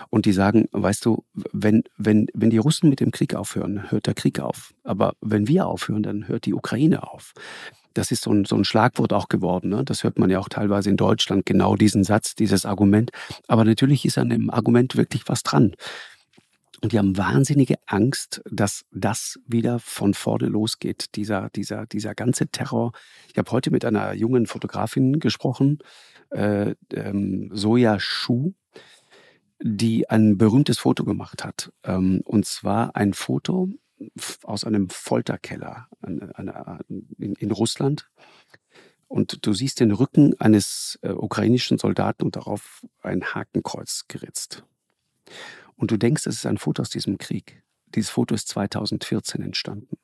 Und 0.10 0.26
die 0.26 0.34
sagen, 0.34 0.68
weißt 0.72 1.06
du, 1.06 1.24
wenn, 1.52 1.84
wenn, 1.98 2.28
wenn 2.34 2.50
die 2.50 2.58
Russen 2.58 2.90
mit 2.90 3.00
dem 3.00 3.12
Krieg 3.12 3.36
aufhören, 3.36 3.92
hört 3.92 4.08
der 4.08 4.14
Krieg 4.16 4.40
auf. 4.40 4.74
Aber 4.84 5.14
wenn 5.22 5.48
wir 5.48 5.68
aufhören, 5.68 6.04
dann 6.04 6.28
hört 6.28 6.46
die 6.46 6.54
Ukraine 6.54 7.04
auf. 7.04 7.34
Das 7.96 8.12
ist 8.12 8.24
so 8.24 8.32
ein, 8.32 8.46
so 8.46 8.56
ein 8.56 8.66
Schlagwort 8.66 9.14
auch 9.14 9.28
geworden. 9.30 9.70
Ne? 9.70 9.84
Das 9.84 10.04
hört 10.04 10.20
man 10.20 10.30
ja 10.30 10.40
auch 10.40 10.50
teilweise 10.50 10.90
in 10.90 10.98
Deutschland, 10.98 11.46
genau 11.46 11.76
diesen 11.76 12.04
Satz, 12.04 12.36
dieses 12.36 12.66
Argument. 12.66 13.12
Aber 13.48 13.66
natürlich 13.66 14.06
ist 14.06 14.18
an 14.18 14.30
dem 14.30 14.50
Argument 14.50 14.96
wirklich 14.96 15.28
was 15.28 15.44
dran. 15.44 15.76
Und 16.82 16.92
die 16.92 17.00
haben 17.00 17.18
wahnsinnige 17.18 17.76
Angst, 17.88 18.42
dass 18.52 18.86
das 18.92 19.40
wieder 19.48 19.80
von 19.80 20.14
vorne 20.14 20.48
losgeht, 20.48 21.16
dieser, 21.16 21.50
dieser, 21.50 21.86
dieser 21.86 22.14
ganze 22.14 22.48
Terror. 22.48 22.92
Ich 23.32 23.38
habe 23.38 23.50
heute 23.52 23.72
mit 23.72 23.86
einer 23.86 24.14
jungen 24.14 24.46
Fotografin 24.46 25.20
gesprochen, 25.20 25.80
äh, 26.32 26.76
ähm, 26.94 27.50
Soja 27.54 28.00
Schuh, 28.00 28.54
die 29.60 30.10
ein 30.10 30.38
berühmtes 30.38 30.78
Foto 30.78 31.06
gemacht 31.06 31.44
hat. 31.44 31.72
Ähm, 31.84 32.22
und 32.26 32.46
zwar 32.46 32.96
ein 32.96 33.14
Foto 33.14 33.70
aus 34.44 34.64
einem 34.64 34.90
Folterkeller 34.90 35.88
in, 36.06 37.36
in 37.36 37.52
Russland. 37.52 38.10
Und 39.08 39.46
du 39.46 39.54
siehst 39.54 39.80
den 39.80 39.92
Rücken 39.92 40.40
eines 40.40 41.00
äh, 41.02 41.12
ukrainischen 41.12 41.78
Soldaten 41.78 42.24
und 42.24 42.36
darauf 42.36 42.86
ein 43.02 43.24
Hakenkreuz 43.24 44.06
geritzt. 44.08 44.64
Und 45.76 45.92
du 45.92 45.98
denkst, 45.98 46.26
es 46.26 46.38
ist 46.38 46.46
ein 46.46 46.58
Foto 46.58 46.82
aus 46.82 46.90
diesem 46.90 47.18
Krieg. 47.18 47.64
Dieses 47.94 48.10
Foto 48.10 48.34
ist 48.36 48.48
2014 48.50 49.42
entstanden. 49.42 49.98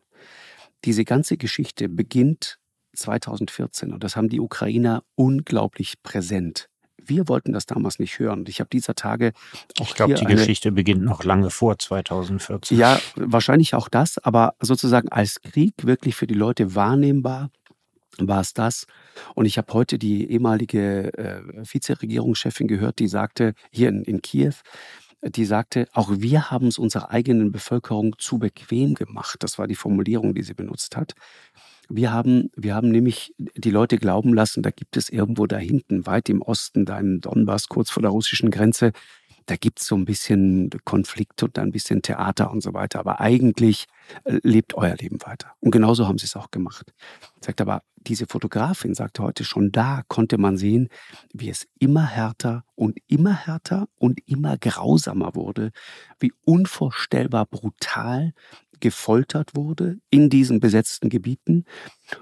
Diese 0.86 1.04
ganze 1.04 1.38
Geschichte 1.38 1.90
beginnt 1.90 2.60
2014 2.94 3.94
und 3.94 4.04
das 4.04 4.16
haben 4.16 4.30
die 4.30 4.40
Ukrainer 4.40 5.04
unglaublich 5.16 6.02
präsent. 6.04 6.70
Wir 7.06 7.28
wollten 7.28 7.54
das 7.54 7.66
damals 7.66 8.00
nicht 8.00 8.20
hören. 8.20 8.46
Ich 8.48 8.60
habe 8.60 8.70
dieser 8.70 8.96
Tage 8.96 9.34
auch 9.80 9.88
Ich 9.88 9.96
glaube, 9.96 10.14
die 10.14 10.26
eine, 10.26 10.36
Geschichte 10.36 10.72
beginnt 10.72 11.04
noch 11.04 11.24
lange 11.24 11.50
vor 11.50 11.78
2014. 11.78 12.78
Ja, 12.78 13.00
wahrscheinlich 13.16 13.76
auch 13.76 13.90
das, 13.90 14.18
aber 14.18 14.56
sozusagen 14.60 15.10
als 15.10 15.42
Krieg 15.42 15.74
wirklich 15.84 16.16
für 16.16 16.28
die 16.28 16.34
Leute 16.34 16.76
wahrnehmbar 16.76 17.50
war 18.18 18.42
es 18.42 18.54
das. 18.54 18.88
Und 19.36 19.46
ich 19.46 19.58
habe 19.58 19.74
heute 19.74 19.98
die 19.98 20.30
ehemalige 20.30 21.14
äh, 21.18 21.42
Vizeregierungschefin 21.64 22.68
gehört, 22.68 23.00
die 23.00 23.08
sagte, 23.08 23.54
hier 23.72 23.90
in, 23.90 24.04
in 24.04 24.22
Kiew, 24.22 24.54
die 25.24 25.46
sagte, 25.46 25.88
auch 25.94 26.10
wir 26.12 26.50
haben 26.50 26.68
es 26.68 26.78
unserer 26.78 27.12
eigenen 27.12 27.52
Bevölkerung 27.52 28.16
zu 28.18 28.40
bequem 28.40 28.96
gemacht. 28.96 29.38
Das 29.40 29.60
war 29.60 29.68
die 29.68 29.76
Formulierung, 29.76 30.34
die 30.34 30.44
sie 30.44 30.56
benutzt 30.56 30.96
hat. 30.96 31.14
Wir 31.90 32.12
haben, 32.12 32.50
wir 32.56 32.76
haben 32.76 32.90
nämlich 32.90 33.34
die 33.38 33.72
Leute 33.72 33.98
glauben 33.98 34.34
lassen, 34.34 34.64
da 34.64 34.72
gibt 34.72 34.98
es 34.98 35.10
irgendwo 35.10 35.46
da 35.46 35.58
hinten, 35.58 36.06
weit 36.06 36.30
im 36.30 36.42
Osten, 36.42 36.86
da 36.86 37.00
im 37.00 37.20
Donbass, 37.20 37.68
kurz 37.68 37.90
vor 37.90 38.02
der 38.02 38.12
russischen 38.12 38.50
Grenze, 38.50 38.92
da 39.46 39.56
gibt 39.56 39.80
es 39.80 39.88
so 39.88 39.96
ein 39.96 40.06
bisschen 40.06 40.70
Konflikt 40.86 41.44
und 41.44 41.58
ein 41.60 41.72
bisschen 41.72 42.02
Theater 42.02 42.52
und 42.52 42.62
so 42.62 42.74
weiter. 42.74 43.00
Aber 43.00 43.20
eigentlich 43.20 43.86
äh, 44.24 44.40
lebt 44.44 44.76
euer 44.76 44.96
Leben 44.96 45.18
weiter. 45.26 45.54
Und 45.60 45.72
genauso 45.72 46.08
haben 46.08 46.18
sie 46.18 46.26
es 46.26 46.36
auch 46.36 46.52
gemacht. 46.52 46.94
Sagt 47.42 47.62
aber, 47.62 47.82
diese 47.98 48.28
Fotografin 48.28 48.94
sagte 48.94 49.24
heute, 49.24 49.44
schon 49.44 49.72
da 49.72 50.04
konnte 50.08 50.38
man 50.38 50.58
sehen, 50.58 50.90
wie 51.34 51.50
es 51.50 51.68
immer 51.80 52.06
härter 52.06 52.64
und 52.76 53.00
immer 53.08 53.34
härter 53.34 53.88
und 53.98 54.20
immer 54.26 54.58
grausamer 54.58 55.36
wurde, 55.36 55.72
wie 56.20 56.34
unvorstellbar 56.46 57.46
brutal 57.46 58.34
gefoltert 58.82 59.56
wurde 59.56 60.00
in 60.10 60.30
diesen 60.30 60.60
besetzten 60.60 61.10
Gebieten. 61.10 61.64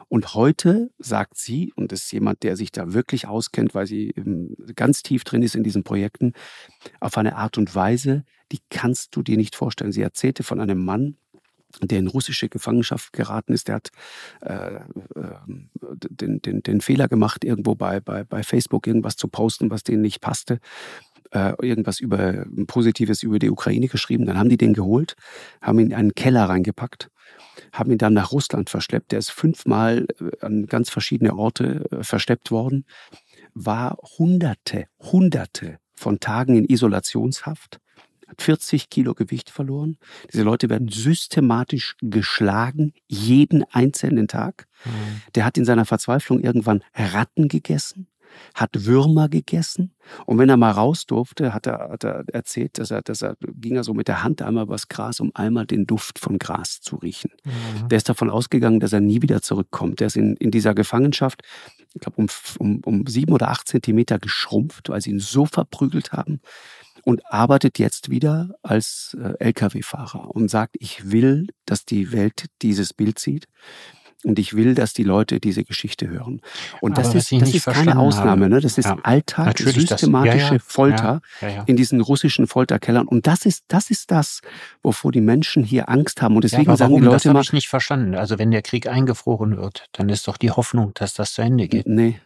Und 0.08 0.36
heute 0.36 0.92
sagt 1.00 1.38
sie, 1.38 1.74
und 1.76 1.92
das 1.92 2.04
ist 2.04 2.12
jemand, 2.12 2.44
der 2.44 2.56
sich 2.56 2.72
da 2.72 2.94
wirklich 2.94 3.28
auskennt, 3.28 3.74
weil 3.74 3.88
sie 3.88 4.14
ganz 4.76 5.02
tief 5.02 5.24
drin 5.24 5.42
ist 5.42 5.56
in 5.56 5.64
diesen 5.64 5.84
Projekten, 5.84 6.34
auf 7.00 7.18
eine 7.18 7.36
Art 7.36 7.58
und 7.58 7.74
Weise, 7.74 8.24
die 8.52 8.60
kannst 8.70 9.16
du 9.16 9.24
dir 9.24 9.38
nicht 9.38 9.56
vorstellen. 9.56 9.92
Sie 9.92 10.02
erzählte 10.02 10.44
von 10.44 10.60
einem 10.60 10.84
Mann, 10.84 11.18
der 11.82 12.00
in 12.00 12.08
russische 12.08 12.50
Gefangenschaft 12.50 13.14
geraten 13.14 13.54
ist, 13.54 13.68
der 13.68 13.76
hat 13.76 13.90
äh, 14.42 14.76
äh, 14.76 14.82
den, 16.10 16.42
den, 16.42 16.64
den 16.64 16.82
Fehler 16.82 17.08
gemacht, 17.08 17.44
irgendwo 17.44 17.76
bei, 17.76 18.00
bei, 18.00 18.24
bei 18.24 18.44
Facebook 18.44 18.88
irgendwas 18.88 19.16
zu 19.18 19.28
posten, 19.28 19.70
was 19.70 19.84
denen 19.84 20.02
nicht 20.02 20.22
passte 20.22 20.60
äh, 21.32 21.54
irgendwas 21.66 22.00
über 22.00 22.46
Positives 22.68 23.24
über 23.24 23.40
die 23.40 23.50
Ukraine 23.50 23.88
geschrieben. 23.88 24.26
Dann 24.26 24.38
haben 24.38 24.50
die 24.50 24.58
den 24.58 24.74
geholt, 24.74 25.16
haben 25.62 25.80
ihn 25.80 25.88
in 25.88 25.94
einen 25.94 26.16
Keller 26.16 26.46
reingepackt, 26.46 27.10
haben 27.72 27.92
ihn 27.92 27.98
dann 27.98 28.14
nach 28.14 28.32
Russland 28.32 28.70
verschleppt. 28.70 29.12
Der 29.12 29.20
ist 29.20 29.32
fünfmal 29.32 30.08
äh, 30.20 30.46
an 30.46 30.66
ganz 30.66 30.90
verschiedene 30.90 31.36
Orte 31.36 31.86
äh, 31.92 32.04
verschleppt 32.04 32.52
worden, 32.52 32.86
war 33.54 33.98
Hunderte, 34.18 34.86
Hunderte 35.00 35.80
von 35.96 36.20
Tagen 36.20 36.56
in 36.56 36.66
Isolationshaft, 36.66 37.80
hat 38.28 38.42
40 38.42 38.90
Kilo 38.90 39.14
Gewicht 39.14 39.50
verloren. 39.50 39.98
Diese 40.32 40.44
Leute 40.44 40.70
werden 40.70 40.88
systematisch 40.88 41.96
geschlagen, 42.02 42.94
jeden 43.08 43.64
einzelnen 43.72 44.28
Tag. 44.28 44.68
Mhm. 44.86 45.22
Der 45.36 45.46
hat 45.46 45.58
in 45.58 45.66
seiner 45.66 45.86
Verzweiflung 45.86 46.40
irgendwann 46.40 46.84
Ratten 46.94 47.48
gegessen 47.48 48.08
hat 48.54 48.86
Würmer 48.86 49.30
gegessen. 49.30 49.94
Und 50.26 50.38
wenn 50.38 50.50
er 50.50 50.58
mal 50.58 50.72
raus 50.72 51.06
durfte, 51.06 51.54
hat 51.54 51.68
er, 51.68 51.90
hat 51.90 52.04
er 52.04 52.24
erzählt, 52.34 52.78
dass 52.78 52.92
er, 52.92 53.02
dass 53.02 53.22
er 53.22 53.36
ging 53.40 53.76
er 53.76 53.84
so 53.84 53.94
mit 53.94 54.08
der 54.08 54.24
Hand 54.24 54.42
einmal 54.42 54.64
übers 54.64 54.88
Gras, 54.88 55.20
um 55.20 55.32
einmal 55.34 55.66
den 55.66 55.86
Duft 55.86 56.20
von 56.20 56.40
Gras 56.40 56.82
zu 56.82 56.96
riechen. 56.96 57.32
Mhm. 57.44 57.90
Der 57.90 57.98
ist 57.98 58.10
davon 58.10 58.30
ausgegangen, 58.30 58.80
dass 58.80 58.94
er 58.94 59.02
nie 59.02 59.22
wieder 59.22 59.42
zurückkommt. 59.42 60.00
Der 60.00 60.08
ist 60.08 60.18
in, 60.18 60.36
in 60.38 60.52
dieser 60.52 60.74
Gefangenschaft, 60.74 61.42
ich 61.94 62.02
glaube, 62.02 62.18
um, 62.18 62.28
um, 62.60 62.82
um 62.86 63.08
sieben 63.08 63.34
oder 63.34 63.50
acht 63.50 63.68
Zentimeter 63.68 64.20
geschrumpft, 64.20 64.90
weil 64.90 65.02
sie 65.02 65.12
ihn 65.12 65.20
so 65.20 65.46
verprügelt 65.46 66.12
haben 66.12 66.42
und 67.04 67.26
arbeitet 67.32 67.80
jetzt 67.80 68.10
wieder 68.10 68.56
als 68.62 69.18
äh, 69.20 69.34
Lkw-Fahrer 69.40 70.36
und 70.36 70.50
sagt, 70.50 70.76
ich 70.80 71.12
will, 71.12 71.48
dass 71.66 71.86
die 71.86 72.12
Welt 72.12 72.46
dieses 72.62 72.94
Bild 72.94 73.20
sieht. 73.20 73.48
Und 74.26 74.38
ich 74.38 74.54
will, 74.54 74.76
dass 74.76 74.94
die 74.94 75.04
Leute 75.04 75.40
diese 75.40 75.64
Geschichte 75.64 76.10
hören. 76.10 76.42
Und 76.82 76.98
das 76.98 77.16
ist, 77.16 77.32
das 77.32 77.54
ist 77.54 77.66
keine 77.66 77.98
Ausnahme. 77.98 78.50
Ne? 78.50 78.60
Das 78.60 78.78
ist 78.78 78.86
ja, 78.86 78.98
Alltag, 79.04 79.58
systematische 79.58 80.38
das, 80.38 80.50
ja, 80.50 80.54
ja, 80.54 80.60
Folter 80.60 81.22
in 81.68 81.78
diesen 81.78 82.02
russischen 82.02 82.46
Folterkellern. 82.46 83.08
Und 83.08 83.28
das 83.28 83.46
ist, 83.46 83.64
das 83.70 83.90
ist 83.90 84.12
das, 84.12 84.42
wovor 84.84 85.14
die 85.14 85.22
Menschen 85.22 85.64
hier 85.64 85.88
Angst 85.88 86.22
haben. 86.22 86.36
Und 86.36 86.44
deswegen 86.44 86.76
sagen 86.76 86.96
die 86.96 87.02
Leute 87.02 87.16
das 87.16 87.26
habe 87.26 87.42
ich 87.42 87.54
nicht 87.54 87.70
verstanden. 87.70 88.16
Also 88.16 88.38
wenn 88.38 88.52
der 88.52 88.62
Krieg 88.62 88.88
eingefroren 88.88 89.56
wird, 89.56 89.88
dann 89.94 90.10
ist 90.10 90.28
doch 90.28 90.36
die 90.36 90.52
Hoffnung, 90.52 90.92
dass 90.96 91.14
das 91.14 91.34
zu 91.34 91.42
Ende 91.42 91.70
geht. 91.70 91.88
Nee, 91.88 92.20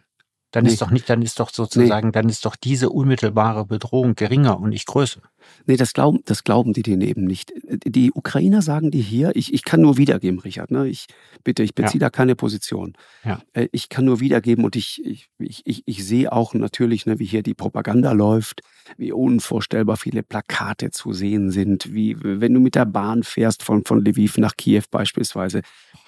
dann 0.54 0.64
nee. 0.64 0.70
ist 0.70 0.82
doch 0.82 0.90
nicht, 0.90 1.10
dann 1.10 1.20
ist 1.20 1.40
doch 1.40 1.50
sozusagen, 1.50 2.08
nee. 2.08 2.12
dann 2.12 2.28
ist 2.28 2.44
doch 2.44 2.54
diese 2.54 2.90
unmittelbare 2.90 3.64
Bedrohung 3.66 4.14
geringer 4.14 4.60
und 4.60 4.70
nicht 4.70 4.86
größer. 4.86 5.20
Nee, 5.66 5.76
das 5.76 5.92
glauben, 5.92 6.20
das 6.24 6.44
glauben 6.44 6.72
die 6.72 6.82
denen 6.82 7.02
eben 7.02 7.24
nicht. 7.24 7.52
Die 7.86 8.12
Ukrainer 8.12 8.62
sagen 8.62 8.90
die 8.90 9.00
hier, 9.00 9.34
ich, 9.34 9.52
ich 9.54 9.64
kann 9.64 9.80
nur 9.80 9.96
wiedergeben, 9.96 10.38
Richard, 10.40 10.70
ne? 10.70 10.86
Ich 10.88 11.06
bitte, 11.42 11.62
ich 11.62 11.74
beziehe 11.74 12.00
ja. 12.00 12.06
da 12.06 12.10
keine 12.10 12.36
Position. 12.36 12.94
Ja. 13.24 13.40
Äh, 13.52 13.68
ich 13.72 13.88
kann 13.88 14.04
nur 14.04 14.20
wiedergeben 14.20 14.64
und 14.64 14.76
ich, 14.76 15.04
ich, 15.04 15.28
ich, 15.38 15.82
ich, 15.86 16.04
sehe 16.04 16.32
auch 16.32 16.54
natürlich, 16.54 17.06
ne, 17.06 17.18
wie 17.18 17.24
hier 17.24 17.42
die 17.42 17.54
Propaganda 17.54 18.12
läuft, 18.12 18.60
wie 18.96 19.12
unvorstellbar 19.12 19.96
viele 19.96 20.22
Plakate 20.22 20.90
zu 20.90 21.12
sehen 21.12 21.50
sind, 21.50 21.92
wie 21.92 22.16
wenn 22.20 22.52
du 22.52 22.60
mit 22.60 22.74
der 22.74 22.86
Bahn 22.86 23.22
fährst 23.22 23.62
von, 23.62 23.84
von 23.84 24.04
Lviv 24.04 24.38
nach 24.38 24.56
Kiew 24.56 24.84
beispielsweise, 24.90 25.62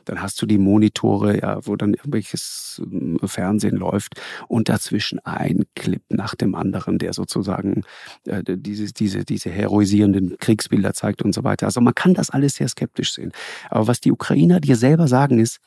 dann 0.06 0.22
hast 0.22 0.40
du 0.40 0.46
die 0.46 0.58
Monitore, 0.58 1.40
ja, 1.40 1.58
wo 1.66 1.76
dann 1.76 1.94
irgendwelches 1.94 2.80
ähm, 2.84 3.18
Fernsehen 3.24 3.76
läuft 3.76 4.20
und 4.48 4.68
dazwischen 4.68 5.18
ein 5.24 5.64
Clip 5.74 6.02
nach 6.08 6.34
dem 6.34 6.54
anderen, 6.54 6.98
der 6.98 7.12
sozusagen 7.12 7.82
äh, 8.24 8.42
diese, 8.46 8.92
diese, 8.92 9.24
diese 9.28 9.50
heroisierenden 9.50 10.36
Kriegsbilder 10.38 10.94
zeigt 10.94 11.22
und 11.22 11.34
so 11.34 11.44
weiter. 11.44 11.66
Also 11.66 11.80
man 11.80 11.94
kann 11.94 12.14
das 12.14 12.30
alles 12.30 12.54
sehr 12.54 12.68
skeptisch 12.68 13.12
sehen. 13.12 13.32
Aber 13.70 13.86
was 13.86 14.00
die 14.00 14.12
Ukrainer 14.12 14.60
dir 14.60 14.76
selber 14.76 15.08
sagen 15.08 15.38
ist, 15.38 15.60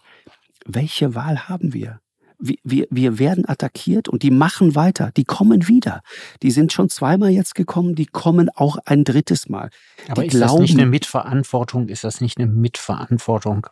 welche 0.66 1.16
Wahl 1.16 1.48
haben 1.48 1.74
wir? 1.74 2.00
wir, 2.40 2.88
wir 2.90 3.20
werden 3.20 3.48
attackiert 3.48 4.08
und 4.08 4.24
die 4.24 4.32
machen 4.32 4.76
weiter, 4.76 5.12
die 5.16 5.26
kommen 5.26 5.68
wieder. 5.68 6.02
Die 6.42 6.52
sind 6.52 6.72
schon 6.72 6.90
zweimal 6.90 7.32
jetzt 7.32 7.54
gekommen, 7.54 7.96
die 7.96 8.06
kommen 8.06 8.50
auch 8.56 8.78
ein 8.86 9.04
drittes 9.04 9.50
Mal. 9.50 9.70
Aber 10.08 10.22
die 10.22 10.30
ist 10.30 10.36
glauben, 10.36 10.62
das 10.62 10.62
nicht 10.62 10.80
eine 10.80 10.86
Mitverantwortung? 10.86 11.90
Ist 11.90 12.04
das 12.04 12.22
nicht 12.22 12.38
eine 12.38 12.48
Mitverantwortung 12.48 13.68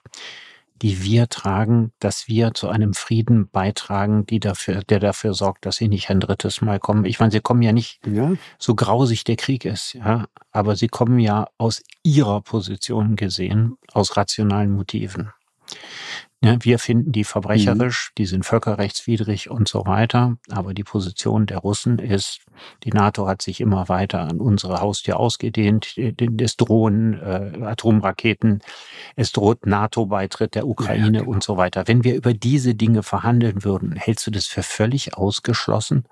die 0.81 1.03
wir 1.03 1.27
tragen, 1.27 1.91
dass 1.99 2.27
wir 2.27 2.53
zu 2.53 2.69
einem 2.69 2.93
Frieden 2.93 3.49
beitragen, 3.49 4.25
die 4.25 4.39
dafür, 4.39 4.81
der 4.83 4.99
dafür 4.99 5.33
sorgt, 5.33 5.65
dass 5.65 5.77
sie 5.77 5.87
nicht 5.87 6.09
ein 6.09 6.19
drittes 6.19 6.61
Mal 6.61 6.79
kommen. 6.79 7.05
Ich 7.05 7.19
meine, 7.19 7.31
sie 7.31 7.41
kommen 7.41 7.61
ja 7.61 7.71
nicht 7.71 7.99
ja. 8.05 8.33
so 8.59 8.75
grausig 8.75 9.23
der 9.23 9.35
Krieg 9.35 9.65
ist, 9.65 9.93
ja, 9.93 10.25
aber 10.51 10.75
sie 10.75 10.87
kommen 10.87 11.19
ja 11.19 11.47
aus 11.57 11.83
ihrer 12.03 12.41
Position 12.41 13.15
gesehen, 13.15 13.77
aus 13.93 14.17
rationalen 14.17 14.71
Motiven. 14.71 15.31
Ja, 16.43 16.55
wir 16.63 16.77
finden 16.77 17.11
die 17.11 17.23
verbrecherisch, 17.23 18.11
mhm. 18.11 18.15
die 18.19 18.25
sind 18.27 18.45
völkerrechtswidrig 18.45 19.49
und 19.49 19.67
so 19.67 19.87
weiter. 19.87 20.37
Aber 20.51 20.75
die 20.75 20.83
Position 20.83 21.47
der 21.47 21.57
Russen 21.57 21.97
ist, 21.97 22.41
die 22.83 22.91
NATO 22.91 23.27
hat 23.27 23.41
sich 23.41 23.59
immer 23.59 23.89
weiter 23.89 24.19
an 24.19 24.39
unsere 24.39 24.79
Haustür 24.79 25.19
ausgedehnt. 25.19 25.97
Es 25.97 26.55
drohen 26.55 27.19
äh, 27.19 27.63
Atomraketen, 27.63 28.61
es 29.15 29.31
droht 29.31 29.65
NATO-Beitritt 29.65 30.53
der 30.53 30.67
Ukraine 30.67 31.17
ja, 31.17 31.23
genau. 31.23 31.31
und 31.31 31.43
so 31.43 31.57
weiter. 31.57 31.87
Wenn 31.87 32.03
wir 32.03 32.13
über 32.13 32.35
diese 32.35 32.75
Dinge 32.75 33.01
verhandeln 33.01 33.63
würden, 33.63 33.95
hältst 33.95 34.27
du 34.27 34.31
das 34.31 34.45
für 34.45 34.61
völlig 34.61 35.17
ausgeschlossen, 35.17 36.05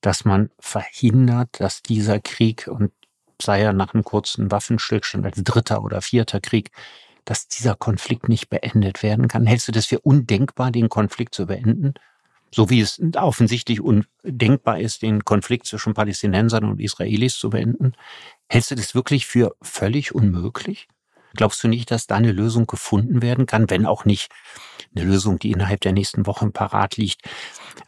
dass 0.00 0.24
man 0.24 0.50
verhindert, 0.58 1.60
dass 1.60 1.82
dieser 1.82 2.18
Krieg 2.18 2.66
und 2.66 2.92
sei 3.42 3.60
er 3.60 3.74
nach 3.74 3.92
einem 3.92 4.04
kurzen 4.04 4.50
Waffenstillstand 4.50 5.26
als 5.26 5.42
dritter 5.44 5.82
oder 5.82 6.00
vierter 6.00 6.40
Krieg 6.40 6.70
dass 7.26 7.48
dieser 7.48 7.74
Konflikt 7.74 8.30
nicht 8.30 8.48
beendet 8.48 9.02
werden 9.02 9.28
kann? 9.28 9.46
Hältst 9.46 9.68
du 9.68 9.72
das 9.72 9.84
für 9.84 10.00
undenkbar, 10.00 10.70
den 10.70 10.88
Konflikt 10.88 11.34
zu 11.34 11.46
beenden? 11.46 11.92
So 12.50 12.70
wie 12.70 12.80
es 12.80 13.02
offensichtlich 13.16 13.80
undenkbar 13.82 14.80
ist, 14.80 15.02
den 15.02 15.24
Konflikt 15.24 15.66
zwischen 15.66 15.92
Palästinensern 15.92 16.64
und 16.64 16.80
Israelis 16.80 17.36
zu 17.36 17.50
beenden. 17.50 17.92
Hältst 18.48 18.70
du 18.70 18.76
das 18.76 18.94
wirklich 18.94 19.26
für 19.26 19.54
völlig 19.60 20.14
unmöglich? 20.14 20.88
Glaubst 21.34 21.62
du 21.62 21.68
nicht, 21.68 21.90
dass 21.90 22.06
da 22.06 22.14
eine 22.14 22.32
Lösung 22.32 22.66
gefunden 22.66 23.20
werden 23.20 23.44
kann, 23.44 23.68
wenn 23.68 23.84
auch 23.84 24.04
nicht 24.04 24.30
eine 24.94 25.04
Lösung, 25.04 25.38
die 25.38 25.50
innerhalb 25.50 25.80
der 25.80 25.92
nächsten 25.92 26.26
Wochen 26.26 26.52
parat 26.52 26.96
liegt? 26.96 27.20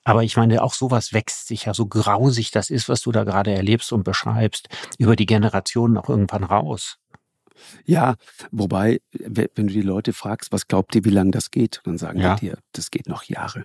Aber 0.04 0.22
ich 0.22 0.36
meine, 0.36 0.62
auch 0.62 0.74
sowas 0.74 1.12
wächst 1.12 1.46
sich 1.46 1.64
ja, 1.64 1.72
so 1.72 1.86
grausig 1.86 2.50
das 2.50 2.68
ist, 2.68 2.88
was 2.88 3.00
du 3.00 3.12
da 3.12 3.24
gerade 3.24 3.54
erlebst 3.54 3.92
und 3.92 4.04
beschreibst, 4.04 4.68
über 4.98 5.16
die 5.16 5.26
Generationen 5.26 5.96
auch 5.96 6.10
irgendwann 6.10 6.44
raus. 6.44 6.98
Ja, 7.84 8.16
wobei, 8.50 9.00
wenn 9.12 9.66
du 9.66 9.72
die 9.72 9.82
Leute 9.82 10.12
fragst, 10.12 10.52
was 10.52 10.68
glaubt 10.68 10.94
ihr, 10.94 11.04
wie 11.04 11.10
lange 11.10 11.30
das 11.30 11.50
geht, 11.50 11.80
dann 11.84 11.98
sagen 11.98 12.20
ja. 12.20 12.36
die 12.36 12.46
dir, 12.46 12.58
das 12.72 12.90
geht 12.90 13.08
noch 13.08 13.24
Jahre. 13.24 13.64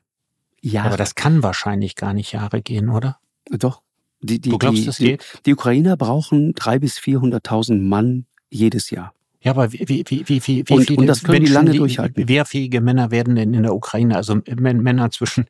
Jahre. 0.62 0.88
Aber 0.88 0.98
das 0.98 1.16
kann 1.16 1.44
wahrscheinlich 1.44 1.96
gar 1.96 2.14
nicht 2.14 2.32
Jahre 2.32 2.62
gehen, 2.62 2.90
oder? 2.90 3.20
Doch. 3.50 3.82
Die, 4.22 4.40
die, 4.40 4.50
du 4.50 4.58
glaubst, 4.58 4.82
die, 4.82 4.86
das 4.86 4.98
geht? 4.98 5.42
Die 5.46 5.54
Ukrainer 5.54 5.98
brauchen 5.98 6.54
drei 6.54 6.80
bis 6.80 6.98
400.000 6.98 7.82
Mann 7.82 8.26
jedes 8.50 8.90
Jahr. 8.90 9.14
Ja, 9.42 9.52
aber 9.52 9.74
wie, 9.74 9.84
wie, 9.90 10.06
wie, 10.08 10.26
wie, 10.26 10.64
wie 10.66 10.74
und, 10.74 10.88
viele 10.88 11.00
und 11.00 11.08
das 11.08 11.22
können 11.22 11.40
Menschen, 11.40 11.48
die 11.48 11.54
lange 11.54 11.74
durchhalten. 11.74 12.30
Wehrfähige 12.30 12.80
Männer 12.80 13.12
werden 13.12 13.36
denn 13.36 13.54
in 13.54 13.64
der 13.64 13.76
Ukraine, 13.76 14.16
also 14.16 14.40
Männer 14.56 15.12
zwischen 15.12 15.48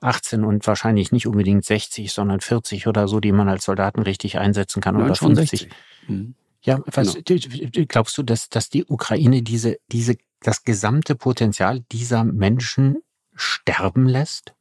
18 0.00 0.44
und 0.44 0.64
wahrscheinlich 0.68 1.10
nicht 1.10 1.26
unbedingt 1.26 1.64
60, 1.64 2.12
sondern 2.12 2.40
40 2.40 2.86
oder 2.86 3.08
so, 3.08 3.18
die 3.18 3.32
man 3.32 3.48
als 3.48 3.64
Soldaten 3.64 4.02
richtig 4.02 4.38
einsetzen 4.38 4.80
kann 4.80 4.94
Nein, 4.94 5.06
oder 5.06 5.16
50. 5.16 5.68
Mhm. 6.06 6.34
Ja, 6.64 6.80
was, 6.86 7.16
genau. 7.24 7.86
glaubst 7.88 8.16
du, 8.16 8.22
dass, 8.22 8.48
dass 8.48 8.68
die 8.70 8.84
Ukraine 8.84 9.42
diese, 9.42 9.78
diese, 9.90 10.16
das 10.40 10.64
gesamte 10.64 11.16
Potenzial 11.16 11.80
dieser 11.90 12.24
Menschen 12.24 13.02
sterben 13.34 14.06
lässt? 14.06 14.54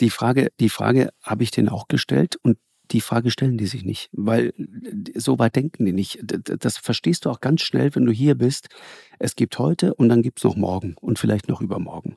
Die 0.00 0.10
Frage, 0.10 0.52
die 0.60 0.68
Frage 0.68 1.10
habe 1.22 1.42
ich 1.42 1.50
denen 1.50 1.68
auch 1.68 1.88
gestellt 1.88 2.36
und 2.42 2.58
die 2.90 3.00
Frage 3.00 3.30
stellen 3.30 3.56
die 3.56 3.66
sich 3.66 3.84
nicht, 3.84 4.10
weil 4.12 4.52
so 5.14 5.38
weit 5.38 5.56
denken 5.56 5.86
die 5.86 5.92
nicht. 5.92 6.20
Das 6.24 6.76
verstehst 6.76 7.24
du 7.24 7.30
auch 7.30 7.40
ganz 7.40 7.62
schnell, 7.62 7.94
wenn 7.94 8.04
du 8.04 8.12
hier 8.12 8.34
bist. 8.34 8.68
Es 9.18 9.36
gibt 9.36 9.58
heute 9.58 9.94
und 9.94 10.08
dann 10.08 10.22
gibt 10.22 10.38
es 10.38 10.44
noch 10.44 10.56
morgen 10.56 10.94
und 11.00 11.18
vielleicht 11.18 11.48
noch 11.48 11.62
übermorgen. 11.62 12.16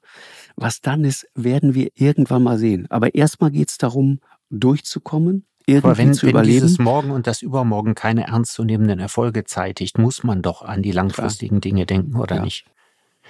Was 0.55 0.81
dann 0.81 1.05
ist, 1.05 1.27
werden 1.35 1.73
wir 1.73 1.89
irgendwann 1.95 2.43
mal 2.43 2.57
sehen. 2.57 2.85
Aber 2.89 3.15
erstmal 3.15 3.51
geht 3.51 3.69
es 3.69 3.77
darum, 3.77 4.19
durchzukommen, 4.49 5.45
irgendwie 5.67 5.87
Aber 5.87 5.97
wenn, 5.97 6.13
zu 6.13 6.23
wenn 6.23 6.31
überleben. 6.31 6.53
dieses 6.53 6.79
Morgen 6.79 7.11
und 7.11 7.27
das 7.27 7.41
Übermorgen 7.41 7.93
keine 7.93 8.27
ernstzunehmenden 8.27 8.99
Erfolge 8.99 9.43
zeitigt, 9.43 9.97
muss 9.97 10.23
man 10.23 10.41
doch 10.41 10.61
an 10.61 10.81
die 10.81 10.93
langfristigen 10.93 11.61
Dinge 11.61 11.85
denken, 11.85 12.15
oder 12.15 12.37
ja. 12.37 12.41
nicht? 12.41 12.65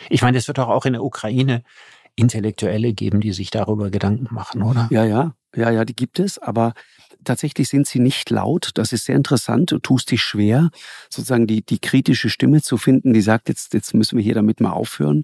Ich 0.09 0.21
meine, 0.21 0.37
es 0.37 0.47
wird 0.47 0.59
doch 0.59 0.69
auch 0.69 0.85
in 0.85 0.93
der 0.93 1.03
Ukraine 1.03 1.63
Intellektuelle 2.15 2.93
geben, 2.93 3.21
die 3.21 3.33
sich 3.33 3.49
darüber 3.49 3.89
Gedanken 3.89 4.33
machen, 4.33 4.61
oder? 4.61 4.87
Ja, 4.91 5.03
ja, 5.03 5.33
ja, 5.55 5.71
ja, 5.71 5.83
die 5.83 5.95
gibt 5.95 6.19
es, 6.19 6.37
aber 6.37 6.73
tatsächlich 7.27 7.67
sind 7.67 7.87
sie 7.87 7.99
nicht 7.99 8.29
laut. 8.29 8.71
Das 8.75 8.93
ist 8.93 9.05
sehr 9.05 9.15
interessant. 9.15 9.71
Du 9.71 9.79
tust 9.79 10.11
dich 10.11 10.21
schwer, 10.21 10.69
sozusagen 11.09 11.45
die, 11.45 11.61
die 11.61 11.79
kritische 11.79 12.29
Stimme 12.29 12.61
zu 12.61 12.77
finden, 12.77 13.13
die 13.13 13.21
sagt, 13.21 13.49
jetzt, 13.49 13.73
jetzt 13.73 13.93
müssen 13.93 14.17
wir 14.17 14.23
hier 14.23 14.35
damit 14.35 14.61
mal 14.61 14.71
aufhören. 14.71 15.23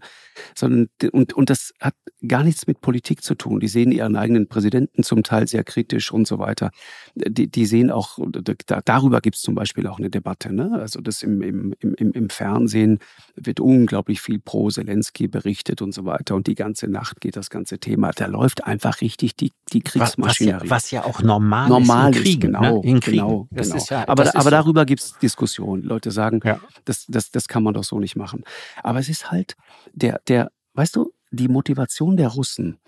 Sondern, 0.55 0.89
und, 1.11 1.33
und 1.33 1.49
das 1.49 1.73
hat 1.79 1.95
gar 2.27 2.43
nichts 2.43 2.67
mit 2.67 2.81
Politik 2.81 3.23
zu 3.23 3.35
tun. 3.35 3.59
Die 3.59 3.67
sehen 3.67 3.91
ihren 3.91 4.15
eigenen 4.15 4.47
Präsidenten 4.47 5.03
zum 5.03 5.23
Teil 5.23 5.47
sehr 5.47 5.63
kritisch 5.63 6.11
und 6.11 6.27
so 6.27 6.39
weiter. 6.39 6.71
Die, 7.15 7.49
die 7.49 7.65
sehen 7.65 7.91
auch, 7.91 8.19
da, 8.65 8.81
darüber 8.83 9.21
gibt 9.21 9.37
es 9.37 9.41
zum 9.41 9.55
Beispiel 9.55 9.87
auch 9.87 9.99
eine 9.99 10.09
Debatte. 10.09 10.53
Ne? 10.53 10.71
Also 10.73 10.99
das 11.01 11.23
im, 11.23 11.41
im, 11.41 11.73
im, 11.79 12.11
im 12.11 12.29
Fernsehen 12.29 12.99
wird 13.35 13.59
unglaublich 13.59 14.21
viel 14.21 14.39
pro 14.39 14.69
Zelensky 14.69 15.27
berichtet 15.27 15.81
und 15.81 15.93
so 15.93 16.05
weiter. 16.05 16.35
Und 16.35 16.47
die 16.47 16.55
ganze 16.55 16.87
Nacht 16.87 17.21
geht 17.21 17.35
das 17.35 17.49
ganze 17.49 17.79
Thema. 17.79 18.11
Da 18.11 18.25
läuft 18.25 18.65
einfach 18.65 19.01
richtig 19.01 19.35
die, 19.35 19.51
die 19.71 19.81
Kriegsmaschinerie. 19.81 20.69
Was 20.69 20.91
ja, 20.91 20.99
was 21.03 21.05
ja 21.05 21.05
auch 21.05 21.21
normal, 21.21 21.69
normal 21.69 21.92
ist 21.93 22.17
in 22.17 22.23
Kriegen. 22.23 22.41
Genau, 22.41 22.81
ne? 22.81 22.89
in 22.89 22.99
Kriegen. 22.99 23.17
genau, 23.17 23.47
genau. 23.51 23.85
Ja, 23.89 24.07
aber, 24.07 24.35
aber 24.35 24.51
darüber 24.51 24.85
gibt 24.85 25.01
es 25.01 25.17
Diskussionen. 25.17 25.83
Leute 25.83 26.11
sagen, 26.11 26.39
ja. 26.43 26.59
das, 26.85 27.05
das, 27.07 27.31
das 27.31 27.47
kann 27.47 27.63
man 27.63 27.73
doch 27.73 27.83
so 27.83 27.99
nicht 27.99 28.15
machen. 28.15 28.43
Aber 28.81 28.99
es 28.99 29.09
ist 29.09 29.31
halt 29.31 29.55
der, 29.93 30.21
der, 30.27 30.51
weißt 30.73 30.95
du, 30.95 31.11
die 31.31 31.47
Motivation 31.47 32.17
der 32.17 32.29
Russen, 32.29 32.79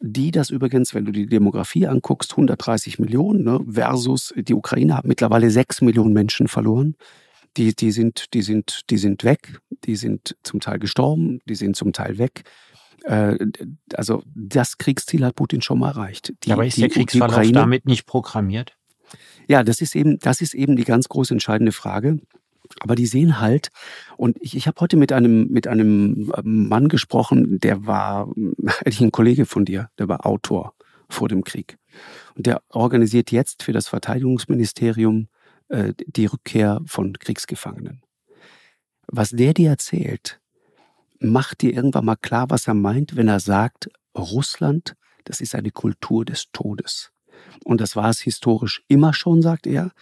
die 0.00 0.30
das 0.30 0.50
übrigens, 0.50 0.94
wenn 0.94 1.04
du 1.04 1.12
die 1.12 1.26
Demografie 1.26 1.86
anguckst, 1.86 2.32
130 2.32 2.98
Millionen 2.98 3.44
ne, 3.44 3.64
versus 3.68 4.34
die 4.36 4.54
Ukraine 4.54 4.96
hat 4.96 5.06
mittlerweile 5.06 5.50
6 5.50 5.80
Millionen 5.82 6.12
Menschen 6.12 6.48
verloren. 6.48 6.96
Die, 7.56 7.74
die, 7.74 7.90
sind, 7.90 8.34
die, 8.34 8.42
sind, 8.42 8.82
die 8.90 8.98
sind 8.98 9.24
weg, 9.24 9.60
die 9.84 9.96
sind 9.96 10.36
zum 10.42 10.60
Teil 10.60 10.78
gestorben, 10.78 11.40
die 11.48 11.54
sind 11.54 11.74
zum 11.74 11.94
Teil 11.94 12.18
weg. 12.18 12.42
Äh, 13.04 13.38
also 13.94 14.22
das 14.34 14.78
Kriegsziel 14.78 15.24
hat 15.24 15.34
Putin 15.34 15.62
schon 15.62 15.78
mal 15.78 15.90
erreicht. 15.90 16.34
Die, 16.44 16.52
Aber 16.52 16.66
ist 16.66 16.78
der 16.78 16.88
Kriegsverlauf 16.88 17.50
damit 17.52 17.86
nicht 17.86 18.06
programmiert? 18.06 18.76
Ja, 19.48 19.62
das 19.62 19.80
ist 19.80 19.94
eben, 19.94 20.18
das 20.18 20.40
ist 20.40 20.54
eben 20.54 20.76
die 20.76 20.84
ganz 20.84 21.08
groß 21.08 21.30
entscheidende 21.30 21.72
Frage. 21.72 22.18
Aber 22.80 22.96
die 22.96 23.06
sehen 23.06 23.40
halt, 23.40 23.68
und 24.16 24.36
ich, 24.40 24.56
ich 24.56 24.66
habe 24.66 24.80
heute 24.80 24.96
mit 24.96 25.12
einem, 25.12 25.48
mit 25.48 25.68
einem 25.68 26.32
ähm, 26.36 26.68
Mann 26.68 26.88
gesprochen, 26.88 27.60
der 27.60 27.86
war 27.86 28.28
eigentlich 28.84 29.00
ein 29.00 29.12
Kollege 29.12 29.46
von 29.46 29.64
dir, 29.64 29.88
der 29.98 30.08
war 30.08 30.26
Autor 30.26 30.74
vor 31.08 31.28
dem 31.28 31.44
Krieg. 31.44 31.78
Und 32.34 32.46
der 32.46 32.62
organisiert 32.70 33.30
jetzt 33.30 33.62
für 33.62 33.72
das 33.72 33.86
Verteidigungsministerium 33.88 35.28
äh, 35.68 35.92
die 36.06 36.26
Rückkehr 36.26 36.80
von 36.86 37.12
Kriegsgefangenen. 37.12 38.02
Was 39.06 39.30
der 39.30 39.54
dir 39.54 39.70
erzählt, 39.70 40.40
macht 41.20 41.62
dir 41.62 41.72
irgendwann 41.72 42.04
mal 42.04 42.16
klar, 42.16 42.50
was 42.50 42.66
er 42.66 42.74
meint, 42.74 43.16
wenn 43.16 43.28
er 43.28 43.40
sagt, 43.40 43.88
Russland, 44.16 44.94
das 45.24 45.40
ist 45.40 45.54
eine 45.54 45.70
Kultur 45.70 46.24
des 46.24 46.50
Todes. 46.52 47.10
Und 47.64 47.80
das 47.80 47.96
war 47.96 48.08
es 48.08 48.20
historisch 48.20 48.82
immer 48.88 49.12
schon, 49.12 49.42
sagt 49.42 49.66
er 49.66 49.92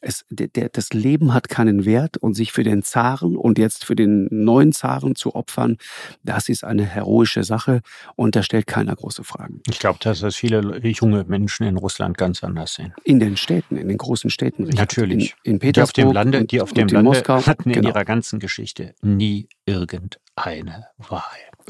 es, 0.00 0.24
der, 0.30 0.48
der, 0.48 0.68
das 0.68 0.92
Leben 0.92 1.34
hat 1.34 1.48
keinen 1.48 1.84
Wert 1.84 2.16
und 2.16 2.34
sich 2.34 2.52
für 2.52 2.64
den 2.64 2.82
Zaren 2.82 3.36
und 3.36 3.58
jetzt 3.58 3.84
für 3.84 3.96
den 3.96 4.28
neuen 4.30 4.72
Zaren 4.72 5.14
zu 5.14 5.34
opfern, 5.34 5.78
das 6.22 6.48
ist 6.48 6.64
eine 6.64 6.84
heroische 6.84 7.44
Sache 7.44 7.82
und 8.16 8.36
da 8.36 8.42
stellt 8.42 8.66
keiner 8.66 8.94
große 8.96 9.24
Fragen. 9.24 9.62
Ich 9.68 9.78
glaube, 9.78 9.98
dass 10.00 10.20
das 10.20 10.36
viele 10.36 10.78
junge 10.86 11.24
Menschen 11.24 11.66
in 11.66 11.76
Russland 11.76 12.18
ganz 12.18 12.42
anders 12.42 12.74
sehen. 12.74 12.94
In 13.04 13.20
den 13.20 13.36
Städten, 13.36 13.76
in 13.76 13.88
den 13.88 13.98
großen 13.98 14.30
Städten. 14.30 14.64
Richtig. 14.64 14.80
Natürlich. 14.80 15.34
In, 15.44 15.54
in 15.54 15.58
Petersburg. 15.58 15.94
Die 15.94 16.02
auf 16.02 16.08
dem 16.08 16.12
Lande, 16.12 16.44
die 16.44 16.60
auf 16.60 16.72
dem 16.72 16.88
Lande 16.88 17.02
Moskau, 17.02 17.46
hatten 17.46 17.70
in 17.70 17.74
genau. 17.74 17.90
ihrer 17.90 18.04
ganzen 18.04 18.38
Geschichte 18.38 18.94
nie 19.02 19.48
irgendeine 19.66 20.86
Wahl. 20.98 21.22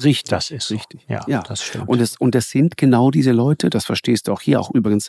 Richtig. 0.02 0.30
Das 0.30 0.50
ist 0.50 0.70
richtig. 0.70 1.04
Ja, 1.08 1.20
ja, 1.26 1.42
das 1.42 1.62
stimmt. 1.62 1.88
Und 1.88 2.00
es, 2.00 2.16
und 2.16 2.34
es 2.34 2.50
sind 2.50 2.76
genau 2.76 3.10
diese 3.10 3.32
Leute, 3.32 3.70
das 3.70 3.84
verstehst 3.84 4.28
du 4.28 4.32
auch 4.32 4.40
hier, 4.40 4.60
auch 4.60 4.70
übrigens 4.72 5.08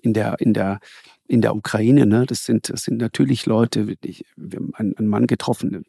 in 0.00 0.14
der, 0.14 0.36
in 0.40 0.54
der 0.54 0.80
in 1.32 1.40
der 1.40 1.56
Ukraine. 1.56 2.04
Ne? 2.04 2.26
Das, 2.26 2.44
sind, 2.44 2.68
das 2.68 2.82
sind 2.82 2.98
natürlich 2.98 3.46
Leute, 3.46 3.96
ich, 4.04 4.26
wir 4.36 4.58
haben 4.58 4.74
einen, 4.74 4.96
einen 4.98 5.08
Mann 5.08 5.26
getroffen, 5.26 5.82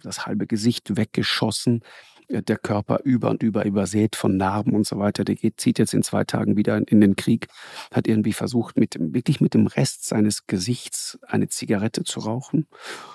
das 0.00 0.26
halbe 0.26 0.46
Gesicht 0.46 0.96
weggeschossen, 0.96 1.82
äh, 2.28 2.40
der 2.40 2.56
Körper 2.56 3.00
über 3.02 3.30
und 3.30 3.42
über 3.42 3.64
übersät 3.64 4.14
von 4.14 4.36
Narben 4.36 4.74
und 4.74 4.86
so 4.86 4.96
weiter. 4.96 5.24
Der 5.24 5.34
geht, 5.34 5.60
zieht 5.60 5.80
jetzt 5.80 5.92
in 5.92 6.04
zwei 6.04 6.22
Tagen 6.22 6.56
wieder 6.56 6.76
in 6.76 7.00
den 7.00 7.16
Krieg, 7.16 7.48
hat 7.90 8.06
irgendwie 8.06 8.32
versucht, 8.32 8.78
mit 8.78 8.96
wirklich 9.00 9.40
mit 9.40 9.54
dem 9.54 9.66
Rest 9.66 10.06
seines 10.06 10.46
Gesichts 10.46 11.18
eine 11.26 11.48
Zigarette 11.48 12.04
zu 12.04 12.20
rauchen 12.20 12.68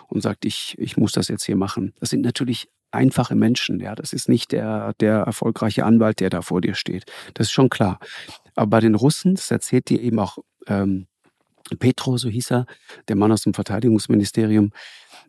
und 0.09 0.21
sagt, 0.21 0.43
ich, 0.43 0.75
ich 0.77 0.97
muss 0.97 1.13
das 1.13 1.29
jetzt 1.29 1.45
hier 1.45 1.55
machen. 1.55 1.93
Das 2.01 2.09
sind 2.09 2.19
natürlich 2.19 2.67
einfache 2.91 3.35
Menschen. 3.35 3.79
Ja, 3.79 3.95
das 3.95 4.11
ist 4.11 4.27
nicht 4.27 4.51
der, 4.51 4.93
der 4.99 5.19
erfolgreiche 5.19 5.85
Anwalt, 5.85 6.19
der 6.19 6.29
da 6.29 6.41
vor 6.41 6.59
dir 6.59 6.75
steht. 6.75 7.05
Das 7.35 7.47
ist 7.47 7.53
schon 7.53 7.69
klar. 7.69 7.97
Aber 8.55 8.67
bei 8.67 8.79
den 8.81 8.95
Russen, 8.95 9.35
das 9.35 9.49
erzählt 9.49 9.87
dir 9.87 10.01
eben 10.01 10.19
auch 10.19 10.37
ähm, 10.67 11.07
Petro, 11.79 12.17
so 12.17 12.29
hieß 12.29 12.51
er, 12.51 12.65
der 13.07 13.15
Mann 13.15 13.31
aus 13.31 13.41
dem 13.41 13.53
Verteidigungsministerium, 13.53 14.71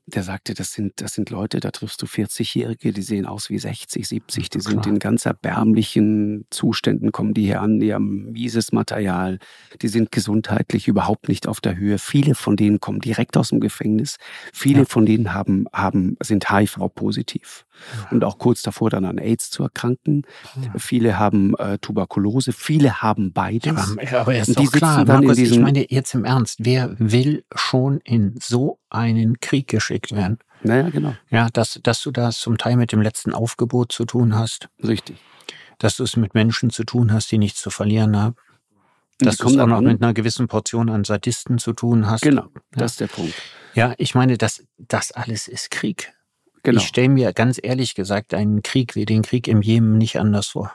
der 0.07 0.22
sagte, 0.22 0.55
das 0.55 0.72
sind, 0.72 1.01
das 1.01 1.14
sind 1.14 1.30
Leute, 1.30 1.61
da 1.61 1.70
triffst 1.70 2.03
du 2.03 2.07
40-Jährige, 2.07 2.93
die 2.93 3.03
sehen 3.03 3.26
aus 3.26 3.51
wie 3.51 3.59
60, 3.59 4.07
70, 4.07 4.51
die 4.51 4.61
sind 4.61 4.87
in 4.87 4.99
ganz 4.99 5.26
erbärmlichen 5.26 6.45
Zuständen, 6.51 7.12
kommen 7.12 7.35
die 7.35 7.45
hier 7.45 7.61
an, 7.61 7.78
die 7.78 7.95
haben 7.95 8.33
mieses 8.33 8.72
Material, 8.72 9.39
die 9.80 9.89
sind 9.89 10.11
gesundheitlich 10.11 10.89
überhaupt 10.89 11.28
nicht 11.28 11.47
auf 11.47 11.61
der 11.61 11.76
Höhe. 11.76 11.99
Viele 11.99 12.35
von 12.35 12.57
denen 12.57 12.80
kommen 12.80 13.01
direkt 13.01 13.37
aus 13.37 13.51
dem 13.51 13.61
Gefängnis, 13.61 14.16
viele 14.53 14.80
ja. 14.80 14.85
von 14.87 15.07
denen 15.07 15.35
haben, 15.35 15.66
haben, 15.72 16.16
sind 16.20 16.51
HIV-positiv. 16.51 17.64
Und 18.11 18.25
auch 18.25 18.39
kurz 18.39 18.62
davor 18.62 18.91
dann 18.91 19.05
an 19.05 19.18
AIDS 19.18 19.51
zu 19.51 19.62
erkranken. 19.62 20.23
Ja. 20.61 20.73
Viele 20.79 21.18
haben 21.18 21.55
äh, 21.57 21.79
Tuberkulose, 21.79 22.53
viele 22.53 23.03
haben 23.03 23.33
beides. 23.33 23.97
Ja, 24.11 24.20
aber 24.20 24.35
er 24.35 24.43
ist 24.43 24.59
doch 24.59 24.73
klar, 24.73 25.05
Markus, 25.05 25.39
ich 25.39 25.59
meine 25.59 25.91
jetzt 25.91 26.14
im 26.14 26.25
Ernst, 26.25 26.59
wer 26.61 26.95
will 26.99 27.45
schon 27.55 27.99
in 28.01 28.35
so 28.41 28.79
einen 28.91 29.41
Krieg 29.41 29.68
geschickt 29.68 30.12
werden? 30.12 30.39
Naja, 30.62 30.91
genau. 30.91 31.14
Ja, 31.31 31.49
dass, 31.53 31.81
dass 31.83 32.03
du 32.03 32.11
das 32.11 32.39
zum 32.39 32.59
Teil 32.59 32.77
mit 32.77 32.93
dem 32.93 33.03
letzten 33.03 33.33
Aufgebot 33.35 33.93
zu 33.93 34.05
tun 34.05 34.35
hast. 34.35 34.68
Richtig. 34.83 35.16
Dass 35.79 35.97
du 35.97 36.05
es 36.05 36.16
mit 36.16 36.35
Menschen 36.35 36.70
zu 36.70 36.85
tun 36.85 37.12
hast, 37.12 37.33
die 37.33 37.39
nichts 37.39 37.61
zu 37.61 37.70
verlieren 37.70 38.16
haben. 38.16 38.37
Dass 39.18 39.37
du 39.37 39.49
es 39.49 39.59
auch 39.59 39.66
noch 39.66 39.79
an. 39.79 39.85
mit 39.85 40.03
einer 40.03 40.14
gewissen 40.14 40.49
Portion 40.49 40.89
an 40.89 41.05
Sadisten 41.05 41.59
zu 41.59 41.73
tun 41.73 42.09
hast. 42.09 42.23
Genau, 42.23 42.47
das 42.73 42.93
ist 42.93 43.01
der 43.01 43.07
Punkt. 43.09 43.35
Ja, 43.75 43.95
ich 43.99 44.14
meine, 44.14 44.37
das, 44.37 44.64
das 44.79 45.12
alles 45.12 45.49
ist 45.49 45.70
Krieg. 45.70 46.12
Genau. 46.63 46.81
Ich 46.81 46.87
stelle 46.87 47.09
mir 47.09 47.33
ganz 47.33 47.59
ehrlich 47.63 47.95
gesagt 47.95 48.35
einen 48.35 48.63
Krieg 48.63 48.95
wie 48.95 49.05
den 49.05 49.23
Krieg 49.23 49.49
im 49.49 49.63
Jemen 49.63 49.99
nicht 49.99 50.19
anders 50.19 50.49
vor. 50.49 50.73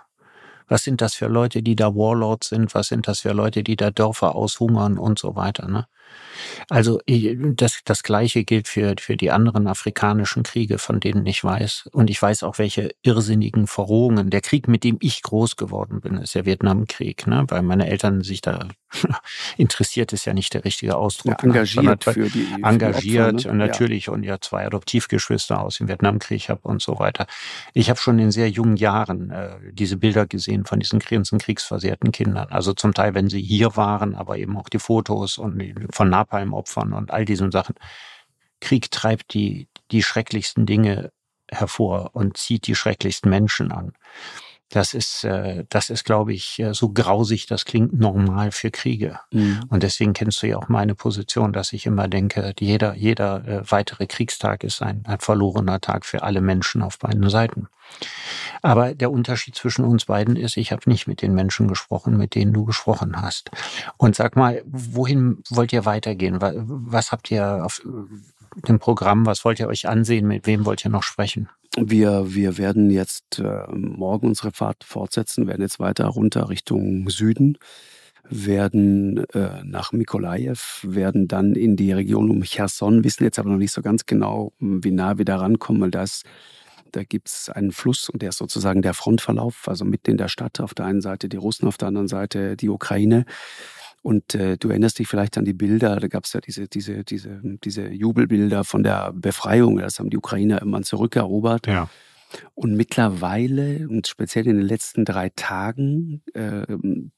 Was 0.68 0.84
sind 0.84 1.00
das 1.00 1.16
für 1.16 1.28
Leute, 1.28 1.64
die 1.64 1.78
da 1.78 1.96
Warlords 1.96 2.50
sind? 2.50 2.76
Was 2.76 2.88
sind 2.88 3.08
das 3.08 3.22
für 3.22 3.32
Leute, 3.32 3.64
die 3.64 3.78
da 3.78 3.90
Dörfer 3.90 4.36
aushungern 4.36 4.98
und 4.98 5.18
so 5.18 5.36
weiter? 5.36 5.70
Ne? 5.70 5.88
Also 6.70 7.00
das, 7.06 7.80
das 7.86 8.04
Gleiche 8.04 8.44
gilt 8.44 8.68
für, 8.68 8.96
für 9.00 9.16
die 9.16 9.32
anderen 9.32 9.68
afrikanischen 9.68 10.44
Kriege, 10.44 10.78
von 10.78 11.00
denen 11.00 11.26
ich 11.26 11.44
weiß. 11.44 11.90
Und 11.94 12.10
ich 12.10 12.22
weiß 12.22 12.44
auch, 12.44 12.58
welche 12.58 12.92
irrsinnigen 13.02 13.68
Verrohungen. 13.68 14.30
Der 14.30 14.42
Krieg, 14.42 14.68
mit 14.68 14.84
dem 14.84 14.98
ich 15.00 15.22
groß 15.22 15.56
geworden 15.56 16.02
bin, 16.02 16.18
ist 16.18 16.36
der 16.36 16.46
Vietnamkrieg, 16.46 17.28
ne? 17.28 17.46
weil 17.48 17.62
meine 17.62 17.88
Eltern 17.88 18.22
sich 18.22 18.42
da 18.42 18.68
interessiert, 19.58 20.14
ist 20.14 20.26
ja 20.26 20.34
nicht 20.34 20.54
der 20.54 20.66
richtige 20.66 20.98
Ausdruck. 20.98 21.42
Ja, 21.42 21.44
engagiert 21.44 22.08
ne? 22.08 22.14
für 22.14 22.30
die 22.30 22.48
Engagiert 22.64 23.36
Opfer, 23.36 23.48
ne? 23.48 23.52
und 23.52 23.58
natürlich 23.58 24.08
ja. 24.08 24.14
und 24.14 24.24
ja 24.24 24.40
zwei 24.40 24.66
Adoptivgeschwister 24.66 25.60
aus 25.62 25.78
dem 25.78 25.88
Vietnamkrieg 25.88 26.50
habe 26.50 26.62
und 26.64 26.82
so 26.82 27.00
weiter. 27.00 27.28
Ich 27.74 27.90
habe 27.90 28.00
schon 28.00 28.20
in 28.20 28.32
sehr 28.32 28.50
jungen 28.50 28.78
Jahren 28.78 29.32
äh, 29.32 29.56
diese 29.72 29.98
Bilder 29.98 30.26
gesehen 30.26 30.66
von 30.66 30.80
diesen 30.80 31.00
ganzen 31.00 31.40
kriegsversehrten 31.40 32.12
Kindern. 32.12 32.48
Also 32.50 32.74
zum 32.74 32.94
Teil, 32.94 33.14
wenn 33.14 33.30
sie 33.30 33.42
hier 33.42 33.76
waren, 33.76 34.16
aber 34.16 34.38
eben 34.38 34.58
auch 34.58 34.70
die 34.70 34.80
Fotos 34.80 35.38
und 35.38 35.56
von 35.98 36.10
Napalm-Opfern 36.10 36.94
und 36.94 37.12
all 37.12 37.26
diesen 37.26 37.52
Sachen. 37.52 37.76
Krieg 38.62 38.92
treibt 38.92 39.34
die, 39.34 39.68
die 39.92 40.04
schrecklichsten 40.04 40.66
Dinge 40.66 41.12
hervor 41.50 42.12
und 42.14 42.38
zieht 42.38 42.68
die 42.68 42.76
schrecklichsten 42.76 43.30
Menschen 43.30 43.72
an. 43.72 43.94
Das 44.70 44.94
ist, 44.94 45.24
äh, 45.24 45.64
das 45.70 45.90
ist, 45.90 46.04
glaube 46.04 46.34
ich, 46.34 46.60
äh, 46.60 46.74
so 46.74 46.90
grausig, 46.90 47.46
das 47.46 47.64
klingt 47.64 47.94
normal 47.94 48.52
für 48.52 48.70
Kriege. 48.70 49.20
Mhm. 49.32 49.62
Und 49.70 49.84
deswegen 49.84 50.14
kennst 50.14 50.44
du 50.44 50.48
ja 50.48 50.58
auch 50.58 50.68
meine 50.68 50.94
Position, 50.94 51.54
dass 51.54 51.72
ich 51.72 51.86
immer 51.86 52.08
denke, 52.08 52.54
jeder, 52.60 52.94
jeder 52.96 53.48
äh, 53.48 53.72
weitere 53.72 54.08
Kriegstag 54.08 54.64
ist 54.64 54.82
ein, 54.82 55.04
ein 55.06 55.20
verlorener 55.20 55.80
Tag 55.80 56.06
für 56.06 56.24
alle 56.24 56.42
Menschen 56.42 56.82
auf 56.82 57.00
beiden 57.00 57.30
Seiten. 57.30 57.70
Aber 58.62 58.94
der 58.94 59.12
Unterschied 59.12 59.56
zwischen 59.56 59.86
uns 59.86 60.06
beiden 60.06 60.36
ist, 60.36 60.58
ich 60.58 60.74
habe 60.74 60.90
nicht 60.90 61.08
mit 61.08 61.22
den 61.22 61.34
Menschen 61.34 61.68
gesprochen, 61.70 62.18
mit 62.18 62.36
denen 62.36 62.52
du 62.52 62.66
gesprochen 62.66 63.22
hast. 63.22 63.50
Und 63.96 64.16
sag 64.16 64.36
mal, 64.36 64.62
wohin 64.66 65.44
wollt 65.50 65.72
ihr 65.72 65.86
weitergehen? 65.86 66.40
Was 66.42 67.12
habt 67.14 67.32
ihr 67.32 67.64
auf 67.64 67.82
dem 68.68 68.80
Programm? 68.80 69.26
Was 69.26 69.46
wollt 69.46 69.60
ihr 69.60 69.68
euch 69.68 69.88
ansehen? 69.88 70.28
Mit 70.28 70.48
wem 70.48 70.66
wollt 70.66 70.86
ihr 70.86 70.92
noch 70.92 71.04
sprechen? 71.04 71.50
Wir, 71.78 72.34
wir 72.34 72.58
werden 72.58 72.90
jetzt 72.90 73.40
äh, 73.40 73.68
morgen 73.72 74.28
unsere 74.28 74.52
Fahrt 74.52 74.84
fortsetzen, 74.84 75.48
werden 75.48 75.62
jetzt 75.62 75.80
weiter 75.80 76.08
runter 76.08 76.50
Richtung 76.50 77.08
Süden, 77.10 77.58
werden 78.30 79.26
äh, 79.34 79.64
nach 79.64 79.92
Mikolajew, 79.92 80.58
werden 80.84 81.28
dann 81.28 81.54
in 81.54 81.76
die 81.76 81.92
Region 81.92 82.32
um 82.32 82.42
Cherson, 82.42 83.04
wissen 83.04 83.24
jetzt 83.24 83.38
aber 83.38 83.52
noch 83.52 83.58
nicht 83.58 83.74
so 83.74 83.82
ganz 83.82 84.06
genau, 84.06 84.54
wie 84.60 84.92
nah 84.92 85.18
wir 85.18 85.26
da 85.26 85.38
rankommen, 85.38 85.82
weil 85.82 85.92
das 85.92 86.24
da 86.92 87.04
gibt 87.04 87.28
es 87.28 87.50
einen 87.50 87.72
Fluss 87.72 88.10
und 88.10 88.22
der 88.22 88.30
ist 88.30 88.38
sozusagen 88.38 88.82
der 88.82 88.94
Frontverlauf, 88.94 89.68
also 89.68 89.86
mitten 89.86 90.12
in 90.12 90.18
der 90.18 90.30
Stadt. 90.30 90.60
Auf 90.60 90.74
der 90.74 90.86
einen 90.86 91.02
Seite 91.02 91.30
die 91.30 91.38
Russen, 91.38 91.68
auf 91.68 91.78
der 91.78 91.90
anderen 91.90 92.08
Seite 92.08 92.56
die 92.58 92.70
Ukraine. 92.70 93.26
Und 94.08 94.36
äh, 94.36 94.56
du 94.56 94.70
erinnerst 94.70 95.00
dich 95.00 95.08
vielleicht 95.10 95.38
an 95.38 95.44
die 95.44 95.54
Bilder, 95.54 95.98
da 95.98 96.08
gab 96.08 96.24
es 96.24 96.32
ja 96.32 96.40
diese, 96.40 96.70
diese, 96.70 97.04
diese, 97.04 97.42
diese 97.44 97.90
Jubelbilder 97.90 98.64
von 98.64 98.82
der 98.82 99.12
Befreiung, 99.12 99.80
das 99.80 100.00
haben 100.00 100.10
die 100.10 100.18
Ukrainer 100.18 100.62
immer 100.62 100.82
zurückerobert. 100.82 101.68
Ja. 101.68 101.90
Und 102.56 102.78
mittlerweile, 102.78 103.86
und 103.90 104.08
speziell 104.08 104.48
in 104.48 104.56
den 104.56 104.66
letzten 104.66 105.04
drei 105.04 105.28
Tagen, 105.36 106.22
äh, 106.34 106.66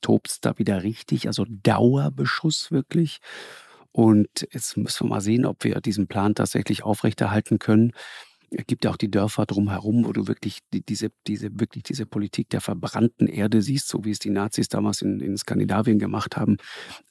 tobt 0.01 0.29
es 0.31 0.41
da 0.41 0.57
wieder 0.57 0.81
richtig, 0.81 1.27
also 1.27 1.45
Dauerbeschuss 1.47 2.71
wirklich. 2.71 3.19
Und 3.91 4.47
jetzt 4.51 4.75
müssen 4.75 5.05
wir 5.05 5.09
mal 5.09 5.21
sehen, 5.21 5.45
ob 5.45 5.63
wir 5.63 5.81
diesen 5.81 6.07
Plan 6.07 6.33
tatsächlich 6.33 6.81
aufrechterhalten 6.81 7.59
können. 7.59 7.93
Es 8.51 8.65
gibt 8.67 8.85
ja 8.85 8.91
auch 8.91 8.97
die 8.97 9.11
Dörfer 9.11 9.45
drumherum, 9.45 10.05
wo 10.05 10.13
du 10.13 10.27
wirklich 10.27 10.59
die, 10.73 10.81
diese, 10.81 11.11
diese, 11.27 11.49
wirklich 11.59 11.83
diese 11.83 12.05
Politik 12.05 12.49
der 12.49 12.61
verbrannten 12.61 13.27
Erde 13.27 13.61
siehst, 13.61 13.87
so 13.87 14.03
wie 14.03 14.11
es 14.11 14.19
die 14.19 14.29
Nazis 14.29 14.69
damals 14.69 15.01
in, 15.01 15.19
in 15.19 15.37
Skandinavien 15.37 15.99
gemacht 15.99 16.37
haben. 16.37 16.57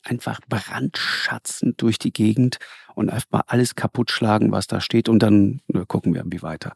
Einfach 0.03 0.41
brandschatzend 0.49 1.81
durch 1.81 1.99
die 1.99 2.13
Gegend 2.13 2.59
und 2.95 3.11
einfach 3.11 3.31
mal 3.31 3.45
alles 3.47 3.75
kaputt 3.75 4.11
schlagen, 4.11 4.53
was 4.53 4.67
da 4.67 4.81
steht 4.81 5.09
und 5.09 5.21
dann 5.21 5.61
gucken 5.87 6.15
wir 6.15 6.21
irgendwie 6.21 6.43
weiter. 6.43 6.73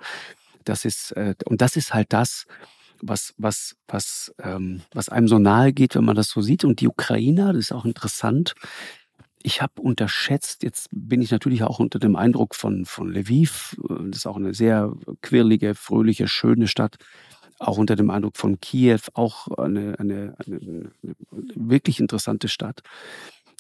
Das 0.65 0.85
ist, 0.85 1.13
äh, 1.13 1.35
und 1.45 1.61
das 1.61 1.77
ist 1.77 1.93
halt 1.93 2.13
das, 2.13 2.47
was, 3.03 3.35
was, 3.37 3.75
was, 3.89 4.33
ähm, 4.43 4.83
was 4.93 5.09
einem 5.09 5.29
so 5.29 5.39
nahe 5.39 5.73
geht, 5.73 5.97
wenn 5.97 6.05
man 6.05 6.17
das 6.17 6.29
so 6.29 6.41
sieht. 6.41 6.65
Und 6.65 6.81
die 6.81 6.89
Ukrainer, 6.89 7.53
das 7.53 7.65
ist 7.65 7.73
auch 7.73 7.85
interessant. 7.85 8.55
Ich 9.45 9.61
habe 9.61 9.81
unterschätzt, 9.81 10.63
jetzt 10.63 10.89
bin 10.93 11.21
ich 11.21 11.31
natürlich 11.31 11.63
auch 11.65 11.79
unter 11.79 11.99
dem 11.99 12.17
Eindruck 12.17 12.55
von, 12.55 12.85
von 12.85 13.13
Lviv. 13.13 13.77
Das 13.89 14.19
ist 14.19 14.27
auch 14.27 14.37
eine 14.37 14.55
sehr 14.55 14.93
quirlige, 15.21 15.75
fröhliche, 15.75 16.29
schöne 16.29 16.69
Stadt. 16.69 16.97
Auch 17.59 17.79
unter 17.79 17.97
dem 17.97 18.11
Eindruck 18.11 18.37
von 18.37 18.61
Kiew, 18.61 19.01
auch 19.15 19.49
eine, 19.59 19.99
eine, 19.99 20.35
eine, 20.45 20.57
eine 20.57 20.91
wirklich 21.55 22.01
interessante 22.01 22.49
Stadt, 22.49 22.83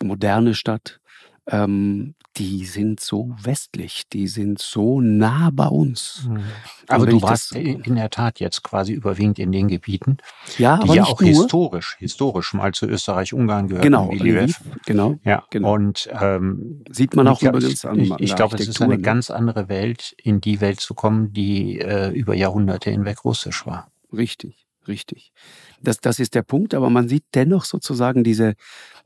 moderne 0.03 0.55
Stadt 0.55 1.01
ähm, 1.47 2.14
die 2.36 2.64
sind 2.64 3.01
so 3.01 3.34
westlich, 3.43 4.05
die 4.11 4.26
sind 4.26 4.59
so 4.59 5.01
nah 5.01 5.51
bei 5.53 5.66
uns. 5.66 6.26
Mhm. 6.26 6.45
Aber 6.88 7.07
du 7.07 7.20
warst 7.20 7.55
in 7.55 7.95
der 7.95 8.09
Tat 8.11 8.40
jetzt 8.40 8.62
quasi 8.62 8.93
überwiegend 8.93 9.38
in 9.38 9.53
den 9.53 9.68
Gebieten, 9.68 10.16
ja, 10.57 10.78
die 10.78 10.95
ja 10.95 11.05
auch 11.05 11.20
nur. 11.20 11.28
historisch, 11.28 11.97
historisch 11.99 12.55
mal 12.55 12.72
zu 12.72 12.86
Österreich-Ungarn 12.86 13.68
gehören. 13.68 13.82
Genau, 13.82 14.11
Lviv, 14.12 14.61
genau. 14.86 15.18
Ja, 15.24 15.45
genau. 15.51 15.74
und 15.74 16.09
ähm, 16.18 16.84
sieht 16.90 17.14
man 17.14 17.28
auch 17.28 17.43
übrigens 17.43 17.84
an 17.84 17.99
Ich, 17.99 18.12
ich 18.18 18.36
glaube, 18.36 18.57
es 18.57 18.66
ist 18.66 18.80
eine 18.80 18.97
ne? 18.97 19.03
ganz 19.03 19.30
andere 19.30 19.68
Welt, 19.68 20.14
in 20.16 20.40
die 20.40 20.61
Welt 20.61 20.80
zu 20.80 20.95
kommen, 20.95 21.32
die 21.32 21.80
äh, 21.80 22.11
über 22.11 22.34
Jahrhunderte 22.34 22.90
hinweg 22.90 23.24
russisch 23.24 23.66
war. 23.66 23.90
Richtig, 24.12 24.66
richtig. 24.88 25.32
Das, 25.83 25.99
das 25.99 26.18
ist 26.18 26.35
der 26.35 26.43
Punkt, 26.43 26.74
aber 26.74 26.91
man 26.91 27.09
sieht 27.09 27.24
dennoch 27.35 27.64
sozusagen 27.64 28.24
diese, 28.24 28.55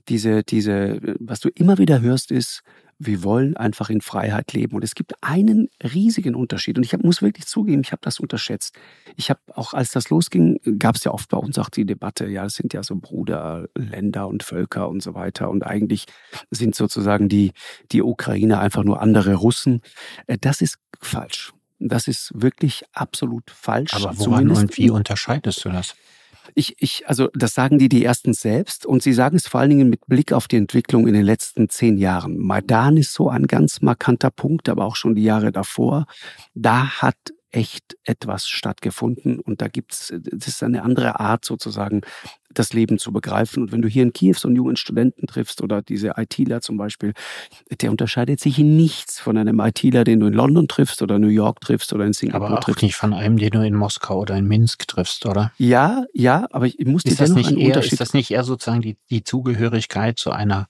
diese, 0.09 0.43
diese, 0.43 1.01
was 1.21 1.41
du 1.41 1.49
immer 1.49 1.79
wieder 1.79 2.01
hörst, 2.01 2.31
ist, 2.31 2.63
wir 2.99 3.23
wollen 3.23 3.57
einfach 3.57 3.91
in 3.91 4.01
Freiheit 4.01 4.53
leben. 4.53 4.77
Und 4.77 4.83
es 4.83 4.95
gibt 4.95 5.13
einen 5.23 5.69
riesigen 5.83 6.35
Unterschied. 6.35 6.79
Und 6.79 6.85
ich 6.85 6.95
hab, 6.95 7.03
muss 7.03 7.21
wirklich 7.21 7.47
zugeben, 7.47 7.83
ich 7.83 7.93
habe 7.93 8.01
das 8.03 8.21
unterschätzt. 8.21 8.75
Ich 9.17 9.29
habe 9.29 9.41
auch, 9.55 9.75
als 9.75 9.91
das 9.91 10.09
losging, 10.09 10.59
gab 10.79 10.97
es 10.97 11.05
ja 11.05 11.13
oft 11.13 11.29
bei 11.29 11.37
uns 11.37 11.59
auch 11.59 11.69
die 11.69 11.85
Debatte, 11.85 12.27
ja, 12.27 12.47
es 12.47 12.55
sind 12.55 12.73
ja 12.73 12.83
so 12.83 12.97
Bruderländer 12.97 14.27
und 14.27 14.43
Völker 14.43 14.89
und 14.89 15.03
so 15.03 15.15
weiter. 15.15 15.51
Und 15.51 15.67
eigentlich 15.67 16.07
sind 16.51 16.75
sozusagen 16.75 17.29
die, 17.29 17.53
die 17.93 18.03
Ukrainer 18.03 18.61
einfach 18.61 18.85
nur 18.85 19.03
andere 19.03 19.35
Russen. 19.35 19.83
Äh, 20.27 20.39
das 20.41 20.63
ist 20.63 20.79
falsch. 21.01 21.53
Das 21.79 22.09
ist 22.09 22.33
wirklich 22.35 22.85
absolut 22.93 23.51
falsch. 23.51 23.93
Aber 23.93 24.19
woran 24.19 24.51
und 24.51 24.79
wie 24.79 24.89
unterscheidest 24.89 25.63
du 25.65 25.69
das? 25.69 25.95
Ich, 26.55 26.77
ich, 26.79 27.09
also 27.09 27.29
das 27.35 27.55
sagen 27.55 27.79
die 27.79 27.89
die 27.89 28.05
ersten 28.05 28.33
selbst 28.33 28.87
und 28.87 29.03
sie 29.03 29.13
sagen 29.13 29.37
es 29.37 29.49
vor 29.49 29.61
allen 29.61 29.71
Dingen 29.71 29.91
mit 29.91 30.07
Blick 30.07 30.33
auf 30.33 30.49
die 30.49 30.57
Entwicklung 30.57 31.07
in 31.07 31.15
den 31.15 31.25
letzten 31.25 31.69
zehn 31.69 31.97
Jahren. 31.97 32.39
Maidan 32.39 32.97
ist 32.97 33.13
so 33.13 33.29
ein 33.29 33.47
ganz 33.47 33.81
markanter 33.83 34.31
Punkt, 34.31 34.69
aber 34.69 34.85
auch 34.85 34.97
schon 34.97 35.15
die 35.15 35.25
Jahre 35.25 35.53
davor. 35.53 36.07
Da 36.55 37.01
hat 37.01 37.17
echt 37.51 37.97
etwas 38.05 38.47
stattgefunden 38.47 39.41
und 39.41 39.63
da 39.63 39.69
gibt's, 39.69 40.13
das 40.15 40.49
ist 40.49 40.63
eine 40.63 40.83
andere 40.83 41.21
Art 41.21 41.45
sozusagen, 41.45 42.03
das 42.59 42.73
Leben 42.73 42.99
zu 42.99 43.13
begreifen. 43.13 43.63
Und 43.63 43.73
wenn 43.73 43.83
du 43.83 43.89
hier 43.89 44.03
in 44.03 44.13
Kiew 44.13 44.35
so 44.37 44.49
einen 44.49 44.57
jungen 44.57 44.77
Studenten 44.77 45.27
triffst 45.27 45.63
oder 45.63 45.83
diese 45.83 46.15
ITler 46.17 46.61
zum 46.61 46.77
Beispiel, 46.77 47.13
der 47.81 47.91
unterscheidet 47.91 48.41
sich 48.41 48.59
in 48.59 48.77
nichts 48.77 49.21
von 49.21 49.37
einem 49.37 49.61
ITler, 49.61 50.05
den 50.05 50.21
du 50.21 50.27
in 50.27 50.33
London 50.33 50.69
triffst 50.69 51.03
oder 51.03 51.19
New 51.19 51.29
York 51.29 51.61
triffst 51.61 51.93
oder 51.93 52.05
in 52.05 52.13
Singapur 52.13 52.47
aber 52.47 52.59
auch 52.59 52.65
triffst. 52.65 52.83
nicht 52.83 52.97
von 52.97 53.13
einem, 53.13 53.39
den 53.39 53.51
du 53.51 53.65
in 53.65 53.75
Moskau 53.75 54.21
oder 54.21 54.37
in 54.37 54.47
Minsk 54.47 54.87
triffst, 54.89 55.27
oder? 55.27 55.53
Ja, 55.59 56.05
ja, 56.13 56.47
aber 56.51 56.67
ich 56.67 56.79
muss 56.85 57.05
ist 57.05 57.19
dir 57.19 57.25
das 57.25 57.35
nicht 57.35 57.53
eher, 57.53 57.77
Ist 57.77 58.01
das 58.01 58.15
nicht 58.15 58.31
eher 58.31 58.45
sozusagen 58.45 58.83
die, 58.83 58.97
die 59.11 59.25
Zugehörigkeit 59.25 60.19
zu 60.19 60.31
einer 60.31 60.69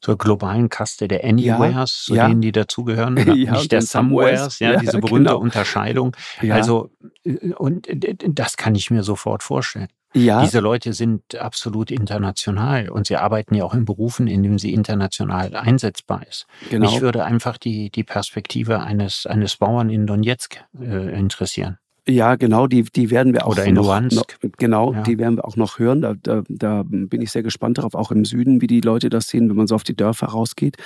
zur 0.00 0.16
globalen 0.16 0.68
Kaste 0.68 1.08
der 1.08 1.24
Anywheres, 1.24 2.04
ja, 2.06 2.14
zu 2.14 2.14
ja. 2.14 2.28
denen 2.28 2.40
die 2.40 2.52
dazugehören, 2.52 3.16
ja, 3.36 3.52
nicht 3.52 3.72
der 3.72 3.82
Somewheres, 3.82 4.58
ja, 4.60 4.76
diese 4.76 4.98
berühmte 5.00 5.30
genau. 5.30 5.38
Unterscheidung. 5.38 6.16
Also, 6.48 6.90
äh, 7.24 7.52
und 7.54 7.88
äh, 7.88 8.14
das 8.28 8.56
kann 8.56 8.74
ich 8.74 8.90
mir 8.90 9.02
sofort 9.02 9.42
vorstellen. 9.42 9.88
Ja. 10.14 10.42
Diese 10.42 10.60
Leute 10.60 10.94
sind 10.94 11.34
absolut 11.36 11.90
international 11.90 12.88
und 12.88 13.06
sie 13.06 13.16
arbeiten 13.16 13.54
ja 13.54 13.64
auch 13.64 13.74
in 13.74 13.84
Berufen, 13.84 14.26
in 14.26 14.42
denen 14.42 14.58
sie 14.58 14.72
international 14.72 15.54
einsetzbar 15.54 16.26
ist. 16.26 16.46
Genau. 16.70 16.90
Mich 16.90 17.00
würde 17.00 17.24
einfach 17.24 17.58
die, 17.58 17.90
die 17.90 18.04
Perspektive 18.04 18.80
eines, 18.80 19.26
eines 19.26 19.56
Bauern 19.56 19.90
in 19.90 20.06
Donetsk 20.06 20.64
äh, 20.80 21.18
interessieren. 21.18 21.78
Ja, 22.08 22.36
genau, 22.36 22.66
die, 22.66 22.84
die 22.84 23.10
werden 23.10 23.34
wir 23.34 23.46
auch 23.46 23.52
Oder 23.52 23.66
in 23.66 23.74
noch, 23.74 23.84
Luhansk. 23.84 24.38
noch 24.42 24.50
genau, 24.56 24.94
ja. 24.94 25.02
die 25.02 25.18
werden 25.18 25.36
wir 25.36 25.44
auch 25.44 25.56
noch 25.56 25.78
hören. 25.78 26.00
Da, 26.00 26.14
da, 26.14 26.42
da 26.48 26.84
bin 26.86 27.20
ich 27.20 27.30
sehr 27.30 27.42
gespannt 27.42 27.76
darauf, 27.76 27.94
auch 27.94 28.10
im 28.10 28.24
Süden, 28.24 28.62
wie 28.62 28.66
die 28.66 28.80
Leute 28.80 29.10
das 29.10 29.28
sehen, 29.28 29.50
wenn 29.50 29.56
man 29.56 29.66
so 29.66 29.74
auf 29.74 29.84
die 29.84 29.94
Dörfer 29.94 30.28
rausgeht. 30.28 30.78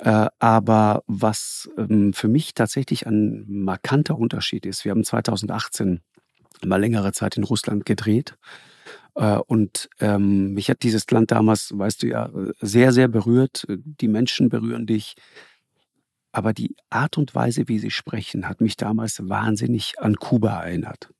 Äh, 0.00 0.26
aber 0.40 1.02
was 1.06 1.70
ähm, 1.78 2.12
für 2.12 2.28
mich 2.28 2.52
tatsächlich 2.52 3.06
ein 3.06 3.46
markanter 3.48 4.18
Unterschied 4.18 4.66
ist, 4.66 4.84
wir 4.84 4.90
haben 4.90 5.04
2018 5.04 6.00
mal 6.66 6.80
längere 6.80 7.12
Zeit 7.12 7.36
in 7.36 7.44
Russland 7.44 7.86
gedreht. 7.86 8.36
Äh, 9.14 9.36
und 9.36 9.88
ähm, 10.00 10.54
mich 10.54 10.70
hat 10.70 10.82
dieses 10.82 11.10
Land 11.10 11.30
damals, 11.30 11.72
weißt 11.74 12.02
du 12.02 12.08
ja, 12.08 12.30
sehr, 12.60 12.92
sehr 12.92 13.08
berührt. 13.08 13.66
Die 13.68 14.08
Menschen 14.08 14.48
berühren 14.48 14.86
dich. 14.86 15.14
Aber 16.32 16.52
die 16.52 16.74
Art 16.90 17.16
und 17.16 17.34
Weise, 17.34 17.68
wie 17.68 17.78
sie 17.78 17.92
sprechen, 17.92 18.48
hat 18.48 18.60
mich 18.60 18.76
damals 18.76 19.28
wahnsinnig 19.28 19.94
an 20.00 20.16
Kuba 20.16 20.62
erinnert. 20.64 21.10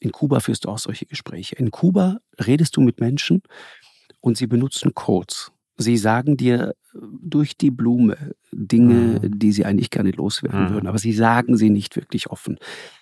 In 0.00 0.10
Kuba 0.10 0.40
führst 0.40 0.64
du 0.64 0.70
auch 0.70 0.78
solche 0.78 1.06
Gespräche. 1.06 1.56
In 1.56 1.70
Kuba 1.70 2.18
redest 2.38 2.76
du 2.76 2.80
mit 2.80 2.98
Menschen 2.98 3.42
und 4.20 4.38
sie 4.38 4.46
benutzen 4.46 4.94
Codes. 4.94 5.52
Sie 5.76 5.96
sagen 5.96 6.36
dir 6.36 6.74
durch 6.94 7.56
die 7.56 7.70
Blume 7.70 8.16
Dinge, 8.52 9.20
mhm. 9.20 9.38
die 9.38 9.50
sie 9.50 9.64
eigentlich 9.64 9.90
gerne 9.90 10.12
loswerden 10.12 10.66
mhm. 10.66 10.70
würden, 10.70 10.86
aber 10.86 10.98
sie 10.98 11.12
sagen 11.12 11.56
sie 11.56 11.70
nicht 11.70 11.96
wirklich 11.96 12.30
offen, 12.30 12.58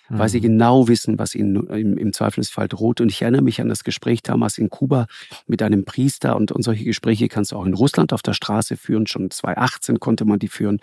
mhm. 0.09 0.17
weil 0.17 0.29
sie 0.29 0.39
mhm. 0.39 0.43
genau 0.43 0.87
wissen, 0.87 1.19
was 1.19 1.35
ihnen 1.35 1.67
im, 1.67 1.97
im, 1.97 2.13
Zweifelsfall 2.13 2.67
droht. 2.67 3.01
Und 3.01 3.09
ich 3.11 3.21
erinnere 3.21 3.43
mich 3.43 3.61
an 3.61 3.69
das 3.69 3.83
Gespräch 3.83 4.23
damals 4.23 4.57
in 4.57 4.71
Kuba 4.71 5.05
mit 5.45 5.61
einem 5.61 5.85
Priester 5.85 6.35
und, 6.35 6.51
und 6.51 6.63
solche 6.63 6.85
Gespräche 6.85 7.27
kannst 7.27 7.51
du 7.51 7.57
auch 7.57 7.65
in 7.65 7.75
Russland 7.75 8.13
auf 8.13 8.23
der 8.23 8.33
Straße 8.33 8.77
führen. 8.77 9.05
Schon 9.05 9.29
2018 9.29 9.99
konnte 9.99 10.25
man 10.25 10.39
die 10.39 10.47
führen. 10.47 10.79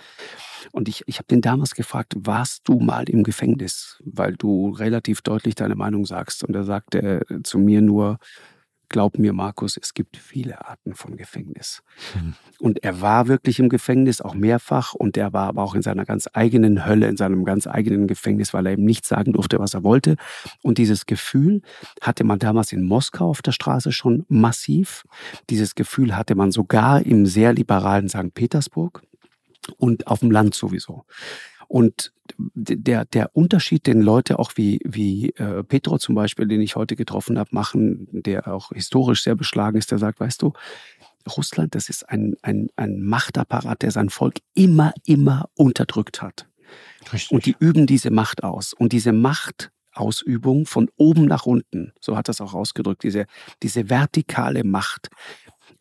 Und 0.70 0.88
ich, 0.88 1.02
ich 1.06 1.16
habe 1.16 1.26
den 1.26 1.40
damals 1.40 1.74
gefragt, 1.74 2.14
warst 2.16 2.68
du 2.68 2.78
mal 2.78 3.08
im 3.08 3.24
Gefängnis? 3.24 4.00
Weil 4.04 4.36
du 4.36 4.70
relativ 4.70 5.22
deutlich 5.22 5.56
deine 5.56 5.74
Meinung 5.74 6.04
sagst. 6.06 6.44
Und 6.44 6.54
er 6.54 6.64
sagte 6.64 7.22
zu 7.42 7.58
mir 7.58 7.80
nur, 7.80 8.18
glaub 8.90 9.18
mir, 9.18 9.32
Markus, 9.32 9.78
es 9.80 9.94
gibt 9.94 10.18
viele 10.18 10.68
Arten 10.68 10.94
von 10.94 11.16
Gefängnis. 11.16 11.82
Mhm. 12.14 12.34
Und 12.58 12.84
er 12.84 13.00
war 13.00 13.28
wirklich 13.28 13.58
im 13.58 13.70
Gefängnis, 13.70 14.20
auch 14.20 14.34
mehrfach. 14.34 14.92
Und 14.92 15.16
er 15.16 15.32
war 15.32 15.48
aber 15.48 15.62
auch 15.62 15.74
in 15.74 15.80
seiner 15.80 16.04
ganz 16.04 16.28
eigenen 16.34 16.84
Hölle, 16.84 17.08
in 17.08 17.16
seinem 17.16 17.44
ganz 17.44 17.66
eigenen 17.66 18.06
Gefängnis, 18.06 18.52
weil 18.52 18.66
er 18.66 18.72
eben 18.72 18.84
nicht 18.84 19.06
sagen 19.06 19.32
durfte, 19.32 19.58
was 19.58 19.72
er 19.72 19.82
wollte. 19.82 20.16
Und 20.62 20.76
dieses 20.76 21.06
Gefühl 21.06 21.62
hatte 22.02 22.24
man 22.24 22.38
damals 22.38 22.72
in 22.72 22.84
Moskau 22.84 23.30
auf 23.30 23.40
der 23.40 23.52
Straße 23.52 23.92
schon 23.92 24.26
massiv. 24.28 25.04
Dieses 25.48 25.74
Gefühl 25.74 26.16
hatte 26.16 26.34
man 26.34 26.52
sogar 26.52 27.00
im 27.00 27.24
sehr 27.24 27.54
liberalen 27.54 28.08
St. 28.08 28.34
Petersburg 28.34 29.02
und 29.76 30.06
auf 30.08 30.20
dem 30.20 30.30
Land 30.30 30.54
sowieso. 30.54 31.04
Und 31.70 32.12
der, 32.34 33.04
der 33.04 33.36
Unterschied, 33.36 33.86
den 33.86 34.02
Leute 34.02 34.40
auch 34.40 34.54
wie, 34.56 34.80
wie 34.84 35.30
äh, 35.36 35.62
Petro 35.62 35.98
zum 35.98 36.16
Beispiel, 36.16 36.48
den 36.48 36.60
ich 36.60 36.74
heute 36.74 36.96
getroffen 36.96 37.38
habe, 37.38 37.50
machen, 37.52 38.08
der 38.10 38.48
auch 38.48 38.70
historisch 38.72 39.22
sehr 39.22 39.36
beschlagen 39.36 39.78
ist, 39.78 39.92
der 39.92 39.98
sagt, 39.98 40.18
weißt 40.18 40.42
du, 40.42 40.52
Russland, 41.36 41.76
das 41.76 41.88
ist 41.88 42.08
ein, 42.08 42.34
ein, 42.42 42.70
ein 42.74 43.00
Machtapparat, 43.00 43.82
der 43.82 43.92
sein 43.92 44.10
Volk 44.10 44.40
immer, 44.54 44.92
immer 45.06 45.48
unterdrückt 45.54 46.22
hat. 46.22 46.48
Richtig. 47.12 47.30
Und 47.30 47.46
die 47.46 47.54
üben 47.60 47.86
diese 47.86 48.10
Macht 48.10 48.42
aus. 48.42 48.72
Und 48.72 48.92
diese 48.92 49.12
Machtausübung 49.12 50.66
von 50.66 50.90
oben 50.96 51.26
nach 51.26 51.46
unten, 51.46 51.92
so 52.00 52.16
hat 52.16 52.28
das 52.28 52.40
auch 52.40 52.52
ausgedrückt, 52.52 53.04
diese, 53.04 53.26
diese 53.62 53.88
vertikale 53.88 54.64
Macht, 54.64 55.08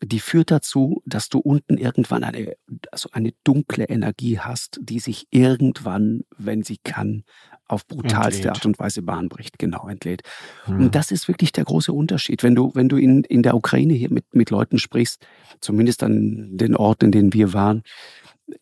die 0.02 0.20
führt 0.20 0.50
dazu, 0.50 1.02
dass 1.04 1.28
du 1.28 1.38
unten 1.38 1.76
irgendwann 1.76 2.24
eine, 2.24 2.54
also 2.90 3.10
eine 3.12 3.32
dunkle 3.44 3.84
Energie 3.84 4.38
hast, 4.38 4.78
die 4.82 4.98
sich 4.98 5.26
irgendwann, 5.30 6.22
wenn 6.38 6.62
sie 6.62 6.78
kann, 6.82 7.24
auf 7.68 7.86
brutalste 7.86 8.48
entlädt. 8.48 8.56
Art 8.56 8.66
und 8.66 8.78
Weise 8.78 9.02
Bahn 9.02 9.28
bricht, 9.28 9.58
genau, 9.58 9.88
entlädt. 9.88 10.22
Hm. 10.64 10.80
Und 10.80 10.94
das 10.94 11.10
ist 11.10 11.28
wirklich 11.28 11.52
der 11.52 11.64
große 11.64 11.92
Unterschied. 11.92 12.42
Wenn 12.42 12.54
du, 12.54 12.74
wenn 12.74 12.88
du 12.88 12.96
in, 12.96 13.22
in 13.24 13.42
der 13.42 13.54
Ukraine 13.54 13.94
hier 13.94 14.10
mit, 14.10 14.34
mit 14.34 14.50
Leuten 14.50 14.78
sprichst, 14.78 15.24
zumindest 15.60 16.02
an 16.02 16.56
den 16.56 16.74
Orten, 16.74 17.06
in 17.06 17.12
denen 17.12 17.32
wir 17.32 17.52
waren, 17.52 17.82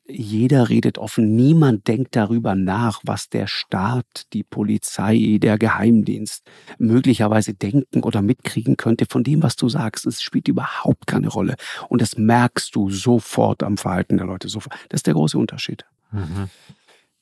jeder 0.06 0.68
redet 0.68 0.98
offen, 0.98 1.36
niemand 1.36 1.86
denkt 1.88 2.16
darüber 2.16 2.54
nach, 2.54 3.00
was 3.04 3.28
der 3.28 3.46
Staat, 3.46 4.26
die 4.32 4.42
Polizei, 4.42 5.38
der 5.40 5.58
Geheimdienst 5.58 6.44
möglicherweise 6.78 7.54
denken 7.54 8.02
oder 8.02 8.22
mitkriegen 8.22 8.76
könnte 8.76 9.06
von 9.08 9.24
dem, 9.24 9.42
was 9.42 9.56
du 9.56 9.68
sagst. 9.68 10.06
Es 10.06 10.22
spielt 10.22 10.48
überhaupt 10.48 11.06
keine 11.06 11.28
Rolle. 11.28 11.56
Und 11.88 12.02
das 12.02 12.16
merkst 12.16 12.74
du 12.74 12.90
sofort 12.90 13.62
am 13.62 13.76
Verhalten 13.76 14.16
der 14.16 14.26
Leute. 14.26 14.48
Das 14.48 14.56
ist 14.90 15.06
der 15.06 15.14
große 15.14 15.38
Unterschied. 15.38 15.84
Mhm. 16.10 16.48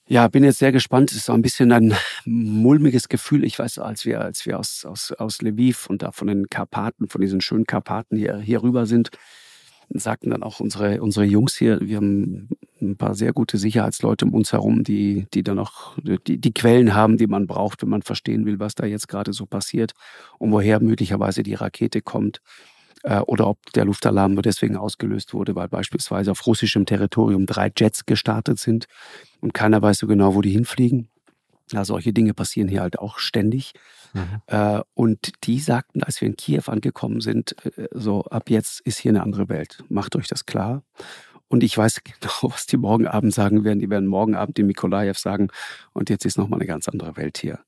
Ja, 0.08 0.28
bin 0.28 0.44
jetzt 0.44 0.60
sehr 0.60 0.70
gespannt. 0.70 1.10
Es 1.10 1.16
ist 1.16 1.24
so 1.26 1.32
ein 1.32 1.42
bisschen 1.42 1.72
ein 1.72 1.92
mulmiges 2.24 3.08
Gefühl. 3.08 3.44
Ich 3.44 3.58
weiß, 3.58 3.80
als 3.80 4.04
wir, 4.04 4.20
als 4.20 4.46
wir 4.46 4.58
aus, 4.58 4.84
aus, 4.84 5.10
aus 5.10 5.42
Lviv 5.42 5.90
und 5.90 6.02
da 6.02 6.12
von 6.12 6.28
den 6.28 6.48
Karpaten, 6.48 7.08
von 7.08 7.20
diesen 7.20 7.40
schönen 7.40 7.66
Karpaten 7.66 8.16
hier, 8.16 8.38
hier 8.38 8.62
rüber 8.62 8.86
sind, 8.86 9.10
sagten 9.90 10.30
dann 10.30 10.42
auch 10.42 10.60
unsere, 10.60 11.00
unsere 11.02 11.24
Jungs 11.24 11.56
hier, 11.56 11.80
wir 11.80 11.96
haben 11.96 12.48
ein 12.80 12.96
paar 12.96 13.14
sehr 13.14 13.32
gute 13.32 13.58
Sicherheitsleute 13.58 14.24
um 14.24 14.34
uns 14.34 14.52
herum, 14.52 14.84
die, 14.84 15.26
die 15.32 15.42
dann 15.42 15.58
auch 15.58 15.96
die, 16.02 16.38
die 16.38 16.52
Quellen 16.52 16.94
haben, 16.94 17.16
die 17.16 17.26
man 17.26 17.46
braucht, 17.46 17.82
wenn 17.82 17.88
man 17.88 18.02
verstehen 18.02 18.44
will, 18.46 18.58
was 18.58 18.74
da 18.74 18.86
jetzt 18.86 19.08
gerade 19.08 19.32
so 19.32 19.46
passiert 19.46 19.92
und 20.38 20.52
woher 20.52 20.80
möglicherweise 20.80 21.42
die 21.42 21.54
Rakete 21.54 22.02
kommt 22.02 22.40
äh, 23.04 23.20
oder 23.20 23.46
ob 23.48 23.72
der 23.72 23.84
Luftalarm 23.84 24.34
nur 24.34 24.42
deswegen 24.42 24.76
ausgelöst 24.76 25.32
wurde, 25.32 25.54
weil 25.54 25.68
beispielsweise 25.68 26.32
auf 26.32 26.46
russischem 26.46 26.86
Territorium 26.86 27.46
drei 27.46 27.70
Jets 27.74 28.04
gestartet 28.06 28.58
sind 28.58 28.86
und 29.40 29.54
keiner 29.54 29.80
weiß 29.80 29.98
so 29.98 30.06
genau, 30.06 30.34
wo 30.34 30.42
die 30.42 30.50
hinfliegen. 30.50 31.08
Ja, 31.72 31.84
solche 31.84 32.12
Dinge 32.12 32.32
passieren 32.32 32.68
hier 32.68 32.80
halt 32.80 32.98
auch 32.98 33.18
ständig. 33.18 33.72
Mhm. 34.16 34.40
Äh, 34.46 34.80
und 34.94 35.32
die 35.44 35.60
sagten, 35.60 36.02
als 36.02 36.20
wir 36.20 36.28
in 36.28 36.36
Kiew 36.36 36.62
angekommen 36.66 37.20
sind, 37.20 37.54
äh, 37.64 37.88
so 37.92 38.24
ab 38.24 38.50
jetzt 38.50 38.80
ist 38.80 38.98
hier 38.98 39.10
eine 39.10 39.22
andere 39.22 39.48
Welt. 39.48 39.84
Macht 39.88 40.16
euch 40.16 40.28
das 40.28 40.46
klar. 40.46 40.82
Und 41.48 41.62
ich 41.62 41.76
weiß 41.76 42.02
genau, 42.04 42.52
was 42.52 42.66
die 42.66 42.76
morgen 42.76 43.06
Abend 43.06 43.34
sagen 43.34 43.64
werden. 43.64 43.78
Die 43.78 43.90
werden 43.90 44.08
morgen 44.08 44.34
Abend 44.34 44.58
in 44.58 44.66
Mikolajew 44.66 45.14
sagen, 45.14 45.48
und 45.92 46.10
jetzt 46.10 46.24
ist 46.24 46.38
nochmal 46.38 46.60
eine 46.60 46.66
ganz 46.66 46.88
andere 46.88 47.16
Welt 47.16 47.38
hier. 47.38 47.60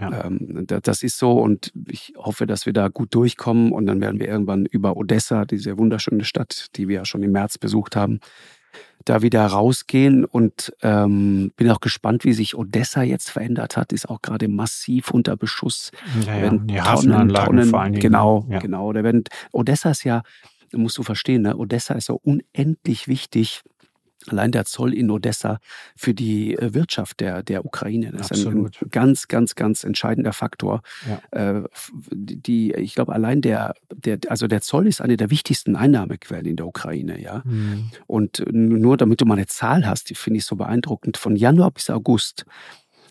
Ja. 0.00 0.26
Ähm, 0.26 0.64
das 0.66 1.02
ist 1.02 1.18
so 1.18 1.32
und 1.32 1.72
ich 1.88 2.12
hoffe, 2.16 2.46
dass 2.46 2.66
wir 2.66 2.72
da 2.72 2.86
gut 2.86 3.12
durchkommen 3.14 3.72
und 3.72 3.86
dann 3.86 4.00
werden 4.00 4.20
wir 4.20 4.28
irgendwann 4.28 4.64
über 4.64 4.96
Odessa, 4.96 5.44
diese 5.44 5.76
wunderschöne 5.76 6.24
Stadt, 6.24 6.68
die 6.76 6.86
wir 6.86 6.96
ja 6.96 7.04
schon 7.04 7.24
im 7.24 7.32
März 7.32 7.58
besucht 7.58 7.96
haben, 7.96 8.20
da 9.04 9.22
wieder 9.22 9.46
rausgehen 9.46 10.24
und 10.24 10.72
ähm, 10.82 11.52
bin 11.56 11.70
auch 11.70 11.80
gespannt, 11.80 12.24
wie 12.24 12.32
sich 12.32 12.56
Odessa 12.56 13.02
jetzt 13.02 13.30
verändert 13.30 13.76
hat. 13.76 13.92
Ist 13.92 14.08
auch 14.08 14.20
gerade 14.20 14.48
massiv 14.48 15.10
unter 15.10 15.36
Beschuss. 15.36 15.90
Ja, 16.26 16.36
ja. 16.36 16.50
Die 16.50 16.80
Hafenanlagen 16.80 17.46
Tonnen, 17.46 17.70
vor 17.70 17.80
allen 17.80 17.92
Dingen. 17.92 18.02
Genau, 18.02 18.46
ja. 18.50 18.58
genau. 18.58 18.92
Da 18.92 19.02
werden, 19.04 19.24
Odessa 19.52 19.90
ist 19.90 20.04
ja, 20.04 20.22
musst 20.72 20.98
du 20.98 21.02
verstehen, 21.02 21.42
ne? 21.42 21.56
Odessa 21.56 21.94
ist 21.94 22.06
so 22.06 22.20
unendlich 22.22 23.08
wichtig 23.08 23.62
allein 24.26 24.52
der 24.52 24.64
Zoll 24.64 24.94
in 24.94 25.10
Odessa 25.10 25.60
für 25.96 26.14
die 26.14 26.56
äh, 26.56 26.74
Wirtschaft 26.74 27.20
der, 27.20 27.42
der 27.42 27.64
Ukraine. 27.64 28.12
Das 28.12 28.30
Absolut. 28.30 28.76
ist 28.76 28.82
ein 28.82 28.90
ganz, 28.90 29.28
ganz, 29.28 29.54
ganz 29.54 29.84
entscheidender 29.84 30.32
Faktor. 30.32 30.82
Ja. 31.08 31.58
Äh, 31.58 31.62
die, 32.10 32.72
ich 32.74 32.94
glaube, 32.94 33.12
allein 33.12 33.40
der, 33.40 33.74
der, 33.94 34.18
also 34.28 34.46
der 34.46 34.60
Zoll 34.60 34.86
ist 34.86 35.00
eine 35.00 35.16
der 35.16 35.30
wichtigsten 35.30 35.76
Einnahmequellen 35.76 36.46
in 36.46 36.56
der 36.56 36.66
Ukraine, 36.66 37.20
ja. 37.20 37.42
Mhm. 37.44 37.90
Und 38.06 38.44
nur 38.50 38.96
damit 38.96 39.20
du 39.20 39.24
mal 39.24 39.34
eine 39.34 39.46
Zahl 39.46 39.86
hast, 39.86 40.10
die 40.10 40.14
finde 40.14 40.38
ich 40.38 40.44
so 40.44 40.56
beeindruckend, 40.56 41.16
von 41.16 41.36
Januar 41.36 41.70
bis 41.70 41.90
August 41.90 42.44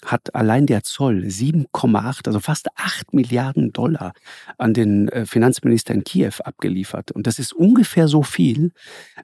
hat 0.06 0.36
allein 0.36 0.68
der 0.68 0.84
Zoll 0.84 1.24
7,8, 1.26 2.28
also 2.28 2.40
fast 2.40 2.68
8 2.76 3.14
Milliarden 3.14 3.74
Dollar 3.74 4.14
an 4.58 4.74
den 4.74 5.10
äh, 5.10 5.26
Finanzminister 5.26 5.94
in 5.94 6.04
Kiew 6.04 6.34
abgeliefert. 6.44 7.12
Und 7.12 7.28
das 7.28 7.40
ist 7.40 7.52
ungefähr 7.52 8.08
so 8.08 8.24
viel, 8.24 8.72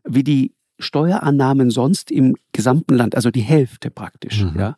wie 0.03 0.23
die 0.23 0.53
Steuerannahmen 0.79 1.69
sonst 1.69 2.11
im 2.11 2.35
gesamten 2.51 2.95
Land, 2.95 3.15
also 3.15 3.31
die 3.31 3.41
Hälfte 3.41 3.91
praktisch. 3.91 4.43
Mhm. 4.43 4.59
Ja. 4.59 4.77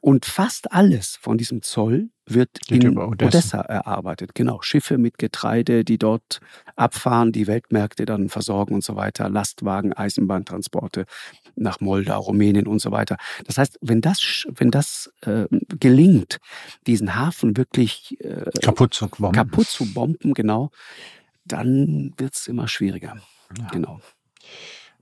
Und 0.00 0.24
fast 0.24 0.72
alles 0.72 1.16
von 1.20 1.38
diesem 1.38 1.62
Zoll 1.62 2.10
wird 2.26 2.50
Geht 2.66 2.82
in 2.82 2.98
Odessa. 2.98 3.26
Odessa. 3.26 3.60
erarbeitet. 3.60 4.34
Genau, 4.34 4.60
Schiffe 4.60 4.98
mit 4.98 5.16
Getreide, 5.18 5.84
die 5.84 5.96
dort 5.96 6.40
abfahren, 6.74 7.30
die 7.30 7.46
Weltmärkte 7.46 8.04
dann 8.04 8.28
versorgen 8.28 8.74
und 8.74 8.82
so 8.82 8.96
weiter, 8.96 9.28
Lastwagen, 9.28 9.92
Eisenbahntransporte 9.92 11.06
nach 11.54 11.80
Moldau, 11.80 12.20
Rumänien 12.20 12.66
und 12.66 12.80
so 12.80 12.90
weiter. 12.90 13.16
Das 13.44 13.58
heißt, 13.58 13.78
wenn 13.80 14.00
das, 14.00 14.46
wenn 14.50 14.72
das 14.72 15.12
äh, 15.22 15.46
gelingt, 15.78 16.38
diesen 16.86 17.14
Hafen 17.14 17.56
wirklich 17.56 18.16
äh, 18.20 18.50
kaputt, 18.60 18.92
zu 18.92 19.08
bomben. 19.08 19.32
kaputt 19.34 19.68
zu 19.68 19.92
bomben, 19.92 20.34
genau, 20.34 20.70
dann 21.44 22.12
wird 22.16 22.34
es 22.34 22.48
immer 22.48 22.66
schwieriger. 22.66 23.16
Ja. 23.56 23.68
Genau. 23.68 24.00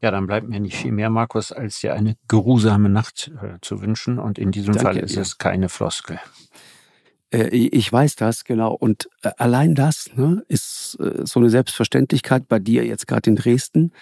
Ja, 0.05 0.11
dann 0.11 0.27
bleibt 0.27 0.47
mir 0.47 0.61
nicht 0.61 0.77
viel 0.77 0.93
mehr, 0.93 1.09
Markus, 1.09 1.51
als 1.51 1.81
dir 1.81 1.95
eine 1.95 2.19
geruhsame 2.29 2.91
Nacht 2.91 3.33
äh, 3.43 3.57
zu 3.63 3.81
wünschen. 3.81 4.19
Und 4.19 4.39
in 4.39 4.51
diesem 4.51 4.75
Danke, 4.75 4.83
Fall 4.83 4.97
ist 4.99 5.17
es 5.17 5.39
keine 5.39 5.71
Floskel. 5.71 6.21
Äh, 7.31 7.49
ich 7.49 7.91
weiß 7.91 8.17
das, 8.17 8.45
genau. 8.45 8.75
Und 8.75 9.09
äh, 9.23 9.31
allein 9.39 9.75
das 9.75 10.11
ne, 10.15 10.45
ist 10.47 10.99
äh, 11.01 11.23
so 11.25 11.41
eine 11.41 11.49
Selbstverständlichkeit 11.49 12.49
bei 12.49 12.59
dir 12.59 12.85
jetzt 12.85 13.07
gerade 13.07 13.31
in 13.31 13.37
Dresden. 13.37 13.93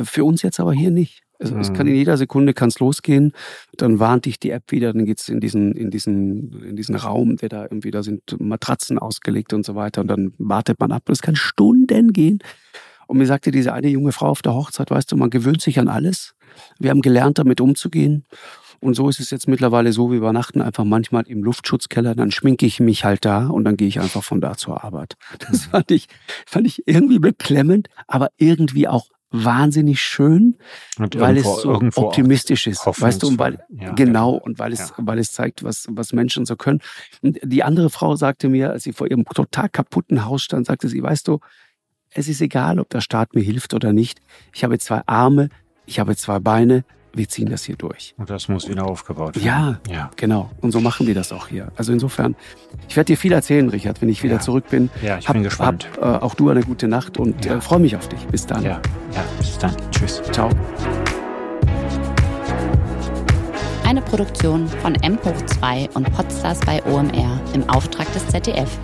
Für 0.00 0.24
uns 0.24 0.40
jetzt 0.40 0.60
aber 0.60 0.72
hier 0.72 0.90
nicht. 0.90 1.24
Es, 1.38 1.50
mhm. 1.50 1.60
es 1.60 1.74
kann 1.74 1.86
in 1.86 1.94
jeder 1.94 2.16
Sekunde 2.16 2.54
kann's 2.54 2.78
losgehen. 2.78 3.34
Dann 3.76 3.98
warnt 3.98 4.24
dich 4.24 4.40
die 4.40 4.52
App 4.52 4.72
wieder, 4.72 4.94
dann 4.94 5.04
geht's 5.04 5.28
in 5.28 5.40
diesen, 5.40 5.72
in 5.72 5.90
diesen, 5.90 6.62
in 6.62 6.76
diesen 6.76 6.94
Raum, 6.94 7.36
der 7.36 7.50
da 7.50 7.64
irgendwie, 7.64 7.90
da 7.90 8.02
sind 8.02 8.34
Matratzen 8.40 8.98
ausgelegt 8.98 9.52
und 9.52 9.66
so 9.66 9.74
weiter. 9.74 10.00
Und 10.00 10.08
dann 10.08 10.32
wartet 10.38 10.80
man 10.80 10.90
ab. 10.90 11.06
Es 11.10 11.20
kann 11.20 11.36
Stunden 11.36 12.14
gehen. 12.14 12.38
Und 13.10 13.18
mir 13.18 13.26
sagte 13.26 13.50
diese 13.50 13.72
eine 13.72 13.88
junge 13.88 14.12
Frau 14.12 14.28
auf 14.28 14.40
der 14.40 14.54
Hochzeit, 14.54 14.88
weißt 14.88 15.10
du, 15.10 15.16
man 15.16 15.30
gewöhnt 15.30 15.60
sich 15.60 15.80
an 15.80 15.88
alles. 15.88 16.36
Wir 16.78 16.90
haben 16.90 17.02
gelernt, 17.02 17.40
damit 17.40 17.60
umzugehen. 17.60 18.24
Und 18.78 18.94
so 18.94 19.08
ist 19.08 19.18
es 19.18 19.32
jetzt 19.32 19.48
mittlerweile 19.48 19.92
so, 19.92 20.12
wir 20.12 20.18
übernachten 20.18 20.62
einfach 20.62 20.84
manchmal 20.84 21.26
im 21.26 21.42
Luftschutzkeller, 21.42 22.14
dann 22.14 22.30
schminke 22.30 22.66
ich 22.66 22.78
mich 22.78 23.04
halt 23.04 23.24
da 23.24 23.48
und 23.48 23.64
dann 23.64 23.76
gehe 23.76 23.88
ich 23.88 23.98
einfach 23.98 24.22
von 24.22 24.40
da 24.40 24.56
zur 24.56 24.84
Arbeit. 24.84 25.16
Das 25.40 25.66
mhm. 25.66 25.70
fand 25.70 25.90
ich, 25.90 26.06
fand 26.46 26.68
ich 26.68 26.86
irgendwie 26.86 27.18
beklemmend, 27.18 27.88
aber 28.06 28.30
irgendwie 28.36 28.86
auch 28.86 29.08
wahnsinnig 29.32 30.00
schön, 30.00 30.56
und 30.96 31.18
weil 31.18 31.36
es 31.36 31.44
so 31.44 31.80
optimistisch 31.96 32.68
ist, 32.68 32.86
weißt 32.86 33.24
du, 33.24 33.28
und 33.28 33.38
weil 33.40 33.58
ja, 33.70 33.92
genau 33.92 34.34
und 34.34 34.60
weil 34.60 34.72
es 34.72 34.90
ja. 34.90 34.94
weil 34.98 35.18
es 35.18 35.32
zeigt, 35.32 35.62
was 35.64 35.86
was 35.88 36.12
Menschen 36.12 36.46
so 36.46 36.56
können. 36.56 36.80
Und 37.22 37.38
die 37.42 37.62
andere 37.62 37.90
Frau 37.90 38.14
sagte 38.16 38.48
mir, 38.48 38.70
als 38.70 38.84
sie 38.84 38.92
vor 38.92 39.08
ihrem 39.08 39.24
total 39.24 39.68
kaputten 39.68 40.24
Haus 40.24 40.42
stand, 40.42 40.66
sagte 40.66 40.88
sie, 40.88 41.02
weißt 41.02 41.28
du, 41.28 41.38
es 42.12 42.28
ist 42.28 42.40
egal, 42.40 42.80
ob 42.80 42.90
der 42.90 43.00
Staat 43.00 43.34
mir 43.34 43.42
hilft 43.42 43.74
oder 43.74 43.92
nicht. 43.92 44.20
Ich 44.52 44.64
habe 44.64 44.78
zwei 44.78 45.02
Arme, 45.06 45.48
ich 45.86 46.00
habe 46.00 46.16
zwei 46.16 46.38
Beine. 46.38 46.84
Wir 47.12 47.28
ziehen 47.28 47.48
das 47.50 47.64
hier 47.64 47.74
durch. 47.74 48.14
Und 48.18 48.30
das 48.30 48.46
muss 48.46 48.68
wieder 48.68 48.86
aufgebaut 48.86 49.34
werden. 49.34 49.44
Ja, 49.44 49.80
ja. 49.92 50.10
genau. 50.14 50.48
Und 50.60 50.70
so 50.70 50.80
machen 50.80 51.08
wir 51.08 51.14
das 51.14 51.32
auch 51.32 51.48
hier. 51.48 51.72
Also 51.74 51.92
insofern, 51.92 52.36
ich 52.88 52.96
werde 52.96 53.06
dir 53.06 53.16
viel 53.16 53.32
erzählen, 53.32 53.68
Richard, 53.68 54.00
wenn 54.00 54.08
ich 54.08 54.22
wieder 54.22 54.34
ja. 54.34 54.40
zurück 54.40 54.66
bin. 54.70 54.90
Ja, 55.02 55.18
ich 55.18 55.26
hab, 55.26 55.34
bin 55.34 55.42
gespannt. 55.42 55.88
Hab, 56.00 56.22
äh, 56.22 56.24
auch 56.24 56.36
du 56.36 56.50
eine 56.50 56.62
gute 56.62 56.86
Nacht 56.86 57.18
und 57.18 57.44
ja. 57.44 57.56
äh, 57.56 57.60
freue 57.60 57.80
mich 57.80 57.96
auf 57.96 58.08
dich. 58.08 58.20
Bis 58.26 58.46
dann. 58.46 58.62
Ja, 58.62 58.80
ja, 59.12 59.24
bis 59.38 59.58
dann. 59.58 59.74
Tschüss. 59.90 60.22
Ciao. 60.30 60.50
Eine 63.82 64.02
Produktion 64.02 64.68
von 64.68 64.94
M2 64.98 65.92
und 65.94 66.12
Podstars 66.12 66.60
bei 66.60 66.80
OMR 66.84 67.40
im 67.54 67.68
Auftrag 67.68 68.12
des 68.12 68.24
ZDF. 68.28 68.78